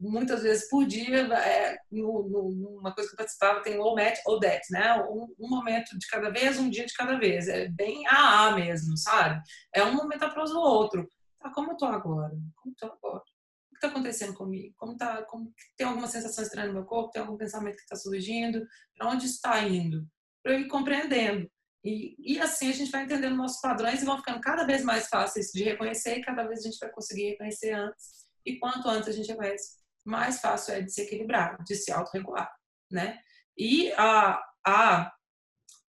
muitas 0.00 0.42
vezes 0.42 0.68
por 0.68 0.86
dia, 0.86 1.26
é, 1.34 1.76
no, 1.92 2.26
no, 2.28 2.50
numa 2.52 2.94
coisa 2.94 3.10
que 3.10 3.14
eu 3.14 3.18
participava, 3.18 3.62
tem 3.62 3.78
o 3.78 3.94
met 3.94 4.18
ou 4.24 4.40
that, 4.40 4.62
né? 4.70 4.96
Um, 5.02 5.34
um, 5.38 5.48
momento 5.48 5.98
de 5.98 6.06
cada 6.06 6.30
vez, 6.30 6.58
um 6.58 6.70
dia 6.70 6.86
de 6.86 6.94
cada 6.94 7.18
vez. 7.18 7.48
É 7.48 7.68
bem 7.68 8.06
AA 8.06 8.56
mesmo, 8.56 8.96
sabe? 8.96 9.40
É 9.74 9.84
um 9.84 9.94
momento 9.94 10.22
após 10.22 10.50
o 10.52 10.58
outro. 10.58 11.06
Tá, 11.38 11.50
como 11.52 11.72
eu 11.72 11.76
tô 11.76 11.84
agora? 11.84 12.30
Como 12.56 12.74
eu 12.74 12.76
tô 12.78 12.86
agora? 12.86 13.18
O 13.18 13.70
que 13.72 13.76
está 13.76 13.88
acontecendo 13.88 14.34
comigo? 14.34 14.74
Como 14.78 14.96
tá, 14.96 15.22
como, 15.24 15.52
tem 15.76 15.86
alguma 15.86 16.06
sensação 16.06 16.42
estranha 16.42 16.68
no 16.68 16.74
meu 16.74 16.84
corpo? 16.84 17.10
Tem 17.10 17.20
algum 17.20 17.36
pensamento 17.36 17.76
que 17.76 17.82
está 17.82 17.96
surgindo? 17.96 18.66
Para 18.96 19.10
onde 19.10 19.26
está 19.26 19.60
indo? 19.60 20.06
Para 20.42 20.52
eu 20.52 20.60
ir 20.60 20.68
compreendendo. 20.68 21.50
E, 21.84 22.14
e 22.18 22.40
assim 22.40 22.68
a 22.68 22.72
gente 22.72 22.90
vai 22.90 23.04
entendendo 23.04 23.36
nossos 23.36 23.60
padrões 23.60 24.02
e 24.02 24.04
vão 24.04 24.18
ficando 24.18 24.40
cada 24.40 24.64
vez 24.64 24.84
mais 24.84 25.08
fáceis 25.08 25.50
de 25.52 25.64
reconhecer 25.64 26.18
e 26.18 26.22
cada 26.22 26.46
vez 26.46 26.60
a 26.60 26.62
gente 26.62 26.78
vai 26.78 26.90
conseguir 26.90 27.30
reconhecer 27.30 27.72
antes. 27.72 28.26
E 28.44 28.58
quanto 28.58 28.88
antes 28.88 29.08
a 29.08 29.12
gente 29.12 29.28
reconhece, 29.28 29.78
mais 30.04 30.40
fácil 30.40 30.74
é 30.74 30.82
de 30.82 30.92
se 30.92 31.02
equilibrar, 31.02 31.62
de 31.64 31.74
se 31.74 31.90
autorregular, 31.92 32.50
né? 32.90 33.18
E 33.56 33.92
a, 33.92 34.42
a 34.66 35.12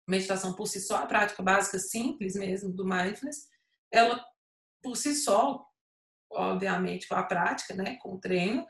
meditação 0.07 0.53
por 0.53 0.67
si 0.67 0.79
só, 0.81 0.97
a 0.97 1.07
prática 1.07 1.41
básica 1.41 1.79
simples 1.79 2.35
mesmo 2.35 2.71
do 2.71 2.85
mindfulness, 2.85 3.47
ela 3.91 4.23
por 4.81 4.95
si 4.97 5.15
só, 5.15 5.65
obviamente 6.29 7.07
com 7.07 7.15
a 7.15 7.23
prática, 7.23 7.73
né, 7.73 7.97
com 8.01 8.15
o 8.15 8.19
treino, 8.19 8.65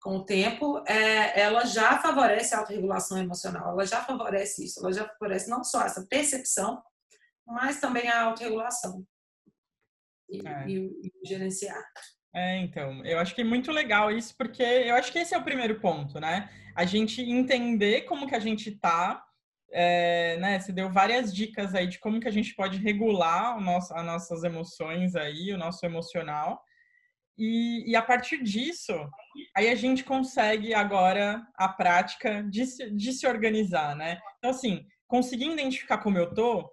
com 0.00 0.18
o 0.18 0.24
tempo, 0.24 0.82
é, 0.86 1.40
ela 1.40 1.64
já 1.64 1.98
favorece 1.98 2.54
a 2.54 2.58
autorregulação 2.58 3.18
emocional, 3.18 3.72
ela 3.72 3.84
já 3.84 4.02
favorece 4.02 4.64
isso, 4.64 4.80
ela 4.80 4.92
já 4.92 5.08
favorece 5.08 5.50
não 5.50 5.64
só 5.64 5.82
essa 5.82 6.06
percepção, 6.06 6.82
mas 7.46 7.80
também 7.80 8.08
a 8.08 8.22
autorregulação 8.22 9.04
e, 10.28 10.46
é. 10.46 10.68
e, 10.68 10.86
e 11.02 11.28
gerenciar. 11.28 11.82
É, 12.34 12.58
então, 12.58 13.04
eu 13.04 13.18
acho 13.18 13.34
que 13.34 13.40
é 13.40 13.44
muito 13.44 13.72
legal 13.72 14.12
isso, 14.12 14.34
porque 14.36 14.62
eu 14.62 14.94
acho 14.94 15.10
que 15.10 15.18
esse 15.18 15.34
é 15.34 15.38
o 15.38 15.44
primeiro 15.44 15.80
ponto, 15.80 16.20
né? 16.20 16.48
A 16.76 16.84
gente 16.84 17.22
entender 17.22 18.02
como 18.02 18.28
que 18.28 18.34
a 18.34 18.40
gente 18.40 18.70
tá, 18.78 19.24
é, 19.72 20.36
né? 20.36 20.60
Você 20.60 20.70
deu 20.70 20.90
várias 20.90 21.34
dicas 21.34 21.74
aí 21.74 21.86
de 21.86 21.98
como 21.98 22.20
que 22.20 22.28
a 22.28 22.32
gente 22.32 22.54
pode 22.54 22.78
regular 22.78 23.56
o 23.56 23.60
nosso, 23.60 23.92
as 23.94 24.04
nossas 24.04 24.44
emoções 24.44 25.16
aí, 25.16 25.52
o 25.52 25.58
nosso 25.58 25.84
emocional. 25.84 26.62
E, 27.38 27.88
e, 27.88 27.94
a 27.94 28.02
partir 28.02 28.42
disso, 28.42 28.92
aí 29.56 29.68
a 29.68 29.74
gente 29.76 30.02
consegue 30.02 30.74
agora 30.74 31.46
a 31.54 31.68
prática 31.68 32.42
de 32.42 32.66
se, 32.66 32.90
de 32.90 33.12
se 33.12 33.26
organizar, 33.28 33.94
né? 33.94 34.18
Então, 34.38 34.50
assim, 34.50 34.84
conseguir 35.06 35.48
identificar 35.48 35.98
como 35.98 36.18
eu 36.18 36.34
tô, 36.34 36.68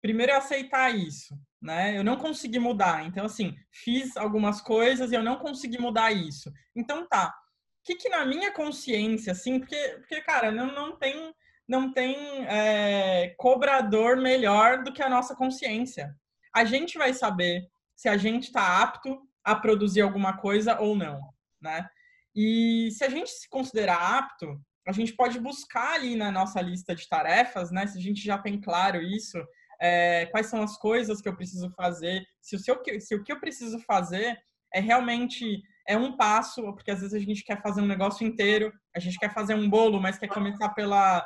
primeiro 0.00 0.32
é 0.32 0.36
aceitar 0.36 0.94
isso, 0.94 1.38
né? 1.60 1.98
Eu 1.98 2.02
não 2.02 2.16
consegui 2.16 2.58
mudar. 2.58 3.04
Então, 3.04 3.26
assim, 3.26 3.54
fiz 3.70 4.16
algumas 4.16 4.62
coisas 4.62 5.12
e 5.12 5.14
eu 5.14 5.22
não 5.22 5.36
consegui 5.36 5.78
mudar 5.78 6.12
isso. 6.12 6.50
Então, 6.74 7.06
tá. 7.06 7.28
O 7.28 7.84
que 7.84 7.96
que 7.96 8.08
na 8.08 8.24
minha 8.24 8.52
consciência, 8.52 9.32
assim, 9.32 9.58
porque, 9.58 9.76
porque 9.98 10.22
cara, 10.22 10.50
não, 10.50 10.72
não 10.72 10.96
tem, 10.96 11.34
não 11.68 11.92
tem 11.92 12.16
é, 12.46 13.34
cobrador 13.36 14.16
melhor 14.16 14.82
do 14.82 14.92
que 14.92 15.02
a 15.02 15.10
nossa 15.10 15.36
consciência. 15.36 16.14
A 16.54 16.64
gente 16.64 16.96
vai 16.96 17.12
saber 17.12 17.68
se 17.94 18.08
a 18.08 18.16
gente 18.16 18.44
está 18.44 18.82
apto 18.82 19.25
a 19.46 19.54
produzir 19.54 20.00
alguma 20.00 20.36
coisa 20.36 20.80
ou 20.80 20.96
não, 20.96 21.20
né? 21.62 21.88
E 22.34 22.90
se 22.90 23.04
a 23.04 23.08
gente 23.08 23.30
se 23.30 23.48
considerar 23.48 24.18
apto, 24.18 24.60
a 24.86 24.90
gente 24.90 25.14
pode 25.14 25.38
buscar 25.38 25.94
ali 25.94 26.16
na 26.16 26.32
nossa 26.32 26.60
lista 26.60 26.96
de 26.96 27.08
tarefas, 27.08 27.70
né? 27.70 27.86
Se 27.86 27.96
a 27.96 28.00
gente 28.02 28.22
já 28.22 28.36
tem 28.36 28.60
claro 28.60 29.00
isso, 29.00 29.38
é, 29.80 30.26
quais 30.26 30.48
são 30.48 30.60
as 30.62 30.76
coisas 30.76 31.20
que 31.20 31.28
eu 31.28 31.36
preciso 31.36 31.70
fazer, 31.70 32.26
se 32.42 32.56
o, 32.56 32.58
seu, 32.58 32.82
se 32.98 33.14
o 33.14 33.22
que 33.22 33.32
eu 33.32 33.38
preciso 33.38 33.78
fazer 33.80 34.36
é 34.74 34.80
realmente 34.80 35.62
é 35.86 35.96
um 35.96 36.16
passo, 36.16 36.62
porque 36.74 36.90
às 36.90 37.00
vezes 37.00 37.14
a 37.14 37.24
gente 37.24 37.44
quer 37.44 37.62
fazer 37.62 37.80
um 37.80 37.86
negócio 37.86 38.26
inteiro, 38.26 38.72
a 38.94 38.98
gente 38.98 39.16
quer 39.16 39.32
fazer 39.32 39.54
um 39.54 39.70
bolo, 39.70 40.00
mas 40.00 40.18
quer 40.18 40.28
começar 40.28 40.70
pela, 40.70 41.24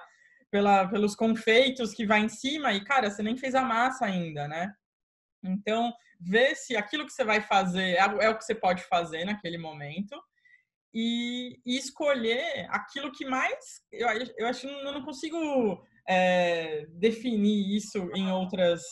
pela, 0.50 0.86
pelos 0.88 1.14
confeitos 1.14 1.94
que 1.94 2.04
vai 2.04 2.20
em 2.20 2.28
cima 2.28 2.74
e, 2.74 2.84
cara, 2.84 3.10
você 3.10 3.22
nem 3.22 3.38
fez 3.38 3.54
a 3.54 3.62
massa 3.62 4.04
ainda, 4.04 4.46
né? 4.46 4.70
Então, 5.42 5.92
ver 6.20 6.54
se 6.54 6.76
aquilo 6.76 7.06
que 7.06 7.12
você 7.12 7.24
vai 7.24 7.40
fazer 7.40 7.92
é, 7.92 7.98
é 7.98 8.28
o 8.28 8.36
que 8.36 8.44
você 8.44 8.54
pode 8.54 8.82
fazer 8.84 9.24
naquele 9.24 9.58
momento 9.58 10.20
e, 10.92 11.60
e 11.64 11.76
escolher 11.76 12.66
aquilo 12.70 13.12
que 13.12 13.24
mais. 13.24 13.80
Eu, 13.92 14.08
eu 14.36 14.46
acho 14.46 14.62
que 14.62 14.66
eu 14.66 14.92
não 14.92 15.02
consigo 15.02 15.82
é, 16.08 16.86
definir 16.90 17.76
isso 17.76 18.10
em 18.14 18.30
outras. 18.30 18.82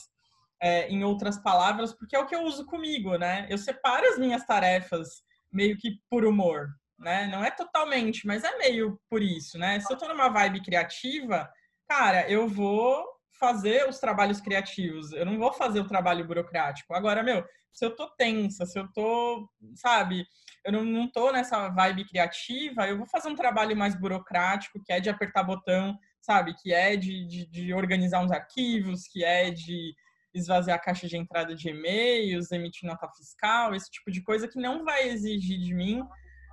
É, 0.61 0.89
em 0.89 1.05
outras 1.05 1.41
palavras, 1.41 1.95
porque 1.95 2.17
é 2.17 2.19
o 2.19 2.27
que 2.27 2.35
eu 2.35 2.43
uso 2.43 2.67
comigo, 2.67 3.17
né? 3.17 3.47
Eu 3.49 3.57
separo 3.57 4.05
as 4.09 4.19
minhas 4.19 4.45
tarefas 4.45 5.23
meio 5.53 5.79
que 5.79 6.01
por 6.11 6.25
humor, 6.25 6.67
né? 6.99 7.29
Não 7.29 7.45
é 7.45 7.51
totalmente, 7.53 8.27
mas 8.27 8.43
é 8.43 8.59
meio 8.59 9.01
por 9.09 9.23
isso, 9.23 9.57
né? 9.57 9.79
Se 9.79 9.93
eu 9.93 9.97
tô 9.97 10.09
numa 10.09 10.29
vibe 10.29 10.65
criativa, 10.65 11.49
cara, 11.89 12.29
eu 12.29 12.49
vou 12.49 13.07
fazer 13.39 13.89
os 13.89 13.99
trabalhos 13.99 14.41
criativos, 14.41 15.13
eu 15.13 15.25
não 15.25 15.39
vou 15.39 15.53
fazer 15.53 15.81
o 15.81 15.87
trabalho 15.87 16.27
burocrático. 16.27 16.95
Agora, 16.95 17.23
meu, 17.23 17.45
se 17.73 17.85
eu 17.85 17.95
tô 17.95 18.09
tensa, 18.11 18.67
se 18.67 18.79
eu 18.79 18.89
tô, 18.93 19.49
sabe, 19.77 20.27
eu 20.65 20.73
não, 20.73 20.85
não 20.85 21.11
tô 21.11 21.31
nessa 21.31 21.69
vibe 21.69 22.07
criativa, 22.07 22.87
eu 22.87 22.99
vou 22.99 23.07
fazer 23.07 23.29
um 23.29 23.37
trabalho 23.37 23.77
mais 23.77 23.95
burocrático, 23.95 24.83
que 24.85 24.93
é 24.93 25.01
de 25.01 25.09
apertar 25.09 25.45
botão, 25.45 25.97
sabe, 26.21 26.55
que 26.55 26.73
é 26.73 26.97
de, 26.97 27.27
de, 27.27 27.47
de 27.47 27.73
organizar 27.73 28.21
uns 28.21 28.33
arquivos, 28.33 29.07
que 29.07 29.25
é 29.25 29.51
de 29.51 29.95
esvaziar 30.35 30.77
a 30.77 30.81
caixa 30.81 31.07
de 31.07 31.17
entrada 31.17 31.55
de 31.55 31.69
e-mails, 31.69 32.51
emitir 32.51 32.89
nota 32.89 33.09
fiscal, 33.17 33.75
esse 33.75 33.91
tipo 33.91 34.11
de 34.11 34.23
coisa 34.23 34.49
que 34.49 34.61
não 34.61 34.85
vai 34.85 35.09
exigir 35.09 35.59
de 35.59 35.75
mim 35.75 36.03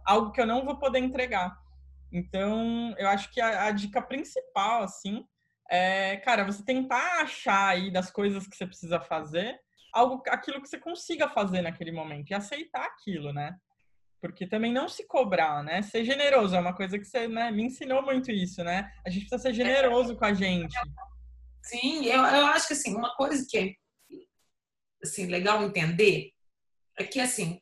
algo 0.05 0.31
que 0.31 0.39
eu 0.39 0.45
não 0.45 0.63
vou 0.63 0.77
poder 0.77 0.99
entregar. 0.99 1.55
Então, 2.11 2.93
eu 2.97 3.07
acho 3.09 3.31
que 3.31 3.41
a, 3.41 3.65
a 3.65 3.71
dica 3.71 4.01
principal, 4.01 4.83
assim, 4.83 5.25
é, 5.69 6.17
cara, 6.17 6.43
você 6.43 6.63
tentar 6.63 7.21
achar 7.21 7.69
aí 7.69 7.91
das 7.91 8.11
coisas 8.11 8.47
que 8.47 8.55
você 8.55 8.65
precisa 8.65 8.99
fazer, 8.99 9.59
algo, 9.91 10.21
aquilo 10.27 10.61
que 10.61 10.67
você 10.67 10.77
consiga 10.77 11.29
fazer 11.29 11.61
naquele 11.61 11.91
momento 11.91 12.29
e 12.29 12.33
aceitar 12.33 12.85
aquilo, 12.85 13.31
né? 13.33 13.57
Porque 14.21 14.47
também 14.47 14.73
não 14.73 14.89
se 14.89 15.07
cobrar, 15.07 15.63
né? 15.63 15.81
Ser 15.81 16.03
generoso 16.03 16.55
é 16.55 16.59
uma 16.59 16.75
coisa 16.75 16.97
que 16.99 17.05
você 17.05 17.27
né, 17.27 17.51
me 17.51 17.63
ensinou 17.63 18.01
muito 18.01 18.31
isso, 18.31 18.63
né? 18.63 18.91
A 19.05 19.09
gente 19.09 19.27
precisa 19.27 19.41
ser 19.41 19.53
generoso 19.53 20.15
com 20.15 20.25
a 20.25 20.33
gente. 20.33 20.75
Sim, 21.63 22.05
eu, 22.05 22.21
eu 22.21 22.45
acho 22.47 22.67
que 22.67 22.73
assim, 22.73 22.95
uma 22.95 23.15
coisa 23.15 23.45
que 23.49 23.57
é 23.57 23.73
assim, 25.03 25.27
legal 25.27 25.63
entender 25.63 26.31
é 26.97 27.03
que 27.03 27.19
assim, 27.19 27.59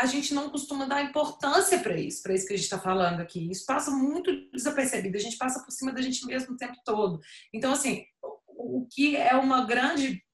a 0.00 0.06
gente 0.06 0.32
não 0.32 0.48
costuma 0.48 0.86
dar 0.86 1.02
importância 1.02 1.78
para 1.78 1.98
isso, 1.98 2.22
para 2.22 2.32
isso 2.32 2.46
que 2.46 2.54
a 2.54 2.56
gente 2.56 2.64
está 2.64 2.78
falando 2.78 3.20
aqui. 3.20 3.50
Isso 3.50 3.66
passa 3.66 3.90
muito 3.90 4.50
desapercebido, 4.50 5.16
a 5.16 5.20
gente 5.20 5.36
passa 5.36 5.62
por 5.62 5.70
cima 5.70 5.92
da 5.92 6.00
gente 6.00 6.24
mesmo 6.24 6.54
o 6.54 6.56
tempo 6.56 6.78
todo. 6.84 7.20
Então, 7.52 7.72
assim, 7.72 8.04
o, 8.22 8.86
que 8.90 9.14
é 9.14 9.34
uma 9.34 9.66
grande, 9.66 10.24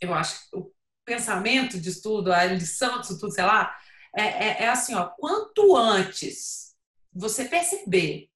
eu 0.00 0.14
acho, 0.14 0.40
o 0.54 0.72
pensamento 1.04 1.78
de 1.78 1.90
estudo, 1.90 2.32
a 2.32 2.44
lição 2.46 3.00
disso 3.00 3.18
tudo, 3.18 3.32
sei 3.32 3.44
lá, 3.44 3.76
é, 4.16 4.22
é, 4.22 4.62
é 4.62 4.68
assim, 4.68 4.94
ó, 4.94 5.10
quanto 5.18 5.76
antes 5.76 6.74
você 7.12 7.44
perceber 7.44 8.30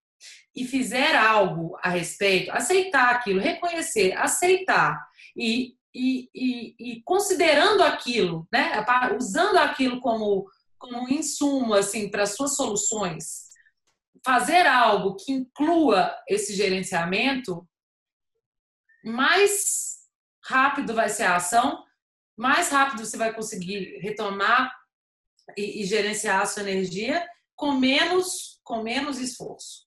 e 0.55 0.66
fizer 0.66 1.16
algo 1.16 1.78
a 1.82 1.88
respeito, 1.88 2.50
aceitar 2.50 3.11
aquilo, 3.14 3.40
reconhecer, 3.40 4.12
aceitar 4.12 5.03
e 5.34 5.76
e, 5.95 6.30
e, 6.34 6.74
e, 6.78 7.03
considerando 7.03 7.82
aquilo, 7.82 8.49
né, 8.53 8.84
usando 9.18 9.59
aquilo 9.59 10.01
como, 10.01 10.49
como 10.78 11.09
insumo 11.09 11.74
assim, 11.74 12.11
para 12.11 12.26
suas 12.26 12.57
soluções, 12.57 13.51
fazer 14.24 14.66
algo 14.66 15.16
que 15.16 15.32
inclua 15.32 16.16
esse 16.28 16.55
gerenciamento, 16.55 17.68
mais 19.05 19.99
rápido 20.45 20.95
vai 20.95 21.09
ser 21.09 21.24
a 21.24 21.36
ação, 21.36 21.84
mais 22.36 22.70
rápido 22.70 23.05
você 23.05 23.16
vai 23.16 23.34
conseguir 23.34 23.99
retomar 24.01 24.72
e, 25.57 25.82
e 25.82 25.84
gerenciar 25.84 26.40
a 26.40 26.47
sua 26.47 26.62
energia 26.62 27.28
com 27.55 27.72
menos, 27.72 28.61
com 28.64 28.82
menos 28.82 29.18
esforço. 29.18 29.86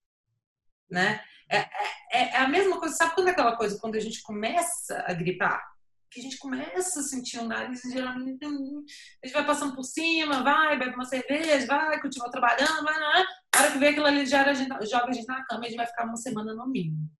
Né? 0.89 1.23
É, 1.49 1.57
é, 1.57 1.69
é 2.11 2.37
a 2.37 2.47
mesma 2.47 2.79
coisa, 2.79 2.95
sabe 2.95 3.15
quando 3.15 3.29
é 3.29 3.31
aquela 3.31 3.55
coisa, 3.55 3.79
quando 3.79 3.95
a 3.95 3.99
gente 3.99 4.21
começa 4.21 5.03
a 5.07 5.13
gripar? 5.13 5.74
Que 6.15 6.21
a 6.21 6.23
gente 6.23 6.37
começa 6.37 7.01
a 7.01 7.03
sentir 7.03 7.39
o 7.39 7.45
nariz, 7.45 7.81
geralmente 7.81 8.45
a 8.45 8.47
gente 8.47 9.33
vai 9.33 9.45
passando 9.45 9.75
por 9.75 9.83
cima, 9.83 10.43
vai, 10.43 10.79
bebe 10.79 10.95
uma 10.95 11.03
cerveja, 11.03 11.67
vai, 11.67 12.01
continua 12.01 12.31
trabalhando, 12.31 12.85
vai, 12.85 12.97
não, 12.97 13.25
a 13.53 13.59
hora 13.59 13.71
que 13.73 13.77
vê 13.77 13.89
aquilo 13.89 14.05
ali, 14.05 14.25
já 14.25 14.45
a 14.45 14.53
gente, 14.53 14.69
joga 14.85 15.09
a 15.09 15.11
gente 15.11 15.27
na 15.27 15.43
cama 15.43 15.63
e 15.63 15.67
a 15.67 15.69
gente 15.71 15.77
vai 15.77 15.87
ficar 15.87 16.05
uma 16.05 16.15
semana 16.15 16.53
no 16.55 16.67
mínimo. 16.67 17.11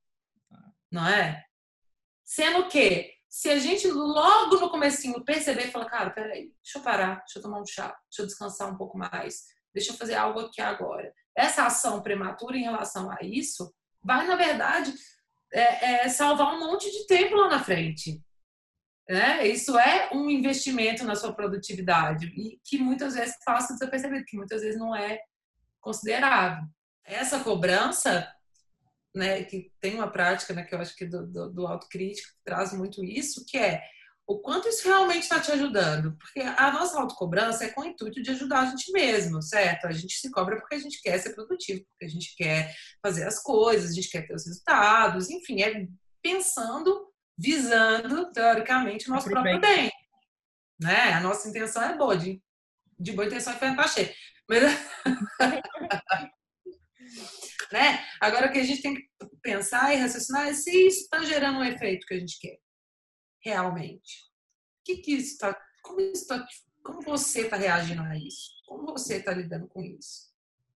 Não 0.89 1.05
é? 1.05 1.43
Sendo 2.23 2.69
que, 2.69 3.11
se 3.27 3.49
a 3.49 3.59
gente 3.59 3.85
logo 3.89 4.61
no 4.61 4.69
comecinho 4.69 5.25
perceber 5.25 5.67
e 5.67 5.71
falar, 5.71 5.89
cara, 5.89 6.09
peraí, 6.11 6.53
deixa 6.63 6.77
eu 6.77 6.81
parar, 6.81 7.17
deixa 7.17 7.39
eu 7.39 7.41
tomar 7.41 7.59
um 7.59 7.65
chá, 7.65 7.87
deixa 8.09 8.21
eu 8.21 8.25
descansar 8.25 8.71
um 8.71 8.77
pouco 8.77 8.97
mais, 8.97 9.43
deixa 9.73 9.91
eu 9.91 9.97
fazer 9.97 10.15
algo 10.15 10.39
aqui 10.39 10.61
agora. 10.61 11.13
Essa 11.35 11.65
ação 11.65 12.01
prematura 12.01 12.55
em 12.55 12.63
relação 12.63 13.11
a 13.11 13.17
isso 13.21 13.75
vai, 14.01 14.25
na 14.25 14.37
verdade, 14.37 14.93
é, 15.51 16.05
é 16.05 16.09
salvar 16.09 16.55
um 16.55 16.61
monte 16.61 16.89
de 16.89 17.05
tempo 17.07 17.35
lá 17.35 17.49
na 17.49 17.61
frente. 17.61 18.23
Né? 19.07 19.47
Isso 19.47 19.77
é 19.77 20.09
um 20.13 20.29
investimento 20.29 21.03
na 21.03 21.15
sua 21.15 21.33
produtividade 21.33 22.25
e 22.27 22.59
que 22.63 22.77
muitas 22.79 23.13
vezes 23.13 23.35
passa 23.45 23.73
desapercebido, 23.73 24.25
que 24.25 24.35
muitas 24.35 24.61
vezes 24.61 24.79
não 24.79 24.95
é 24.95 25.19
considerado. 25.79 26.67
Essa 27.03 27.39
cobrança, 27.39 28.27
né, 29.13 29.43
que 29.43 29.71
tem 29.79 29.93
uma 29.93 30.11
prática, 30.11 30.53
né, 30.53 30.63
que 30.63 30.73
eu 30.73 30.79
acho 30.79 30.95
que 30.95 31.05
do, 31.05 31.27
do, 31.27 31.53
do 31.53 31.67
autocrítico 31.67 32.29
traz 32.43 32.73
muito 32.73 33.03
isso, 33.03 33.45
que 33.45 33.59
é 33.59 33.83
o 34.27 34.39
quanto 34.39 34.67
isso 34.67 34.87
realmente 34.87 35.21
está 35.21 35.39
te 35.39 35.51
ajudando. 35.51 36.17
Porque 36.17 36.39
a 36.39 36.71
nossa 36.71 36.99
autocobrança 36.99 37.63
é 37.63 37.69
com 37.69 37.81
o 37.81 37.85
intuito 37.85 38.23
de 38.23 38.31
ajudar 38.31 38.61
a 38.61 38.65
gente 38.65 38.91
mesmo, 38.91 39.39
certo? 39.39 39.85
A 39.85 39.91
gente 39.91 40.15
se 40.15 40.31
cobra 40.31 40.59
porque 40.59 40.73
a 40.73 40.79
gente 40.79 40.99
quer 40.99 41.19
ser 41.19 41.35
produtivo, 41.35 41.85
porque 41.91 42.05
a 42.05 42.09
gente 42.09 42.35
quer 42.35 42.75
fazer 43.03 43.27
as 43.27 43.39
coisas, 43.39 43.91
a 43.91 43.93
gente 43.93 44.09
quer 44.09 44.25
ter 44.25 44.33
os 44.33 44.47
resultados, 44.47 45.29
enfim, 45.29 45.61
é 45.61 45.87
pensando 46.23 47.13
visando, 47.37 48.31
teoricamente, 48.31 49.09
o 49.09 49.13
nosso 49.13 49.29
próprio 49.29 49.59
bem. 49.59 49.75
bem. 49.75 49.91
Né? 50.79 51.13
A 51.13 51.19
nossa 51.21 51.47
intenção 51.49 51.83
é 51.83 51.97
boa, 51.97 52.17
de, 52.17 52.41
de 52.99 53.11
boa 53.11 53.25
intenção 53.25 53.53
é 53.53 53.57
ferro 53.57 53.87
cheio. 53.87 54.13
Mas... 54.47 54.63
né? 57.71 58.05
Agora 58.19 58.47
o 58.47 58.51
que 58.51 58.59
a 58.59 58.63
gente 58.63 58.81
tem 58.81 58.95
que 58.95 59.07
pensar 59.41 59.93
e 59.93 59.97
raciocinar 59.97 60.47
é 60.47 60.53
se 60.53 60.71
isso 60.87 61.01
está 61.01 61.23
gerando 61.23 61.59
um 61.59 61.63
efeito 61.63 62.05
que 62.05 62.13
a 62.13 62.19
gente 62.19 62.39
quer. 62.39 62.57
Realmente. 63.43 64.23
O 64.79 64.83
que, 64.85 64.97
que 64.97 65.11
isso 65.13 65.33
está. 65.33 65.57
Como, 65.83 65.99
isso 66.01 66.27
tá, 66.27 66.45
como 66.83 67.01
você 67.01 67.41
está 67.41 67.55
reagindo 67.55 68.01
a 68.01 68.17
isso? 68.17 68.51
Como 68.65 68.85
você 68.85 69.17
está 69.17 69.31
lidando 69.33 69.67
com 69.67 69.81
isso? 69.81 70.33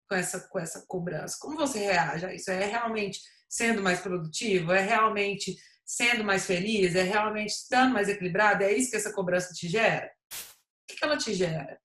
Com 0.07 0.15
essa, 0.15 0.47
com 0.47 0.59
essa 0.59 0.85
cobrança? 0.87 1.37
Como 1.39 1.57
você 1.57 1.79
reage 1.79 2.25
a 2.25 2.33
isso? 2.33 2.51
É 2.51 2.65
realmente 2.65 3.19
sendo 3.47 3.81
mais 3.81 3.99
produtivo? 3.99 4.71
É 4.71 4.81
realmente 4.81 5.55
sendo 5.89 6.23
mais 6.23 6.45
feliz? 6.45 6.93
É 6.93 7.01
realmente 7.01 7.49
estando 7.49 7.93
mais 7.93 8.07
equilibrada? 8.07 8.63
É 8.63 8.71
isso 8.71 8.91
que 8.91 8.97
essa 8.97 9.11
cobrança 9.11 9.55
te 9.55 9.67
gera? 9.67 10.11
O 10.31 10.95
que 10.95 11.03
ela 11.03 11.17
te 11.17 11.33
gera? 11.33 11.81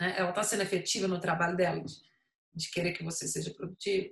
Né? 0.00 0.14
Ela 0.16 0.30
está 0.30 0.42
sendo 0.42 0.62
efetiva 0.62 1.06
no 1.06 1.20
trabalho 1.20 1.54
dela 1.54 1.82
de, 1.82 1.94
de, 2.54 2.70
querer 2.70 2.94
que 2.94 3.04
você 3.04 3.28
seja 3.28 3.52
produtivo? 3.52 4.10